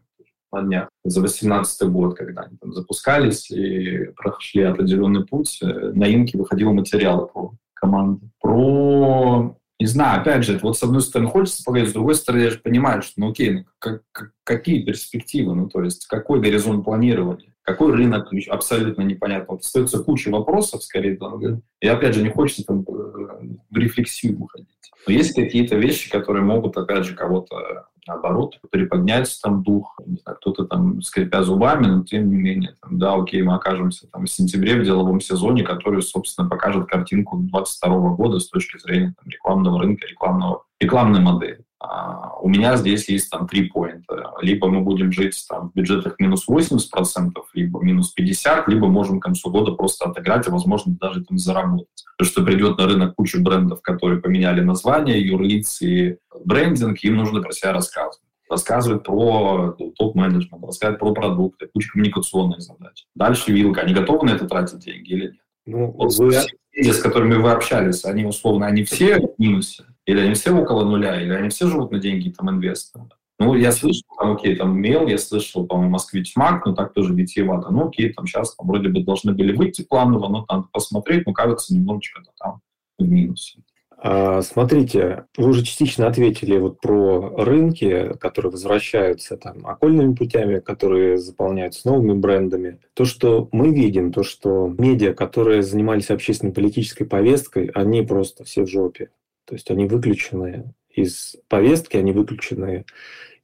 на 0.54 0.62
днях, 0.62 0.88
за 1.04 1.20
18 1.20 1.88
год, 1.88 2.16
когда 2.16 2.42
они 2.42 2.56
там 2.56 2.72
запускались 2.72 3.50
и 3.50 4.10
прошли 4.16 4.62
определенный 4.62 5.26
путь, 5.26 5.58
э, 5.62 5.92
на 5.94 6.04
Инке 6.12 6.38
выходило 6.38 6.72
материалы 6.72 7.26
про 7.26 7.52
команду, 7.74 8.30
про 8.40 9.56
не 9.80 9.86
знаю, 9.86 10.20
опять 10.20 10.44
же, 10.44 10.58
вот 10.62 10.78
с 10.78 10.82
одной 10.82 11.02
стороны 11.02 11.28
хочется 11.28 11.62
поговорить, 11.64 11.90
с 11.90 11.94
другой 11.94 12.14
стороны 12.14 12.42
я 12.42 12.50
же 12.50 12.58
понимаю, 12.58 13.02
что, 13.02 13.14
ну 13.16 13.30
окей, 13.30 13.50
ну, 13.50 13.64
как, 13.78 14.02
как, 14.12 14.30
какие 14.44 14.82
перспективы, 14.82 15.54
ну 15.54 15.68
то 15.68 15.82
есть 15.82 16.06
какой 16.06 16.40
горизонт 16.40 16.84
планирования, 16.84 17.52
какой 17.62 17.92
рынок, 17.92 18.28
абсолютно 18.48 19.02
непонятно. 19.02 19.54
Вот 19.54 19.62
остается 19.62 20.02
куча 20.02 20.28
вопросов, 20.28 20.84
скорее, 20.84 21.18
и 21.80 21.88
опять 21.88 22.14
же 22.14 22.22
не 22.22 22.28
хочется 22.28 22.64
там, 22.64 22.82
э, 22.82 23.46
в 23.70 23.76
рефлексию 23.76 24.38
выходить. 24.38 24.68
Но 25.06 25.12
есть 25.12 25.34
какие-то 25.34 25.76
вещи, 25.76 26.10
которые 26.10 26.44
могут, 26.44 26.76
опять 26.76 27.04
же, 27.04 27.14
кого-то 27.14 27.86
наоборот, 28.06 28.58
приподнять 28.70 29.38
там 29.42 29.62
дух, 29.62 29.98
не 30.06 30.16
знаю, 30.16 30.38
кто-то 30.38 30.64
там 30.64 31.02
скрипя 31.02 31.42
зубами, 31.42 31.86
но 31.86 32.04
тем 32.04 32.28
не 32.28 32.36
менее, 32.36 32.74
там, 32.80 32.98
да, 32.98 33.14
окей, 33.14 33.42
мы 33.42 33.54
окажемся 33.54 34.06
там 34.08 34.26
в 34.26 34.30
сентябре 34.30 34.78
в 34.78 34.84
деловом 34.84 35.20
сезоне, 35.20 35.62
который, 35.62 36.02
собственно, 36.02 36.48
покажет 36.48 36.86
картинку 36.86 37.36
2022 37.36 38.10
года 38.16 38.40
с 38.40 38.48
точки 38.48 38.78
зрения 38.78 39.14
там, 39.18 39.30
рекламного 39.30 39.80
рынка, 39.80 40.06
рекламного, 40.06 40.64
рекламной 40.80 41.20
модели. 41.20 41.64
А 41.86 42.36
у 42.40 42.48
меня 42.48 42.76
здесь 42.76 43.08
есть 43.08 43.30
там 43.30 43.46
три 43.46 43.68
поинта. 43.68 44.32
Либо 44.40 44.68
мы 44.68 44.80
будем 44.80 45.12
жить 45.12 45.44
там, 45.48 45.70
в 45.70 45.74
бюджетах 45.74 46.18
минус 46.18 46.46
80%, 46.48 47.32
либо 47.52 47.82
минус 47.82 48.14
50%, 48.18 48.64
либо 48.68 48.86
можем 48.86 49.20
к 49.20 49.24
концу 49.24 49.50
года 49.50 49.72
просто 49.72 50.06
отыграть, 50.06 50.46
и, 50.48 50.50
возможно, 50.50 50.96
даже 50.98 51.24
там 51.24 51.36
заработать. 51.36 52.04
Потому 52.16 52.30
что 52.30 52.44
придет 52.44 52.78
на 52.78 52.86
рынок 52.86 53.14
куча 53.16 53.38
брендов, 53.38 53.82
которые 53.82 54.20
поменяли 54.20 54.62
название, 54.62 55.26
юрлиц 55.26 55.82
и 55.82 56.16
брендинг, 56.44 56.98
им 57.00 57.16
нужно 57.16 57.42
про 57.42 57.52
себя 57.52 57.72
рассказывать 57.72 58.20
рассказывать 58.50 59.02
про 59.02 59.74
топ-менеджмент, 59.96 60.62
рассказывать 60.62 61.00
про 61.00 61.12
продукты, 61.12 61.66
куча 61.72 61.90
коммуникационных 61.90 62.60
задач. 62.60 63.06
Дальше 63.14 63.50
вилка. 63.50 63.80
Они 63.80 63.94
готовы 63.94 64.26
на 64.28 64.32
это 64.32 64.46
тратить 64.46 64.80
деньги 64.80 65.12
или 65.12 65.24
нет? 65.24 65.40
Ну, 65.66 65.90
вот 65.90 66.14
вы... 66.18 66.30
все, 66.30 66.92
с 66.92 67.00
которыми 67.00 67.34
вы 67.34 67.50
общались, 67.50 68.04
они 68.04 68.26
условно, 68.26 68.66
они 68.66 68.84
все 68.84 69.18
в 69.18 69.34
минусе? 69.38 69.84
Или 70.06 70.20
они 70.20 70.34
все 70.34 70.52
около 70.52 70.84
нуля? 70.84 71.20
Или 71.20 71.32
они 71.32 71.48
все 71.48 71.66
живут 71.66 71.92
на 71.92 71.98
деньги 71.98 72.30
там 72.30 72.50
инвестора? 72.50 73.08
Ну, 73.38 73.54
я 73.54 73.72
слышал, 73.72 74.04
там, 74.18 74.32
окей, 74.32 74.54
там 74.54 74.78
Мел, 74.78 75.08
я 75.08 75.18
слышал, 75.18 75.66
по-моему, 75.66 75.92
Москвич 75.92 76.36
Мак, 76.36 76.64
но 76.66 76.74
так 76.74 76.92
тоже 76.92 77.12
витиевато. 77.14 77.70
Ну, 77.70 77.88
окей, 77.88 78.12
там 78.12 78.26
сейчас 78.26 78.54
там, 78.54 78.68
вроде 78.68 78.88
бы 78.88 79.02
должны 79.02 79.32
были 79.32 79.54
выйти 79.54 79.82
планово, 79.82 80.28
но 80.28 80.46
надо 80.48 80.68
посмотреть, 80.72 81.26
но 81.26 81.32
кажется, 81.32 81.74
немножечко 81.74 82.22
там 82.38 82.60
в 82.98 83.08
минусе. 83.08 83.58
А, 84.06 84.42
смотрите, 84.42 85.24
вы 85.36 85.48
уже 85.48 85.64
частично 85.64 86.06
ответили 86.06 86.58
вот 86.58 86.80
про 86.80 87.34
рынки, 87.38 88.14
которые 88.20 88.52
возвращаются 88.52 89.36
там 89.36 89.66
окольными 89.66 90.14
путями, 90.14 90.60
которые 90.60 91.16
заполняются 91.16 91.88
новыми 91.88 92.12
брендами. 92.12 92.80
То, 92.92 93.04
что 93.04 93.48
мы 93.50 93.74
видим, 93.74 94.12
то, 94.12 94.22
что 94.22 94.68
медиа, 94.78 95.14
которые 95.14 95.62
занимались 95.62 96.10
общественно-политической 96.10 97.04
повесткой, 97.04 97.68
они 97.68 98.02
просто 98.02 98.44
все 98.44 98.64
в 98.64 98.68
жопе. 98.68 99.08
То 99.46 99.54
есть 99.54 99.70
они 99.70 99.86
выключены 99.86 100.74
из 100.90 101.36
повестки, 101.48 101.96
они 101.96 102.12
выключены 102.12 102.84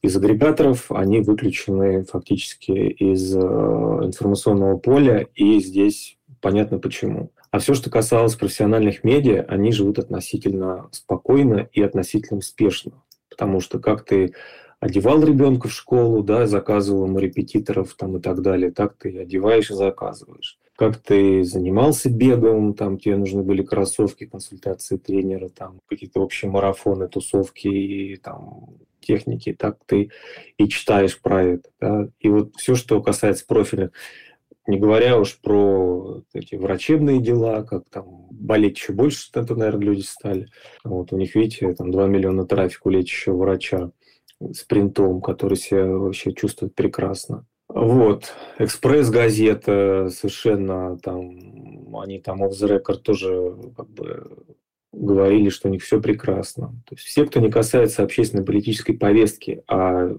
из 0.01 0.15
агрегаторов, 0.15 0.91
они 0.91 1.21
выключены 1.21 2.03
фактически 2.05 2.71
из 2.71 3.35
э, 3.35 3.39
информационного 3.39 4.77
поля, 4.77 5.27
и 5.35 5.59
здесь 5.59 6.17
понятно 6.39 6.79
почему. 6.79 7.31
А 7.51 7.59
все, 7.59 7.73
что 7.73 7.89
касалось 7.89 8.35
профессиональных 8.35 9.03
медиа, 9.03 9.45
они 9.47 9.71
живут 9.71 9.99
относительно 9.99 10.87
спокойно 10.91 11.69
и 11.73 11.81
относительно 11.81 12.39
успешно. 12.39 13.03
Потому 13.29 13.59
что 13.59 13.79
как 13.79 14.05
ты 14.05 14.33
одевал 14.79 15.23
ребенка 15.23 15.67
в 15.67 15.73
школу, 15.73 16.23
да, 16.23 16.47
заказывал 16.47 17.05
ему 17.05 17.19
репетиторов 17.19 17.93
там, 17.93 18.17
и 18.17 18.21
так 18.21 18.41
далее, 18.41 18.71
так 18.71 18.95
ты 18.97 19.19
одеваешь 19.19 19.69
и 19.69 19.75
заказываешь. 19.75 20.57
Как 20.81 20.97
ты 20.97 21.43
занимался 21.43 22.09
бегом, 22.09 22.73
там 22.73 22.97
тебе 22.97 23.15
нужны 23.15 23.43
были 23.43 23.61
кроссовки, 23.61 24.25
консультации 24.25 24.97
тренера, 24.97 25.47
там 25.47 25.79
какие-то 25.87 26.21
общие 26.21 26.49
марафоны, 26.49 27.07
тусовки 27.07 27.67
и 27.67 28.15
там 28.15 28.79
техники, 28.99 29.53
так 29.53 29.77
ты 29.85 30.09
и 30.57 30.67
читаешь 30.67 31.21
про 31.21 31.43
это. 31.43 31.69
Да? 31.79 32.09
И 32.19 32.29
вот 32.29 32.55
все, 32.55 32.73
что 32.73 32.99
касается 32.99 33.45
профиля 33.45 33.91
не 34.65 34.79
говоря 34.79 35.19
уж 35.19 35.39
про 35.39 36.23
эти 36.33 36.55
врачебные 36.55 37.21
дела, 37.21 37.61
как 37.61 37.87
там 37.91 38.25
болеть 38.31 38.79
еще 38.79 38.93
больше, 38.93 39.29
это, 39.35 39.55
наверное, 39.55 39.85
люди 39.85 40.01
стали. 40.01 40.47
Вот 40.83 41.13
у 41.13 41.17
них, 41.17 41.35
видите, 41.35 41.71
там 41.75 41.91
2 41.91 42.07
миллиона 42.07 42.47
трафика 42.47 42.87
у 42.87 42.89
лечащего 42.89 43.37
врача 43.37 43.91
с 44.39 44.63
принтом, 44.63 45.21
который 45.21 45.57
себя 45.57 45.85
вообще 45.85 46.33
чувствует 46.33 46.73
прекрасно. 46.73 47.45
Вот, 47.73 48.33
экспресс-газета 48.59 50.09
совершенно 50.11 50.97
там, 50.97 51.95
они 51.95 52.19
там 52.19 52.43
off 52.43 52.51
the 52.51 52.67
record 52.67 52.97
тоже 52.97 53.55
как 53.77 53.89
бы 53.89 54.43
говорили, 54.91 55.47
что 55.49 55.69
у 55.69 55.71
них 55.71 55.81
все 55.81 56.01
прекрасно. 56.01 56.73
То 56.85 56.95
есть 56.95 57.05
все, 57.05 57.25
кто 57.25 57.39
не 57.39 57.49
касается 57.49 58.03
общественной 58.03 58.43
политической 58.43 58.93
повестки, 58.93 59.63
а 59.67 60.17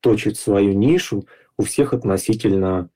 точит 0.00 0.38
свою 0.38 0.72
нишу, 0.72 1.26
у 1.58 1.64
всех 1.64 1.92
относительно 1.92 2.88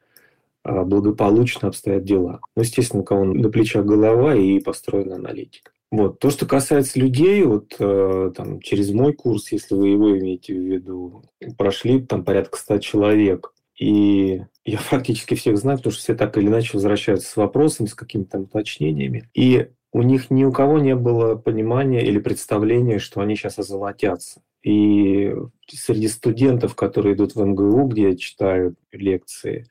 а, 0.62 0.84
благополучно 0.84 1.68
обстоят 1.68 2.04
дела. 2.04 2.40
Ну, 2.56 2.62
естественно, 2.62 3.02
у 3.02 3.04
кого 3.04 3.24
на 3.24 3.50
плечах 3.50 3.84
голова 3.84 4.34
и 4.34 4.58
построена 4.58 5.16
аналитика. 5.16 5.70
Вот. 5.90 6.18
То, 6.18 6.30
что 6.30 6.46
касается 6.46 6.98
людей, 6.98 7.42
вот 7.44 7.74
э, 7.78 8.32
там, 8.36 8.60
через 8.60 8.90
мой 8.90 9.14
курс, 9.14 9.52
если 9.52 9.74
вы 9.74 9.88
его 9.88 10.18
имеете 10.18 10.54
в 10.54 10.58
виду, 10.58 11.22
прошли 11.56 12.00
там 12.00 12.24
порядка 12.24 12.58
100 12.58 12.78
человек. 12.78 13.52
И 13.78 14.42
я 14.64 14.78
фактически 14.78 15.34
всех 15.34 15.56
знаю, 15.56 15.78
потому 15.78 15.92
что 15.92 16.02
все 16.02 16.14
так 16.14 16.36
или 16.36 16.48
иначе 16.48 16.70
возвращаются 16.74 17.30
с 17.30 17.36
вопросами, 17.36 17.86
с 17.86 17.94
какими-то 17.94 18.40
уточнениями. 18.40 19.28
И 19.34 19.70
у 19.92 20.02
них 20.02 20.30
ни 20.30 20.44
у 20.44 20.52
кого 20.52 20.78
не 20.78 20.94
было 20.94 21.36
понимания 21.36 22.04
или 22.04 22.18
представления, 22.18 22.98
что 22.98 23.20
они 23.20 23.36
сейчас 23.36 23.58
озолотятся. 23.58 24.42
И 24.62 25.32
среди 25.68 26.08
студентов, 26.08 26.74
которые 26.74 27.14
идут 27.14 27.34
в 27.34 27.44
МГУ, 27.44 27.86
где 27.86 28.16
читают 28.16 28.76
лекции, 28.90 29.66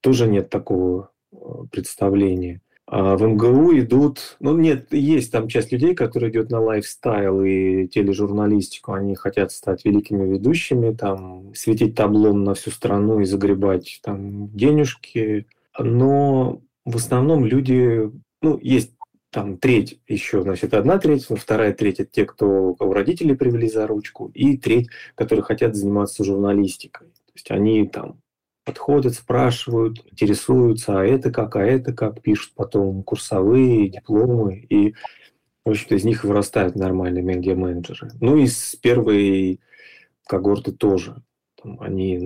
тоже 0.00 0.26
нет 0.26 0.48
такого 0.48 1.10
э, 1.32 1.36
представления. 1.70 2.62
А 2.92 3.16
в 3.16 3.22
МГУ 3.22 3.78
идут, 3.78 4.36
ну 4.40 4.58
нет, 4.58 4.92
есть 4.92 5.30
там 5.30 5.46
часть 5.46 5.70
людей, 5.70 5.94
которые 5.94 6.32
идут 6.32 6.50
на 6.50 6.58
лайфстайл 6.60 7.40
и 7.44 7.86
тележурналистику, 7.86 8.94
они 8.94 9.14
хотят 9.14 9.52
стать 9.52 9.84
великими 9.84 10.28
ведущими, 10.28 10.92
там, 10.92 11.54
светить 11.54 11.94
таблом 11.94 12.42
на 12.42 12.54
всю 12.54 12.72
страну 12.72 13.20
и 13.20 13.26
загребать 13.26 14.00
там 14.02 14.48
денежки, 14.48 15.46
но 15.78 16.62
в 16.84 16.96
основном 16.96 17.44
люди, 17.44 18.10
ну, 18.42 18.58
есть 18.60 18.92
там 19.30 19.58
треть 19.58 20.00
еще, 20.08 20.42
значит, 20.42 20.74
одна 20.74 20.98
треть, 20.98 21.28
вторая 21.30 21.72
треть– 21.72 22.00
это 22.00 22.10
те, 22.10 22.24
кто, 22.24 22.74
кого 22.74 22.92
родители 22.92 23.34
привели 23.34 23.68
за 23.68 23.86
ручку, 23.86 24.32
и 24.34 24.56
треть, 24.56 24.88
которые 25.14 25.44
хотят 25.44 25.76
заниматься 25.76 26.24
журналистикой. 26.24 27.06
То 27.06 27.32
есть 27.36 27.52
они 27.52 27.86
там 27.86 28.16
подходят, 28.64 29.14
спрашивают, 29.14 30.04
интересуются, 30.10 31.00
а 31.00 31.04
это 31.04 31.30
как, 31.30 31.56
а 31.56 31.62
это 31.64 31.92
как, 31.92 32.22
пишут 32.22 32.52
потом 32.54 33.02
курсовые, 33.02 33.88
дипломы, 33.88 34.66
и, 34.68 34.94
в 35.64 35.70
общем-то, 35.70 35.94
из 35.94 36.04
них 36.04 36.24
вырастают 36.24 36.76
нормальные 36.76 37.22
медиа-менеджеры. 37.22 38.10
Ну 38.20 38.36
и 38.36 38.46
с 38.46 38.76
первой 38.76 39.60
когорты 40.26 40.72
тоже. 40.72 41.22
Там 41.62 41.80
они, 41.80 42.18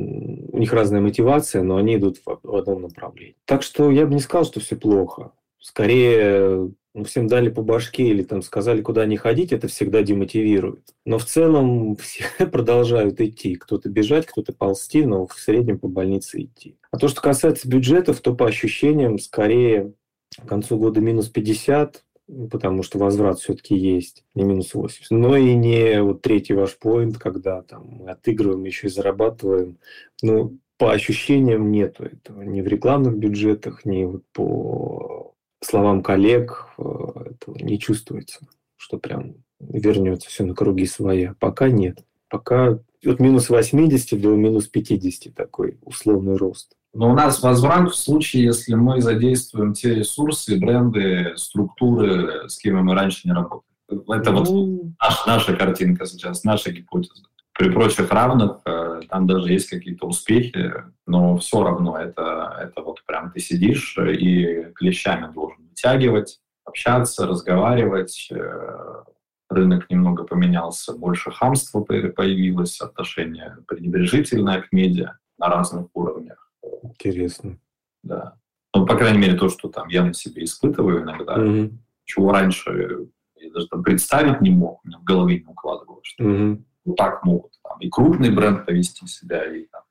у 0.53 0.59
них 0.59 0.73
разная 0.73 1.01
мотивация, 1.01 1.63
но 1.63 1.77
они 1.77 1.97
идут 1.97 2.19
в, 2.19 2.41
в 2.43 2.55
одном 2.55 2.83
направлении. 2.83 3.37
Так 3.45 3.63
что 3.63 3.91
я 3.91 4.07
бы 4.07 4.15
не 4.15 4.21
сказал, 4.21 4.45
что 4.45 4.61
все 4.61 4.77
плохо. 4.77 5.33
Скорее, 5.65 6.71
ну, 6.93 7.05
всем 7.05 7.27
дали 7.27 7.49
по 7.49 7.63
башке 7.63 8.09
или 8.09 8.23
там 8.23 8.43
сказали, 8.43 8.83
куда 8.83 9.07
не 9.07 9.17
ходить, 9.17 9.51
это 9.51 9.67
всегда 9.67 10.03
демотивирует. 10.03 10.95
Но 11.07 11.17
в 11.17 11.25
целом 11.25 11.97
все 12.01 12.27
продолжают 12.53 13.19
идти. 13.23 13.57
Кто-то 13.57 13.89
бежать, 13.89 14.27
кто-то 14.27 14.53
ползти, 14.53 15.07
но 15.07 15.27
в 15.27 15.33
среднем 15.33 15.79
по 15.79 15.89
больнице 15.89 16.43
идти. 16.43 16.77
А 16.91 16.99
то, 16.99 17.09
что 17.09 17.23
касается 17.23 17.67
бюджетов, 17.67 18.21
то 18.21 18.35
по 18.35 18.47
ощущениям 18.47 19.19
скорее 19.19 19.95
к 20.37 20.47
концу 20.47 20.77
года 20.77 21.01
минус 21.01 21.31
50, 21.31 22.05
потому 22.51 22.83
что 22.83 22.99
возврат 22.99 23.39
все-таки 23.39 23.75
есть, 23.75 24.23
не 24.35 24.45
минус 24.45 24.75
80. 24.75 25.13
Но 25.13 25.35
и 25.35 25.55
не 25.55 26.03
вот 26.03 26.21
третий 26.21 26.53
ваш 26.53 26.77
поинт, 26.77 27.17
когда 27.17 27.63
там 27.63 27.87
мы 27.87 28.11
отыгрываем, 28.11 28.65
еще 28.65 28.89
и 28.89 28.91
зарабатываем. 28.91 29.79
Ну, 30.21 30.59
по 30.77 30.93
ощущениям 30.93 31.71
нету 31.71 32.05
этого. 32.05 32.43
Ни 32.43 32.61
в 32.61 32.67
рекламных 32.67 33.17
бюджетах, 33.17 33.87
ни 33.87 34.05
вот 34.05 34.25
по 34.35 35.34
словам 35.65 36.03
коллег, 36.03 36.67
э, 36.79 36.83
этого 36.83 37.57
не 37.57 37.79
чувствуется, 37.79 38.47
что 38.77 38.99
прям 38.99 39.35
вернется 39.61 40.29
все 40.29 40.45
на 40.45 40.55
круги 40.55 40.87
своя. 40.87 41.35
Пока 41.39 41.69
нет. 41.69 41.99
Пока 42.29 42.79
от 43.05 43.21
минус 43.21 43.49
80 43.49 44.21
до 44.21 44.31
минус 44.31 44.67
50 44.69 45.35
такой 45.35 45.79
условный 45.83 46.37
рост. 46.37 46.73
Но 46.93 47.11
у 47.11 47.15
нас 47.15 47.43
возврат 47.43 47.91
в 47.91 47.97
случае, 47.97 48.45
если 48.45 48.75
мы 48.75 49.03
задействуем 49.03 49.75
те 49.75 49.95
ресурсы, 49.95 50.59
бренды, 50.59 51.33
структуры, 51.37 52.49
с 52.49 52.57
кем 52.59 52.85
мы 52.85 52.95
раньше 52.95 53.23
не 53.25 53.35
работали. 53.35 53.65
Это 53.89 54.31
ну... 54.31 54.39
вот 54.39 54.93
наша, 55.01 55.27
наша 55.27 55.57
картинка 55.57 56.07
сейчас, 56.07 56.45
наша 56.45 56.71
гипотеза. 56.71 57.25
При 57.57 57.71
прочих 57.71 58.11
равных 58.11 58.61
э, 58.65 59.03
там 59.09 59.27
даже 59.27 59.53
есть 59.53 59.71
какие-то 59.71 60.07
успехи, 60.07 60.73
но 61.07 61.37
все 61.39 61.63
равно 61.63 61.97
это, 61.97 62.57
это 62.61 62.83
вот 62.83 63.05
прям 63.07 63.31
ты 63.31 63.41
сидишь 63.41 63.97
и 63.99 64.73
клещами 64.75 65.33
должен 65.33 65.69
вытягивать, 65.69 66.41
общаться, 66.65 67.27
разговаривать. 67.27 68.29
Э, 68.33 69.03
рынок 69.49 69.89
немного 69.91 70.25
поменялся, 70.25 70.95
больше 70.95 71.31
хамства 71.31 71.81
появилось, 71.81 72.81
отношение 72.81 73.57
пренебрежительное 73.67 74.63
к 74.63 74.73
медиа 74.73 75.19
на 75.39 75.49
разных 75.49 75.87
уровнях. 75.95 76.53
Интересно. 76.83 77.59
Да. 78.03 78.35
Ну, 78.75 78.87
по 78.87 78.97
крайней 78.97 79.19
мере, 79.19 79.35
то, 79.35 79.49
что 79.49 79.69
там 79.69 79.89
я 79.89 80.05
на 80.05 80.13
себе 80.13 80.45
испытываю 80.45 81.03
иногда, 81.03 81.37
mm-hmm. 81.37 81.73
чего 82.05 82.33
раньше 82.33 83.09
я 83.37 83.51
даже 83.53 83.69
там 83.69 83.83
представить 83.83 84.41
не 84.41 84.51
мог, 84.51 84.81
у 84.85 84.89
меня 84.89 84.99
в 84.99 85.05
голове 85.05 85.39
не 85.39 85.47
укладывалось, 85.47 86.07
что 86.07 86.25
mm-hmm. 86.25 86.63
Вот 86.85 86.97
так 86.97 87.25
могут 87.25 87.53
там, 87.63 87.79
и 87.81 87.89
крупный 87.89 88.31
бренд 88.31 88.67
повести 88.67 89.07
себя, 89.07 89.45
и 89.45 89.67
там, 89.67 89.83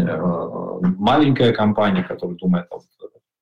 э, 0.00 0.80
маленькая 0.98 1.52
компания, 1.52 2.02
которая 2.02 2.36
думает, 2.36 2.66
вот, 2.70 2.82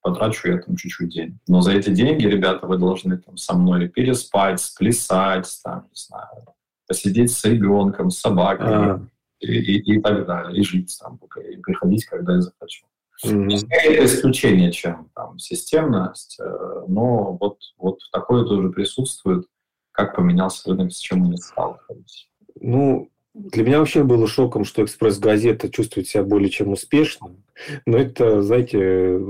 потрачу 0.06 0.48
я 0.48 0.58
там 0.58 0.76
чуть-чуть 0.76 1.10
денег. 1.10 1.34
Но 1.48 1.60
за 1.62 1.72
эти 1.72 1.90
деньги, 1.90 2.26
ребята, 2.26 2.66
вы 2.66 2.78
должны 2.78 3.18
там 3.18 3.36
со 3.36 3.54
мной 3.54 3.88
переспать, 3.88 4.60
сплясать, 4.60 5.48
там, 5.64 5.86
не 5.90 5.94
знаю, 5.94 6.46
посидеть 6.86 7.32
с 7.32 7.44
ребенком, 7.44 8.10
с 8.10 8.20
собакой 8.20 8.66
а. 8.68 9.00
и, 9.40 9.52
и, 9.52 9.96
и 9.96 10.00
так 10.00 10.26
далее, 10.26 10.60
и 10.60 10.62
жить 10.62 10.96
там, 11.00 11.18
и 11.50 11.56
приходить, 11.56 12.04
когда 12.06 12.34
я 12.34 12.40
захочу. 12.40 12.86
Mm-hmm. 13.24 13.66
Это 13.70 14.04
исключение, 14.04 14.70
чем 14.70 15.10
там 15.14 15.38
системность, 15.38 16.38
э, 16.38 16.84
но 16.86 17.36
вот, 17.40 17.58
вот 17.78 17.98
такое 18.12 18.44
тоже 18.44 18.68
присутствует, 18.68 19.46
как 19.90 20.14
поменялся 20.14 20.70
рынок, 20.70 20.92
с 20.92 20.98
чем 20.98 21.20
мы 21.20 21.28
не 21.28 21.38
сталкивались. 21.38 22.28
Ну, 22.60 23.10
для 23.34 23.64
меня 23.64 23.80
вообще 23.80 24.02
было 24.02 24.26
шоком, 24.26 24.64
что 24.64 24.82
«Экспресс-газета» 24.82 25.68
чувствует 25.68 26.08
себя 26.08 26.22
более 26.22 26.48
чем 26.48 26.72
успешно. 26.72 27.36
Но 27.84 27.98
это, 27.98 28.42
знаете, 28.42 29.20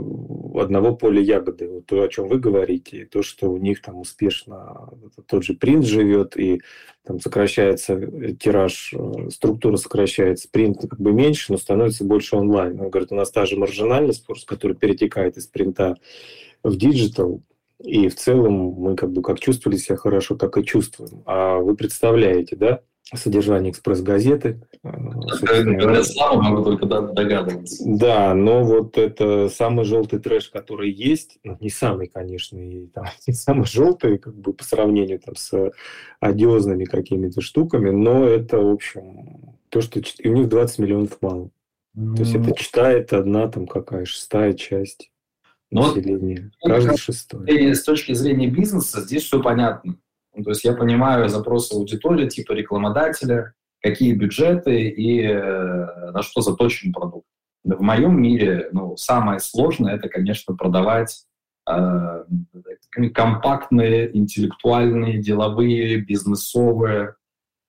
одного 0.54 0.94
поля 0.94 1.20
ягоды. 1.20 1.68
Вот 1.68 1.86
то, 1.86 2.02
о 2.02 2.08
чем 2.08 2.28
вы 2.28 2.38
говорите, 2.38 3.06
то, 3.06 3.22
что 3.22 3.50
у 3.50 3.56
них 3.56 3.82
там 3.82 3.98
успешно 3.98 4.90
тот 5.26 5.42
же 5.42 5.54
принт 5.54 5.84
живет, 5.84 6.36
и 6.36 6.60
там 7.04 7.20
сокращается 7.20 8.00
тираж, 8.34 8.94
э, 8.96 9.30
структура 9.30 9.76
сокращается, 9.76 10.48
принт 10.50 10.82
как 10.82 11.00
бы 11.00 11.12
меньше, 11.12 11.50
но 11.50 11.58
становится 11.58 12.04
больше 12.04 12.36
онлайн. 12.36 12.80
Он 12.80 12.90
говорит, 12.90 13.10
у 13.10 13.16
нас 13.16 13.32
та 13.32 13.44
же 13.44 13.56
маржинальность, 13.56 14.24
который 14.46 14.76
перетекает 14.76 15.36
из 15.36 15.48
принта 15.48 15.96
в 16.62 16.76
digital, 16.76 17.42
и 17.82 18.08
в 18.08 18.14
целом 18.14 18.52
мы 18.52 18.94
как 18.94 19.10
бы 19.10 19.20
как 19.22 19.40
чувствовали 19.40 19.78
себя 19.78 19.96
хорошо, 19.96 20.36
так 20.36 20.56
и 20.58 20.64
чувствуем. 20.64 21.22
А 21.26 21.58
вы 21.58 21.76
представляете, 21.76 22.54
да, 22.54 22.82
содержание 23.14 23.70
«Экспресс-газеты». 23.70 24.60
Слава 24.82 26.02
богу, 26.02 26.42
могу 26.42 26.64
только 26.64 26.86
догадываться. 26.86 27.84
Да, 27.86 28.34
но 28.34 28.64
вот 28.64 28.98
это 28.98 29.48
самый 29.48 29.84
желтый 29.84 30.18
трэш, 30.18 30.48
который 30.48 30.90
есть, 30.90 31.38
ну, 31.44 31.56
не 31.60 31.70
самый, 31.70 32.08
конечно, 32.08 32.58
и 32.58 32.86
там, 32.88 33.06
не 33.26 33.32
самый 33.32 33.66
желтый, 33.66 34.18
как 34.18 34.34
бы 34.34 34.52
по 34.52 34.64
сравнению 34.64 35.20
там, 35.20 35.36
с 35.36 35.70
одиозными 36.20 36.84
какими-то 36.84 37.40
штуками, 37.40 37.90
но 37.90 38.24
это, 38.24 38.58
в 38.58 38.72
общем, 38.72 39.56
то, 39.68 39.80
что 39.80 40.00
и 40.00 40.28
у 40.28 40.34
них 40.34 40.48
20 40.48 40.78
миллионов 40.80 41.18
мало. 41.20 41.50
То 41.94 42.22
есть 42.22 42.34
это 42.34 42.54
читает 42.54 43.14
одна 43.14 43.48
там 43.48 43.66
какая 43.66 44.04
шестая 44.04 44.52
часть 44.52 45.10
ну, 45.70 45.86
населения. 45.86 46.50
Каждый 46.60 46.98
шестой. 46.98 47.74
С 47.74 47.84
точки 47.84 48.12
зрения 48.12 48.48
бизнеса 48.48 49.00
здесь 49.00 49.22
все 49.22 49.42
понятно. 49.42 49.96
Ну, 50.36 50.44
то 50.44 50.50
есть 50.50 50.64
я 50.64 50.74
понимаю 50.74 51.28
запросы 51.28 51.72
аудитории, 51.72 52.28
типа 52.28 52.52
рекламодателя, 52.52 53.54
какие 53.80 54.12
бюджеты 54.12 54.88
и 54.88 55.22
э, 55.22 56.10
на 56.12 56.22
что 56.22 56.42
заточен 56.42 56.92
продукт. 56.92 57.26
В 57.64 57.80
моем 57.80 58.20
мире 58.20 58.68
ну, 58.72 58.96
самое 58.98 59.40
сложное 59.40 59.96
это, 59.96 60.10
конечно, 60.10 60.54
продавать 60.54 61.24
э, 61.68 62.24
компактные, 63.14 64.14
интеллектуальные, 64.14 65.22
деловые, 65.22 66.02
бизнесовые, 66.02 67.14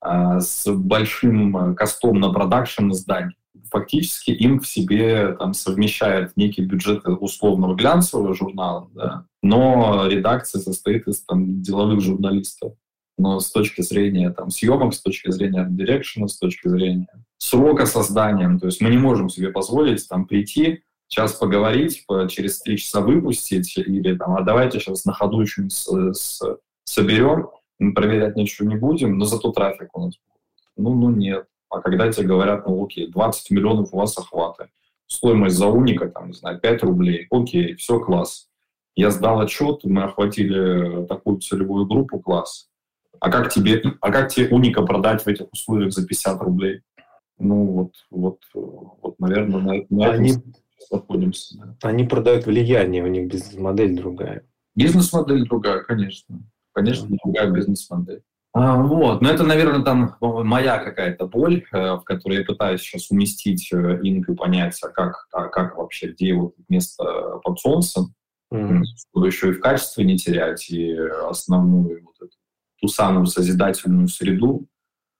э, 0.06 0.40
с 0.42 0.70
большим 0.70 1.74
костом 1.74 2.20
на 2.20 2.34
продакшн 2.34 2.92
издания 2.92 3.36
фактически 3.72 4.32
им 4.32 4.60
в 4.60 4.68
себе 4.68 5.36
там, 5.38 5.54
совмещает 5.54 6.36
некий 6.36 6.62
бюджет 6.62 7.04
условного 7.06 7.76
глянцевого 7.76 8.34
журнала, 8.34 8.90
да, 8.94 9.26
но 9.42 10.08
редакция 10.08 10.62
состоит 10.62 11.08
из 11.08 11.22
там, 11.22 11.62
деловых 11.62 12.02
журналистов. 12.02 12.74
Но 13.20 13.40
с 13.40 13.52
точки 13.52 13.82
зрения 13.82 14.30
там, 14.30 14.52
съемок, 14.52 14.94
с 14.94 15.02
точки 15.02 15.32
зрения 15.32 15.66
дирекшена, 15.68 16.28
с 16.28 16.38
точки 16.38 16.68
зрения 16.68 17.08
срока 17.40 17.86
создания, 17.88 18.48
ну, 18.48 18.60
то 18.60 18.68
есть 18.68 18.80
мы 18.80 18.90
не 18.90 18.98
можем 18.98 19.30
себе 19.30 19.50
позволить 19.50 20.08
там, 20.08 20.28
прийти, 20.28 20.84
час 21.08 21.34
поговорить, 21.34 22.06
через 22.30 22.62
три 22.62 22.78
часа 22.78 23.02
выпустить, 23.02 23.78
или 23.78 24.16
там, 24.16 24.36
а 24.36 24.42
давайте 24.42 24.80
сейчас 24.80 25.06
на 25.06 25.14
ходу 25.14 25.46
что-нибудь 25.46 25.74
с, 25.74 26.42
соберем, 26.84 27.50
проверять 27.96 28.36
ничего 28.36 28.68
не 28.68 28.76
будем, 28.76 29.18
но 29.18 29.26
зато 29.26 29.52
трафик 29.52 29.96
у 29.96 30.06
нас 30.06 30.16
будет. 30.18 30.42
Ну, 30.76 30.94
ну 30.94 31.10
нет. 31.10 31.48
А 31.70 31.82
когда 31.82 32.12
тебе 32.12 32.28
говорят, 32.28 32.66
ну 32.66 32.84
окей, 32.84 33.08
20 33.08 33.52
миллионов 33.52 33.94
у 33.94 33.98
вас 33.98 34.18
охваты, 34.18 34.70
стоимость 35.08 35.56
за 35.56 35.68
уника, 35.68 36.10
там, 36.10 36.28
не 36.28 36.34
знаю, 36.34 36.60
5 36.60 36.84
рублей, 36.84 37.28
окей, 37.30 37.76
все, 37.76 38.00
класс. 38.00 38.48
Я 38.96 39.12
сдал 39.12 39.40
отчет, 39.40 39.84
мы 39.84 40.04
охватили 40.04 41.06
такую 41.06 41.38
целевую 41.40 41.86
группу, 41.86 42.20
класс. 42.20 42.68
А 43.20 43.32
как 43.32 43.52
тебе, 43.52 43.82
а 44.02 44.12
как 44.12 44.32
тебе 44.32 44.48
уника 44.50 44.82
продать 44.84 45.24
в 45.24 45.28
этих 45.28 45.52
условиях 45.52 45.92
за 45.94 46.06
50 46.06 46.42
рублей? 46.42 46.82
Ну 47.40 47.66
вот, 47.66 47.94
вот, 48.10 48.40
вот 48.54 49.20
наверное, 49.20 49.60
на, 49.60 49.86
на 49.90 50.12
они, 50.12 50.34
находимся. 50.92 51.58
Да. 51.58 51.90
Они 51.90 52.06
продают 52.06 52.46
влияние, 52.46 53.04
у 53.04 53.08
них 53.08 53.28
бизнес-модель 53.28 53.96
другая. 53.96 54.44
Бизнес-модель 54.76 55.48
другая, 55.48 55.84
конечно. 55.84 56.40
Конечно, 56.74 57.08
другая 57.24 57.52
бизнес-модель. 57.52 58.24
А, 58.54 58.82
вот, 58.82 59.22
но 59.22 59.30
это, 59.30 59.44
наверное, 59.44 59.84
там 59.84 60.16
моя 60.20 60.80
какая-то 60.80 61.28
боль, 61.28 61.66
э, 61.72 61.94
в 61.94 62.04
которой 62.04 62.40
я 62.40 62.46
пытаюсь 62.46 62.82
сейчас 62.82 63.12
уместить 63.12 63.72
э, 63.72 64.00
инк 64.02 64.30
и 64.30 64.36
понять, 64.36 64.80
а 64.82 64.90
как, 64.90 65.28
а 65.32 65.48
как 65.48 65.78
вообще, 65.78 66.08
где 66.08 66.34
вот 66.34 66.56
место 66.68 67.40
под 67.44 67.60
солнцем, 67.60 68.16
mm-hmm. 68.52 68.82
чтобы 69.10 69.28
еще 69.28 69.50
и 69.50 69.54
в 69.54 69.60
качестве 69.60 70.06
не 70.06 70.18
терять, 70.18 70.70
и 70.70 70.92
основную 70.96 72.04
вот 72.04 72.16
эту, 72.20 72.36
ту 72.82 72.88
самую 72.88 73.28
созидательную 73.28 74.08
среду 74.08 74.68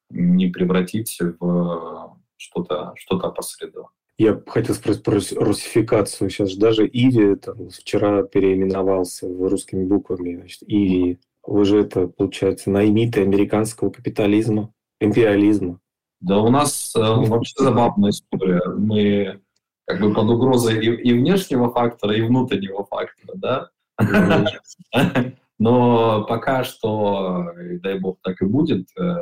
не 0.10 0.48
превратить 0.48 1.20
в 1.40 2.18
что-то 2.38 2.94
что 2.96 3.18
посредово. 3.18 3.92
Я 4.20 4.42
хотел 4.48 4.74
спросить 4.74 5.04
про 5.04 5.20
русификацию. 5.36 6.30
Сейчас 6.30 6.50
же 6.50 6.58
даже 6.58 6.88
Иви 6.88 7.36
там, 7.36 7.70
вчера 7.70 8.24
переименовался 8.24 9.28
в 9.28 9.48
русскими 9.48 9.84
буквами. 9.84 10.38
Значит, 10.38 10.64
Иви 10.66 11.20
вы 11.48 11.66
же 11.66 11.80
это, 11.82 12.08
получается, 12.08 12.70
наймиты 12.70 13.22
американского 13.22 13.90
капитализма, 13.90 14.74
империализма. 15.00 15.80
Да 16.20 16.40
у 16.40 16.50
нас 16.50 16.94
э, 16.96 17.00
вообще 17.00 17.54
забавная 17.58 18.10
история. 18.10 18.62
Мы 18.76 19.42
как 19.86 20.02
бы 20.02 20.14
под 20.14 20.30
угрозой 20.30 20.86
и, 20.86 21.10
и 21.10 21.14
внешнего 21.14 21.72
фактора, 21.72 22.16
и 22.16 22.22
внутреннего 22.22 22.86
фактора, 22.86 23.34
да? 23.36 23.70
Но 25.60 26.26
пока 26.26 26.64
что, 26.64 27.52
дай 27.82 27.98
бог, 28.00 28.20
так 28.22 28.42
и 28.42 28.46
будет, 28.46 28.88
э, 29.00 29.16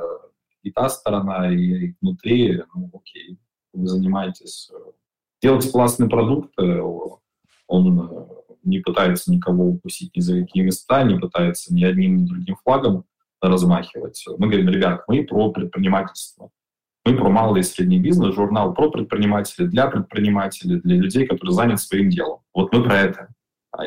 и 0.64 0.72
та 0.72 0.90
сторона, 0.90 1.52
и 1.52 1.94
внутри, 2.02 2.64
ну, 2.74 2.90
окей, 2.94 3.38
вы 3.74 3.88
занимаетесь. 3.88 4.72
Э, 4.74 4.92
делать 5.42 5.72
классный 5.72 6.10
продукт, 6.10 6.52
э, 6.60 6.82
он 7.68 8.30
не 8.66 8.80
пытается 8.80 9.32
никого 9.32 9.66
укусить 9.66 10.16
ни 10.16 10.22
за 10.22 10.42
какие 10.42 10.64
места, 10.64 11.04
не 11.04 11.20
пытается 11.20 11.74
ни 11.74 11.84
одним, 11.84 12.18
ни 12.18 12.28
другим 12.28 12.58
флагом 12.64 13.06
размахивать. 13.42 14.24
Мы 14.38 14.48
говорим, 14.48 14.70
ребят, 14.70 15.04
мы 15.08 15.24
про 15.24 15.52
предпринимательство. 15.52 16.50
Мы 17.06 17.16
про 17.16 17.30
малый 17.30 17.62
и 17.62 17.64
средний 17.64 18.00
бизнес, 18.00 18.34
журнал 18.34 18.74
про 18.74 18.90
предпринимателей, 18.90 19.68
для 19.68 19.88
предпринимателей, 19.88 20.82
для 20.82 20.96
людей, 20.96 21.28
которые 21.28 21.54
заняты 21.54 21.82
своим 21.82 22.10
делом. 22.10 22.40
Вот 22.54 22.74
мы 22.74 22.84
про 22.84 22.98
это. 22.98 23.28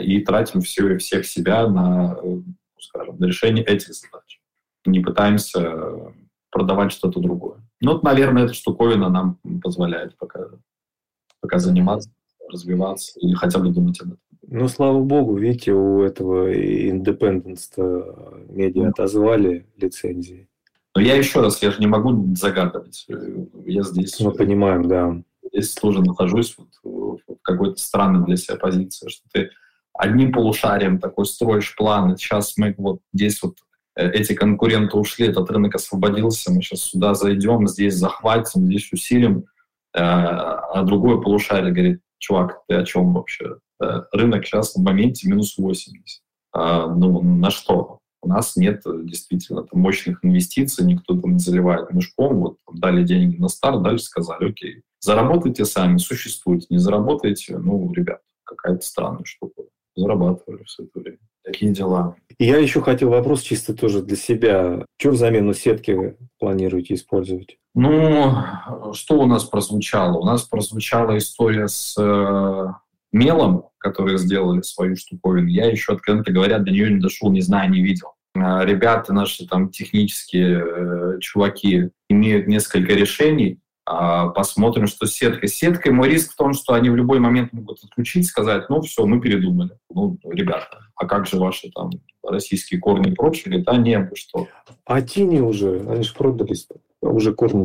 И 0.01 0.21
тратим 0.21 0.61
все 0.61 0.95
и 0.95 0.99
всех 0.99 1.27
себя 1.27 1.67
на, 1.67 2.17
скажем, 2.79 3.19
на 3.19 3.25
решение 3.25 3.65
этих 3.65 3.93
задач. 3.93 4.41
Не 4.87 5.01
пытаемся 5.01 6.13
продавать 6.51 6.93
что-то 6.93 7.19
другое. 7.19 7.59
Ну, 7.81 7.95
вот, 7.95 8.03
наверное, 8.05 8.45
эта 8.45 8.55
штуковина 8.55 9.09
нам 9.09 9.39
позволяет 9.63 10.17
пока, 10.17 10.41
пока 11.41 11.59
заниматься, 11.59 12.11
развиваться 12.49 13.19
или 13.21 13.35
хотя 13.35 13.59
бы 13.59 13.71
думать 13.71 14.01
об 14.01 14.09
этом. 14.09 14.28
Ну, 14.47 14.69
слава 14.69 15.01
богу, 15.01 15.37
видите, 15.37 15.73
у 15.73 16.03
этого 16.03 16.53
Independence 16.53 17.73
медиа 18.51 18.89
отозвали 18.89 19.67
лицензии. 19.77 20.49
Но 20.95 21.03
я 21.03 21.17
еще 21.17 21.41
раз, 21.41 21.63
я 21.63 21.71
же 21.71 21.81
не 21.81 21.87
могу 21.87 22.35
загадывать. 22.35 23.07
Я 23.67 23.83
здесь... 23.83 24.19
Мы 24.21 24.33
понимаем, 24.33 24.89
да. 24.89 25.23
Здесь 25.53 25.75
тоже 25.75 26.03
нахожусь 26.03 26.57
вот 26.59 26.69
в 26.83 27.37
какой-то 27.43 27.77
странной 27.77 28.25
для 28.27 28.37
себя 28.37 28.57
позиции, 28.57 29.09
что 29.09 29.23
ты 29.33 29.51
одним 29.99 30.33
полушарием 30.33 30.99
такой 30.99 31.27
строишь 31.27 31.75
планы. 31.77 32.17
Сейчас 32.17 32.57
мы 32.57 32.75
вот 32.79 33.01
здесь 33.13 33.43
вот 33.43 33.57
э, 33.97 34.11
эти 34.11 34.33
конкуренты 34.33 34.97
ушли, 34.97 35.27
этот 35.27 35.51
рынок 35.51 35.75
освободился, 35.75 36.53
мы 36.53 36.63
сейчас 36.63 36.83
сюда 36.83 37.15
зайдем, 37.15 37.67
здесь 37.67 37.95
захватим, 37.95 38.67
здесь 38.67 38.93
усилим, 38.93 39.45
э, 39.95 40.01
а 40.01 40.83
другое 40.83 41.19
полушарие 41.19 41.73
говорит, 41.73 42.01
чувак, 42.19 42.63
ты 42.69 42.77
о 42.77 42.85
чем 42.85 43.13
вообще? 43.13 43.57
Э, 43.81 44.03
рынок 44.13 44.45
сейчас 44.45 44.75
в 44.75 44.83
моменте 44.83 45.29
минус 45.29 45.57
80. 45.57 46.23
А, 46.53 46.87
ну, 46.89 47.23
на 47.23 47.51
что? 47.51 47.99
У 48.21 48.29
нас 48.29 48.57
нет 48.57 48.83
действительно 49.05 49.63
там, 49.63 49.81
мощных 49.81 50.25
инвестиций, 50.25 50.85
никто 50.85 51.19
там 51.19 51.35
не 51.35 51.39
заливает 51.39 51.93
мешком, 51.93 52.41
вот 52.41 52.57
там, 52.67 52.79
дали 52.79 53.05
деньги 53.05 53.37
на 53.37 53.49
старт, 53.49 53.83
дальше 53.83 54.05
сказали, 54.05 54.51
окей, 54.51 54.83
заработайте 54.99 55.65
сами, 55.65 55.99
существуйте, 55.99 56.67
не 56.71 56.79
заработаете, 56.79 57.59
ну, 57.59 57.93
ребят, 57.93 58.21
какая-то 58.45 58.85
странная 58.85 59.25
штука 59.25 59.63
зарабатывали 59.99 60.65
все 60.65 60.85
это 60.85 61.01
время. 61.01 61.19
Такие 61.45 61.73
дела. 61.73 62.17
И 62.39 62.45
я 62.45 62.59
еще 62.59 62.81
хотел 62.81 63.11
вопрос 63.11 63.43
чисто 63.43 63.75
тоже 63.75 64.03
для 64.03 64.17
себя. 64.17 64.85
Что 64.99 65.11
в 65.11 65.17
замену 65.17 65.55
сетки 65.55 65.91
вы 65.93 66.17
планируете 66.39 66.95
использовать? 66.95 67.59
Ну, 67.75 68.35
что 68.93 69.19
у 69.21 69.27
нас 69.27 69.45
прозвучало? 69.45 70.19
У 70.19 70.25
нас 70.25 70.43
прозвучала 70.43 71.17
история 71.17 71.69
с 71.69 71.97
э, 71.99 72.67
мелом, 73.13 73.67
которые 73.79 74.19
сделали 74.19 74.63
свою 74.63 74.97
штуковину. 74.97 75.49
Я 75.49 75.67
еще, 75.67 75.93
откровенно 75.93 76.25
говоря, 76.25 76.59
до 76.59 76.71
нее 76.71 76.93
не 76.93 77.01
дошел, 77.01 77.31
не 77.31 77.41
знаю, 77.41 77.71
не 77.71 77.83
видел. 77.83 78.15
Э, 78.35 78.65
ребята 78.65 79.13
наши 79.13 79.47
там 79.47 79.71
технические 79.71 80.65
э, 80.65 81.19
чуваки 81.21 81.91
имеют 82.09 82.47
несколько 82.47 82.93
решений, 82.95 83.61
а, 83.91 84.29
посмотрим, 84.29 84.87
что 84.87 85.07
с 85.07 85.15
сеткой. 85.15 85.49
С 85.49 85.55
сеткой 85.55 85.93
мой 85.93 86.11
риск 86.11 86.33
в 86.33 86.37
том, 86.37 86.53
что 86.53 86.75
они 86.75 86.91
в 86.91 86.97
любой 86.97 87.21
момент 87.21 87.55
могут 87.55 87.83
отключить, 87.83 88.27
сказать, 88.27 88.69
ну 88.69 88.83
все, 88.83 89.07
мы 89.07 89.19
передумали. 89.19 89.79
Ну, 89.91 90.19
ребята, 90.25 90.81
а 90.95 91.07
как 91.07 91.27
же 91.27 91.39
ваши 91.39 91.71
там 91.71 91.91
российские 92.23 92.81
корни 92.81 93.13
и 93.13 93.15
прочее? 93.15 93.63
Да 93.65 93.79
не, 93.79 94.11
что. 94.15 94.47
А 94.85 95.01
тени 95.01 95.41
уже, 95.41 95.81
они 95.89 96.03
же 96.03 96.13
продались, 96.13 96.69
уже 97.01 97.33
корни 97.33 97.65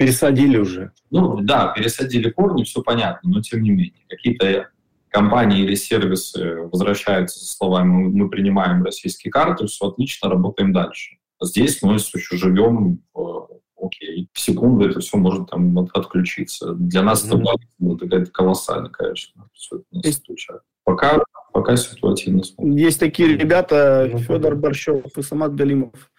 пересадили 0.00 0.56
уже. 0.56 0.92
Ну 1.10 1.42
да, 1.42 1.74
пересадили 1.76 2.30
корни, 2.30 2.64
все 2.64 2.82
понятно, 2.82 3.28
но 3.28 3.42
тем 3.42 3.62
не 3.62 3.68
менее. 3.68 4.06
Какие-то 4.08 4.70
компании 5.10 5.62
или 5.62 5.74
сервисы 5.74 6.56
возвращаются 6.72 7.38
со 7.38 7.54
словами 7.54 8.08
«мы 8.08 8.30
принимаем 8.30 8.82
российские 8.82 9.30
карты, 9.30 9.66
все 9.66 9.88
отлично, 9.88 10.30
работаем 10.30 10.72
дальше». 10.72 11.18
Здесь 11.42 11.82
мы 11.82 11.96
еще 11.96 12.36
живем 12.38 13.02
в 13.12 13.48
окей, 13.78 14.30
в 14.32 14.40
секунду 14.40 14.88
это 14.88 15.00
все 15.00 15.18
может 15.18 15.50
там 15.50 15.76
отключиться. 15.92 16.72
Для 16.72 17.02
нас 17.02 17.22
mm-hmm. 17.26 17.42
это 17.42 17.60
вот 17.78 18.00
какая-то 18.00 18.30
колоссальная, 18.30 18.90
конечно, 18.90 19.50
все 19.52 19.76
это 19.76 19.84
нас 19.92 20.04
Есть... 20.06 20.24
Пока, 20.84 21.22
пока 21.52 21.76
ситуативно 21.76 22.42
смотрим. 22.42 22.76
Есть 22.76 23.00
такие 23.00 23.36
ребята, 23.36 24.10
Федор 24.18 24.56
Борщев 24.56 25.04
и 25.16 25.22
Самат 25.22 25.54
Галимов. 25.54 26.10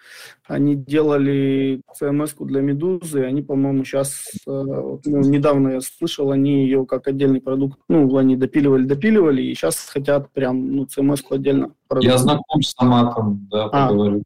Они 0.48 0.76
делали 0.76 1.82
CMS 2.00 2.36
для 2.40 2.62
Медузы, 2.62 3.24
они, 3.24 3.42
по-моему, 3.42 3.86
сейчас, 3.86 4.26
э, 4.46 4.52
ну, 4.52 5.00
недавно 5.06 5.70
я 5.70 5.82
слышал, 5.82 6.32
они 6.32 6.64
ее 6.64 6.86
как 6.86 7.08
отдельный 7.08 7.40
продукт, 7.40 7.80
ну, 7.88 8.18
они 8.18 8.36
допиливали, 8.36 8.84
допиливали, 8.84 9.42
и 9.42 9.54
сейчас 9.54 9.88
хотят 9.88 10.32
прям, 10.32 10.76
ну, 10.76 10.86
CMS 10.86 11.22
отдельно. 11.30 11.74
Продукт. 11.88 12.12
Я 12.12 12.18
знаком 12.18 12.62
с 12.62 12.72
Саматом, 12.72 13.48
да, 13.50 13.66
а, 13.72 13.88
поговорю. 13.88 14.24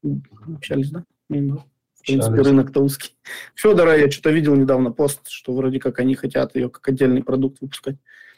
Общались, 0.56 0.89
да? 0.89 1.03
Ну, 1.30 1.56
да 1.58 1.64
в 2.06 2.08
принципе, 2.08 2.41
рынок-то 2.41 2.82
узкий. 2.82 3.16
Федора 3.56 3.97
я 3.97 4.12
что-то 4.12 4.30
видел 4.30 4.56
недавно 4.56 4.91
пост, 4.91 5.22
что 5.28 5.53
вроде 5.53 5.80
как 5.80 5.99
они 5.99 6.14
хотят 6.14 6.56
ее 6.56 6.70
как 6.70 6.88
отдельный 6.88 7.24
продукт 7.24 7.62
выпускать. 7.62 7.95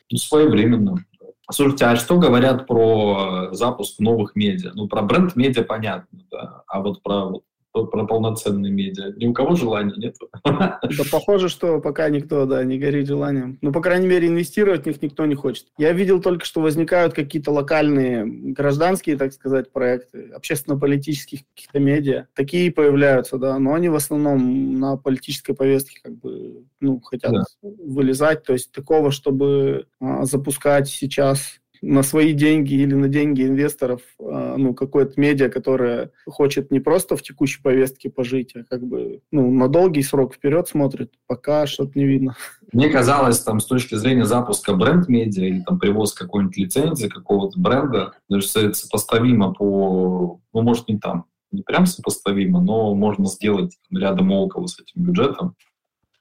Ну, 0.10 0.18
своевременно. 0.18 1.04
Слушайте, 1.50 1.86
а 1.86 1.96
что 1.96 2.18
говорят 2.18 2.68
про 2.68 3.50
запуск 3.52 4.00
новых 4.00 4.36
медиа? 4.36 4.72
Ну, 4.74 4.88
про 4.88 5.02
бренд 5.02 5.36
медиа 5.36 5.64
понятно, 5.64 6.20
да. 6.30 6.64
А 6.68 6.82
вот 6.82 7.02
про 7.02 7.26
вот 7.26 7.44
про 7.72 8.06
полноценные 8.06 8.72
медиа. 8.72 9.14
Ни 9.18 9.28
у 9.28 9.34
кого 9.34 9.56
желания 9.56 9.94
нет. 9.98 10.16
Да 10.44 11.04
похоже, 11.12 11.50
что 11.50 11.80
пока 11.80 12.10
никто, 12.10 12.46
да, 12.46 12.64
не 12.64 12.78
горит 12.78 13.08
желанием. 13.08 13.58
Ну, 13.62 13.72
по 13.72 13.82
крайней 13.82 14.08
мере, 14.08 14.28
инвестировать 14.28 14.84
в 14.84 14.86
них 14.88 15.02
никто 15.02 15.26
не 15.26 15.36
хочет. 15.36 15.68
Я 15.78 15.92
видел 15.94 16.22
только, 16.22 16.46
что 16.46 16.62
возникают 16.62 17.14
какие-то 17.14 17.52
локальные 17.52 18.26
гражданские, 18.26 19.18
так 19.18 19.34
сказать, 19.34 19.72
проекты, 19.72 20.32
общественно-политических 20.34 21.42
каких-то 21.56 21.80
медиа. 21.80 22.28
Такие 22.34 22.72
появляются, 22.72 23.38
да, 23.38 23.58
но 23.60 23.74
они 23.74 23.90
в 23.90 23.96
основном 23.96 24.80
на 24.80 24.98
политической 24.98 25.54
повестке 25.54 26.00
как 26.02 26.18
бы, 26.18 26.66
ну, 26.80 27.00
хотят 27.02 27.32
да. 27.32 27.44
вылезать. 27.62 28.44
То 28.44 28.54
есть 28.54 28.72
такого, 28.72 29.12
чтобы 29.12 29.88
а, 30.00 30.26
запускать 30.26 30.88
сейчас 30.88 31.60
на 31.82 32.04
свои 32.04 32.34
деньги 32.34 32.74
или 32.74 32.94
на 32.94 33.08
деньги 33.08 33.44
инвесторов, 33.44 34.02
а, 34.20 34.58
ну, 34.58 34.74
какое-то 34.74 35.20
медиа, 35.20 35.50
которое 35.50 36.12
хочет 36.26 36.72
не 36.72 36.80
просто 36.80 37.16
в 37.16 37.22
текущей 37.22 37.62
повестке 37.62 38.10
пожить, 38.10 38.56
а 38.56 38.64
как 38.64 38.84
бы, 38.84 39.22
ну, 39.32 39.52
на 39.52 39.68
долгий 39.68 40.04
срок 40.04 40.36
вперед 40.36 40.68
смотрит, 40.68 41.14
пока 41.28 41.68
что-то 41.68 41.98
не 41.98 42.06
видно. 42.06 42.36
Мне 42.74 42.90
казалось, 42.90 43.40
там, 43.42 43.60
с 43.60 43.66
точки 43.66 43.96
зрения 43.96 44.26
запуска 44.26 44.74
бренд-медиа 44.74 45.46
или 45.46 45.62
там 45.62 45.80
привоз 45.80 46.14
какой-нибудь 46.14 46.58
лицензии 46.58 47.08
какого-то 47.08 47.60
бренда, 47.60 48.14
даже 48.30 48.48
сопоставимо 48.48 49.54
по, 49.54 50.40
ну, 50.54 50.62
может, 50.62 50.88
не 50.90 50.98
там, 50.98 51.26
не 51.52 51.62
прям 51.62 51.86
сопоставимо, 51.86 52.62
но 52.62 52.94
можно 52.94 53.26
сделать 53.26 53.78
рядом 53.92 54.32
около 54.32 54.68
с 54.68 54.80
этим 54.80 55.04
бюджетом, 55.04 55.56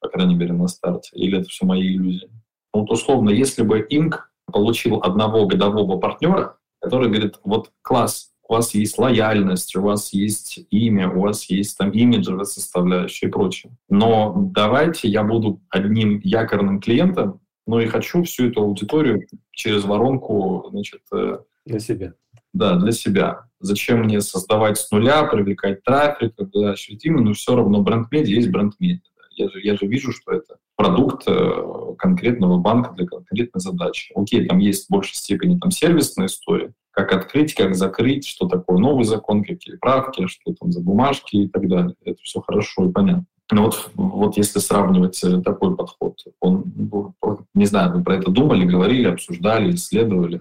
по 0.00 0.08
крайней 0.08 0.34
мере, 0.34 0.52
на 0.52 0.68
старте. 0.68 1.10
Или 1.16 1.40
это 1.40 1.48
все 1.48 1.66
мои 1.66 1.82
иллюзии? 1.82 2.30
Ну, 2.72 2.80
вот 2.80 2.90
условно, 2.90 3.30
если 3.30 3.62
бы 3.62 3.84
Инк 3.88 4.30
получил 4.50 5.00
одного 5.02 5.46
годового 5.46 5.98
партнера, 5.98 6.56
который 6.80 7.08
говорит, 7.08 7.36
вот 7.44 7.70
класс, 7.82 8.30
у 8.48 8.54
вас 8.54 8.74
есть 8.74 8.98
лояльность, 8.98 9.74
у 9.76 9.82
вас 9.82 10.12
есть 10.12 10.60
имя, 10.70 11.10
у 11.10 11.20
вас 11.20 11.50
есть 11.50 11.76
там 11.76 11.90
имиджевая 11.90 12.44
составляющая 12.44 13.26
и 13.26 13.30
прочее. 13.30 13.76
Но 13.88 14.34
давайте 14.36 15.08
я 15.08 15.24
буду 15.24 15.60
одним 15.68 16.20
якорным 16.22 16.80
клиентом, 16.80 17.40
но 17.66 17.80
и 17.80 17.86
хочу 17.86 18.22
всю 18.22 18.48
эту 18.48 18.62
аудиторию 18.62 19.26
через 19.50 19.84
воронку, 19.84 20.68
значит... 20.70 21.00
Э, 21.12 21.38
для 21.64 21.80
себя. 21.80 22.14
Да, 22.52 22.76
для 22.76 22.92
себя. 22.92 23.46
Зачем 23.58 24.00
мне 24.04 24.20
создавать 24.20 24.78
с 24.78 24.90
нуля, 24.92 25.24
привлекать 25.24 25.82
трафик, 25.82 26.36
когда 26.36 26.70
ощутимо, 26.70 27.20
но 27.20 27.32
все 27.32 27.56
равно 27.56 27.82
бренд-медиа 27.82 28.36
есть 28.36 28.50
бренд-медиа. 28.50 29.00
Я 29.36 29.48
же, 29.48 29.60
я 29.62 29.76
же 29.76 29.86
вижу, 29.86 30.12
что 30.12 30.32
это 30.32 30.56
продукт 30.76 31.24
э, 31.26 31.62
конкретного 31.98 32.58
банка 32.58 32.92
для 32.92 33.06
конкретной 33.06 33.60
задачи. 33.60 34.12
Окей, 34.14 34.46
там 34.46 34.58
есть 34.58 34.86
в 34.86 34.90
большей 34.90 35.14
степени 35.14 35.58
там 35.58 35.70
сервисная 35.70 36.26
история, 36.26 36.72
как 36.90 37.12
открыть, 37.12 37.54
как 37.54 37.74
закрыть, 37.74 38.26
что 38.26 38.48
такое 38.48 38.78
новый 38.78 39.04
закон, 39.04 39.44
какие 39.44 39.76
правки, 39.76 40.26
что 40.26 40.54
там 40.54 40.72
за 40.72 40.80
бумажки 40.80 41.36
и 41.36 41.48
так 41.48 41.68
далее. 41.68 41.94
Это 42.04 42.18
все 42.22 42.40
хорошо 42.40 42.86
и 42.86 42.92
понятно. 42.92 43.26
Но 43.52 43.64
вот, 43.64 43.90
вот 43.94 44.36
если 44.36 44.58
сравнивать 44.58 45.22
э, 45.22 45.40
такой 45.42 45.76
подход, 45.76 46.18
он, 46.40 46.64
ну, 46.74 47.14
не 47.54 47.66
знаю, 47.66 47.94
вы 47.94 48.02
про 48.02 48.16
это 48.16 48.30
думали, 48.30 48.64
говорили, 48.64 49.08
обсуждали, 49.08 49.74
исследовали? 49.74 50.40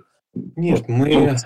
Нет, 0.55 0.87
мы... 0.87 1.37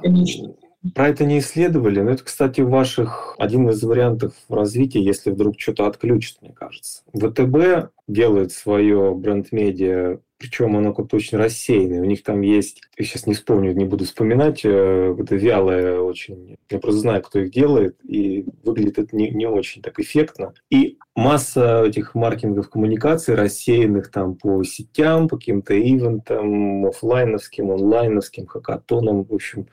Конечно. 0.00 0.54
Про 0.94 1.08
это 1.08 1.24
не 1.24 1.40
исследовали, 1.40 2.00
но 2.00 2.12
это, 2.12 2.22
кстати, 2.22 2.60
ваших 2.60 3.34
один 3.38 3.68
из 3.68 3.82
вариантов 3.82 4.32
развития, 4.48 5.02
если 5.02 5.30
вдруг 5.30 5.58
что-то 5.58 5.86
отключит, 5.86 6.40
мне 6.40 6.52
кажется. 6.52 7.02
ВТБ 7.12 7.90
делает 8.06 8.52
свое 8.52 9.12
бренд-медиа, 9.12 10.20
причем 10.38 10.76
оно 10.76 10.94
как-то 10.94 11.16
очень 11.16 11.36
рассеянное. 11.36 12.00
У 12.00 12.04
них 12.04 12.22
там 12.22 12.42
есть, 12.42 12.82
я 12.96 13.04
сейчас 13.04 13.26
не 13.26 13.34
вспомню, 13.34 13.72
не 13.72 13.84
буду 13.84 14.04
вспоминать, 14.04 14.64
э, 14.64 15.16
это 15.18 15.34
вялое 15.34 15.98
очень. 15.98 16.58
Я 16.70 16.78
просто 16.78 17.00
знаю, 17.00 17.22
кто 17.22 17.40
их 17.40 17.50
делает, 17.50 17.96
и 18.04 18.46
выглядит 18.62 19.00
это 19.00 19.16
не, 19.16 19.30
не 19.30 19.46
очень 19.46 19.82
так 19.82 19.98
эффектно. 19.98 20.54
И 20.70 20.98
масса 21.16 21.82
этих 21.84 22.14
маркетингов 22.14 22.70
коммуникаций 22.70 23.34
рассеянных 23.34 24.12
там 24.12 24.36
по 24.36 24.62
сетям, 24.62 25.26
по 25.26 25.38
каким-то 25.38 25.76
ивентам, 25.76 26.86
офлайновским, 26.86 27.72
онлайновским, 27.72 28.46
хакатонам, 28.46 29.24
в 29.24 29.34
общем, 29.34 29.66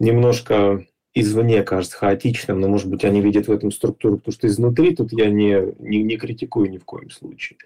немножко 0.00 0.84
извне 1.14 1.62
кажется 1.62 1.96
хаотичным, 1.96 2.60
но, 2.60 2.68
может 2.68 2.88
быть, 2.88 3.04
они 3.04 3.20
видят 3.20 3.48
в 3.48 3.52
этом 3.52 3.70
структуру, 3.70 4.18
потому 4.18 4.32
что 4.32 4.46
изнутри 4.46 4.94
тут 4.94 5.12
я 5.12 5.28
не, 5.30 5.74
не, 5.78 6.02
не 6.02 6.16
критикую 6.16 6.70
ни 6.70 6.78
в 6.78 6.84
коем 6.84 7.10
случае. 7.10 7.58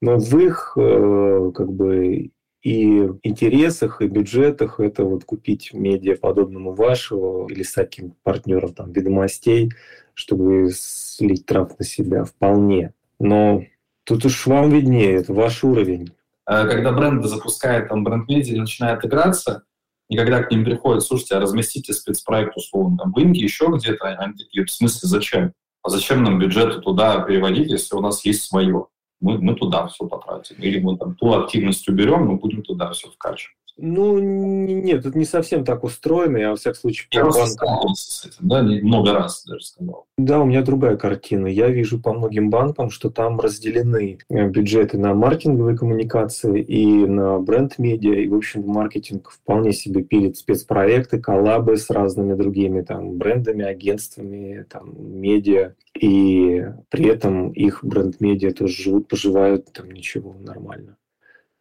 Но 0.00 0.18
в 0.18 0.38
их 0.38 0.74
э, 0.76 1.52
как 1.54 1.72
бы 1.72 2.30
и 2.62 3.10
интересах, 3.22 4.02
и 4.02 4.08
бюджетах 4.08 4.80
это 4.80 5.04
вот 5.04 5.24
купить 5.24 5.72
медиа 5.72 6.16
подобному 6.16 6.72
вашего 6.72 7.48
или 7.48 7.62
с 7.62 7.72
таким 7.72 8.14
партнером 8.22 8.74
там 8.74 8.92
ведомостей, 8.92 9.72
чтобы 10.14 10.70
слить 10.72 11.46
трав 11.46 11.78
на 11.78 11.84
себя 11.84 12.24
вполне. 12.24 12.92
Но 13.20 13.62
тут 14.04 14.24
уж 14.24 14.46
вам 14.46 14.70
виднее, 14.70 15.12
это 15.14 15.32
ваш 15.32 15.62
уровень. 15.62 16.12
Когда 16.44 16.92
бренд 16.92 17.24
запускает 17.24 17.88
там 17.88 18.04
бренд-медиа 18.04 18.56
и 18.56 18.60
начинает 18.60 19.04
играться, 19.04 19.64
И 20.08 20.16
когда 20.16 20.42
к 20.42 20.50
ним 20.50 20.64
приходят, 20.64 21.02
слушайте, 21.02 21.34
а 21.34 21.40
разместите 21.40 21.92
спецпроект 21.92 22.56
условно 22.56 22.96
там 22.98 23.12
в 23.12 23.18
Инке, 23.20 23.40
еще 23.40 23.66
где-то, 23.66 24.08
они 24.08 24.34
такие, 24.34 24.64
в 24.64 24.70
смысле, 24.70 25.08
зачем? 25.08 25.52
А 25.82 25.88
зачем 25.88 26.22
нам 26.22 26.38
бюджеты 26.38 26.80
туда 26.80 27.20
переводить, 27.20 27.70
если 27.70 27.96
у 27.96 28.00
нас 28.00 28.24
есть 28.24 28.44
свое? 28.44 28.86
Мы, 29.20 29.38
мы 29.38 29.54
туда 29.54 29.86
все 29.88 30.06
потратим. 30.06 30.56
Или 30.56 30.78
мы 30.80 30.96
там 30.96 31.14
ту 31.16 31.34
активность 31.34 31.88
уберем, 31.88 32.26
мы 32.26 32.36
будем 32.36 32.62
туда 32.62 32.92
все 32.92 33.08
вкачивать. 33.08 33.56
Ну, 33.78 34.18
нет, 34.18 35.04
это 35.04 35.18
не 35.18 35.26
совсем 35.26 35.64
так 35.64 35.84
устроено. 35.84 36.38
Я, 36.38 36.50
во 36.50 36.56
всяком 36.56 36.80
случае, 36.80 37.08
я 37.12 37.20
просто 37.22 37.46
сталкивался 37.46 38.10
с 38.10 38.24
этим, 38.24 38.48
да, 38.48 38.62
много 38.62 39.12
раз 39.12 39.44
даже 39.44 39.66
сказал. 39.66 40.06
Да, 40.16 40.40
у 40.40 40.46
меня 40.46 40.62
другая 40.62 40.96
картина. 40.96 41.46
Я 41.46 41.68
вижу 41.68 42.00
по 42.00 42.14
многим 42.14 42.48
банкам, 42.48 42.88
что 42.88 43.10
там 43.10 43.38
разделены 43.38 44.18
э, 44.30 44.48
бюджеты 44.48 44.96
на 44.96 45.12
маркетинговые 45.12 45.76
коммуникации 45.76 46.62
и 46.62 47.06
на 47.06 47.38
бренд-медиа. 47.38 48.14
И, 48.14 48.28
в 48.28 48.34
общем, 48.34 48.62
маркетинг 48.66 49.30
вполне 49.30 49.72
себе 49.72 50.02
пилит 50.02 50.38
спецпроекты, 50.38 51.20
коллабы 51.20 51.76
с 51.76 51.90
разными 51.90 52.34
другими 52.34 52.80
там 52.80 53.18
брендами, 53.18 53.64
агентствами, 53.64 54.64
там, 54.70 54.94
медиа. 54.96 55.74
И 56.00 56.66
при 56.88 57.06
этом 57.08 57.50
их 57.50 57.84
бренд-медиа 57.84 58.52
тоже 58.52 58.84
живут, 58.84 59.08
поживают, 59.08 59.70
там 59.72 59.90
ничего, 59.90 60.34
нормально. 60.40 60.96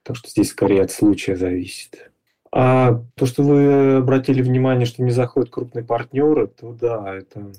Так 0.06 0.16
что 0.18 0.30
здесь 0.30 0.52
скорее 0.52 0.84
от 0.84 0.92
случая 0.92 1.36
зависит. 1.36 2.12
А 2.52 3.04
то, 3.16 3.26
что 3.26 3.42
вы 3.42 3.96
обратили 3.96 4.44
внимание, 4.44 4.86
что 4.86 5.02
не 5.04 5.10
заходят 5.10 5.50
крупные 5.50 5.84
партнеры, 5.84 6.48
то 6.48 6.74
да, 6.74 7.16
это... 7.16 7.52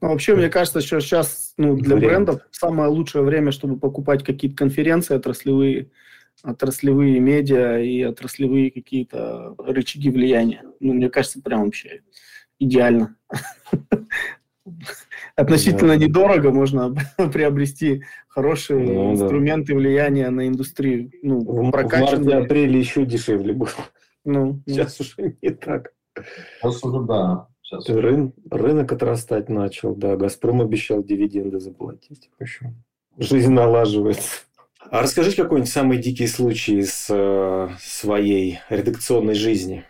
Ну, 0.00 0.08
вообще, 0.08 0.34
мне 0.34 0.48
кажется, 0.48 0.80
что 0.80 1.00
сейчас 1.00 1.52
ну, 1.58 1.76
для 1.76 1.94
Вариант. 1.94 2.26
брендов 2.26 2.48
самое 2.50 2.88
лучшее 2.88 3.22
время, 3.22 3.52
чтобы 3.52 3.78
покупать 3.78 4.24
какие-то 4.24 4.56
конференции 4.56 5.14
отраслевые, 5.14 5.90
отраслевые 6.42 7.20
медиа 7.20 7.78
и 7.78 8.02
отраслевые 8.02 8.70
какие-то 8.70 9.54
рычаги 9.58 10.10
влияния. 10.10 10.64
Ну, 10.80 10.94
мне 10.94 11.10
кажется, 11.10 11.42
прям 11.42 11.66
вообще 11.66 12.00
идеально. 12.58 13.16
относительно 15.36 15.96
да. 15.96 15.96
недорого 15.96 16.50
можно 16.50 16.94
приобрести 17.32 18.02
хорошие 18.28 18.80
ну, 18.80 19.12
инструменты 19.12 19.72
да. 19.72 19.78
влияния 19.78 20.30
на 20.30 20.48
индустрию. 20.48 21.10
Ну, 21.22 21.40
в, 21.40 21.70
прокачанные. 21.70 22.16
в 22.16 22.24
марте-апреле 22.24 22.78
еще 22.78 23.04
дешевле 23.04 23.52
было. 23.52 23.70
Ну, 24.24 24.62
Сейчас 24.66 24.98
ну. 24.98 25.04
уже 25.04 25.36
не 25.42 25.50
так. 25.50 25.92
Сейчас 26.60 26.84
уже 26.84 27.06
да. 27.06 27.48
Сейчас. 27.62 27.88
Рын, 27.88 28.34
рынок 28.50 28.92
отрастать 28.92 29.48
начал, 29.48 29.94
да. 29.94 30.16
Газпром 30.16 30.60
обещал 30.60 31.02
дивиденды 31.02 31.58
заплатить. 31.58 32.30
В 32.38 32.42
общем, 32.42 32.84
жизнь 33.18 33.52
налаживается. 33.52 34.42
А 34.90 35.00
расскажите 35.00 35.42
какой-нибудь 35.42 35.70
самый 35.70 35.98
дикий 35.98 36.26
случай 36.26 36.78
из 36.78 37.06
э, 37.08 37.68
своей 37.80 38.58
редакционной 38.68 39.34
жизни. 39.34 39.84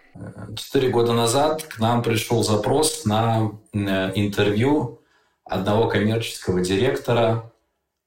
Четыре 0.57 0.91
года 0.91 1.13
назад 1.13 1.63
к 1.63 1.79
нам 1.79 2.03
пришел 2.03 2.43
запрос 2.43 3.05
на 3.05 3.53
э, 3.73 3.79
интервью 4.15 5.01
одного 5.45 5.89
коммерческого 5.89 6.61
директора 6.61 7.51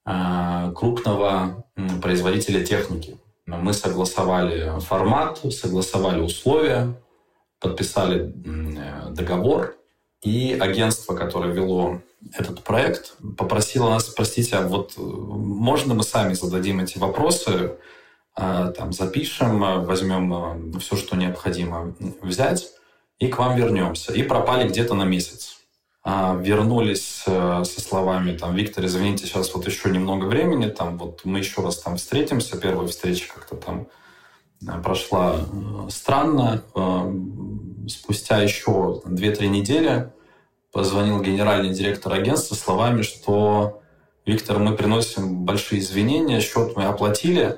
э, 0.06 0.72
крупного 0.76 1.66
производителя 2.02 2.64
техники. 2.64 3.18
Мы 3.46 3.74
согласовали 3.74 4.80
формат, 4.80 5.40
согласовали 5.54 6.22
условия, 6.22 6.94
подписали 7.60 8.34
договор, 9.12 9.76
и 10.26 10.58
агентство, 10.60 11.16
которое 11.16 11.54
вело 11.54 12.02
этот 12.34 12.64
проект, 12.64 13.16
попросило 13.38 13.90
нас, 13.90 14.06
простите, 14.06 14.56
а 14.56 14.68
вот 14.68 14.94
э, 14.98 15.02
можно 15.02 15.94
мы 15.94 16.04
сами 16.04 16.34
зададим 16.34 16.80
эти 16.80 16.98
вопросы, 16.98 17.52
э, 17.52 17.76
там 18.36 18.92
запишем, 18.92 19.86
возьмем 19.86 20.78
все, 20.80 20.98
что 20.98 21.16
необходимо 21.16 21.96
взять, 22.22 22.68
и 23.18 23.28
к 23.28 23.38
вам 23.38 23.56
вернемся. 23.56 24.14
И 24.14 24.24
пропали 24.24 24.68
где-то 24.68 24.94
на 24.94 25.04
месяц. 25.04 25.56
А, 26.08 26.36
вернулись 26.40 27.24
э, 27.26 27.64
со 27.66 27.82
словами, 27.82 28.38
там, 28.38 28.54
Виктор, 28.54 28.86
извините, 28.86 29.26
сейчас 29.26 29.52
вот 29.56 29.66
еще 29.66 29.90
немного 29.90 30.26
времени, 30.26 30.70
там, 30.70 31.00
вот 31.00 31.22
мы 31.24 31.40
еще 31.40 31.64
раз 31.64 31.80
там 31.80 31.98
встретимся, 31.98 32.58
первая 32.58 32.88
встреча 32.88 33.34
как-то 33.34 33.56
там 33.56 33.88
э, 34.62 34.82
прошла 34.84 35.38
э, 35.38 35.90
странно. 35.90 36.62
Спустя 37.88 38.38
еще 38.38 39.02
2-3 39.04 39.48
недели 39.48 40.12
позвонил 40.72 41.22
генеральный 41.22 41.74
директор 41.74 42.14
агентства 42.14 42.54
словами, 42.54 43.02
что 43.02 43.82
Виктор, 44.28 44.60
мы 44.60 44.76
приносим 44.76 45.44
большие 45.44 45.82
извинения, 45.82 46.40
счет 46.40 46.76
мы 46.76 46.86
оплатили, 46.86 47.58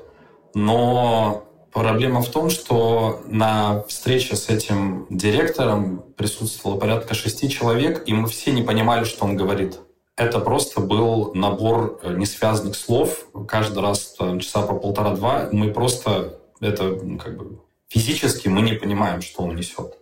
но 0.58 1.48
Проблема 1.78 2.24
в 2.24 2.30
том, 2.30 2.50
что 2.50 3.22
на 3.28 3.84
встрече 3.84 4.36
с 4.36 4.50
этим 4.50 5.06
директором 5.12 6.04
присутствовало 6.18 6.80
порядка 6.80 7.14
шести 7.14 7.50
человек, 7.50 8.02
и 8.08 8.14
мы 8.14 8.28
все 8.28 8.52
не 8.52 8.64
понимали, 8.64 9.04
что 9.04 9.26
он 9.26 9.38
говорит. 9.38 9.80
Это 10.16 10.40
просто 10.40 10.82
был 10.82 11.36
набор 11.36 12.00
э, 12.02 12.16
несвязанных 12.16 12.76
слов. 12.76 13.28
Каждый 13.48 13.84
раз 13.84 14.16
там, 14.18 14.40
часа 14.40 14.64
по 14.64 14.74
полтора-два 14.74 15.50
мы 15.52 15.72
просто 15.72 16.40
это 16.62 17.00
как 17.24 17.38
бы 17.38 17.60
физически 17.90 18.48
мы 18.48 18.62
не 18.62 18.74
понимаем, 18.74 19.22
что 19.22 19.44
он 19.44 19.56
несет. 19.56 20.00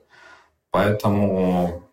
Поэтому 0.72 1.84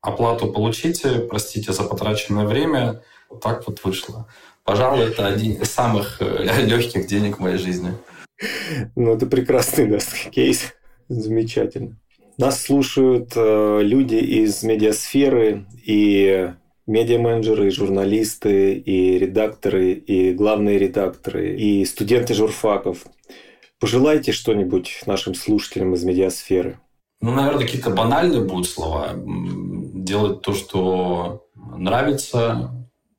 оплату 0.00 0.50
получите, 0.50 1.18
простите 1.18 1.74
за 1.74 1.82
потраченное 1.82 2.46
время. 2.46 3.02
Так 3.42 3.66
вот 3.66 3.84
вышло. 3.84 4.26
Пожалуй, 4.68 5.06
это 5.06 5.26
один 5.26 5.54
из 5.54 5.70
самых 5.70 6.20
э, 6.20 6.44
легких 6.66 7.06
денег 7.06 7.38
в 7.38 7.40
моей 7.40 7.56
жизни. 7.56 7.94
Ну, 8.96 9.14
это 9.14 9.24
прекрасный 9.24 9.86
да, 9.86 9.96
кейс. 10.30 10.74
Замечательно. 11.08 11.96
Нас 12.36 12.64
слушают 12.64 13.32
э, 13.34 13.80
люди 13.82 14.16
из 14.16 14.62
медиасферы 14.62 15.64
и 15.86 16.52
медиа-менеджеры, 16.86 17.68
и 17.68 17.70
журналисты, 17.70 18.74
и 18.74 19.18
редакторы, 19.18 19.92
и 19.92 20.34
главные 20.34 20.78
редакторы, 20.78 21.56
и 21.56 21.82
студенты 21.86 22.34
журфаков. 22.34 23.06
Пожелайте 23.80 24.32
что-нибудь 24.32 25.00
нашим 25.06 25.34
слушателям 25.34 25.94
из 25.94 26.04
медиасферы. 26.04 26.78
Ну, 27.22 27.32
наверное, 27.32 27.64
какие-то 27.64 27.88
банальные 27.88 28.42
будут 28.42 28.68
слова. 28.68 29.14
Делать 29.16 30.42
то, 30.42 30.52
что 30.52 31.48
нравится, 31.54 32.77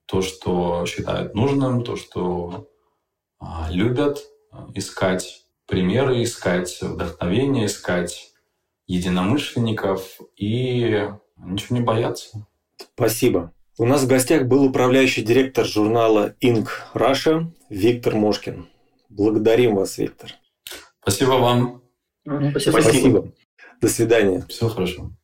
то, 0.09 0.21
что 0.21 0.85
считают 0.85 1.35
нужным, 1.35 1.83
то, 1.83 1.95
что 1.95 2.67
а, 3.39 3.69
любят– 3.71 4.19
искать 4.73 5.43
примеры, 5.67 6.23
искать 6.23 6.81
вдохновение, 6.81 7.67
искать 7.67 8.31
единомышленников 8.87 10.19
и 10.35 11.07
ничего 11.37 11.77
не 11.77 11.83
бояться. 11.83 12.47
Спасибо. 12.95 13.53
У 13.77 13.85
нас 13.85 14.03
в 14.03 14.07
гостях 14.07 14.47
был 14.47 14.63
управляющий 14.63 15.21
директор 15.21 15.65
журнала 15.65 16.35
Inc. 16.41 16.67
Russia 16.93 17.45
Виктор 17.69 18.15
Мошкин. 18.15 18.67
Благодарим 19.09 19.75
вас, 19.75 19.97
Виктор. 19.97 20.31
Спасибо 21.01 21.33
вам. 21.33 21.83
Спасибо. 22.25 22.81
Спасибо. 22.81 23.31
До 23.79 23.87
свидания. 23.87 24.45
Всего 24.49 24.69
хорошего. 24.69 25.15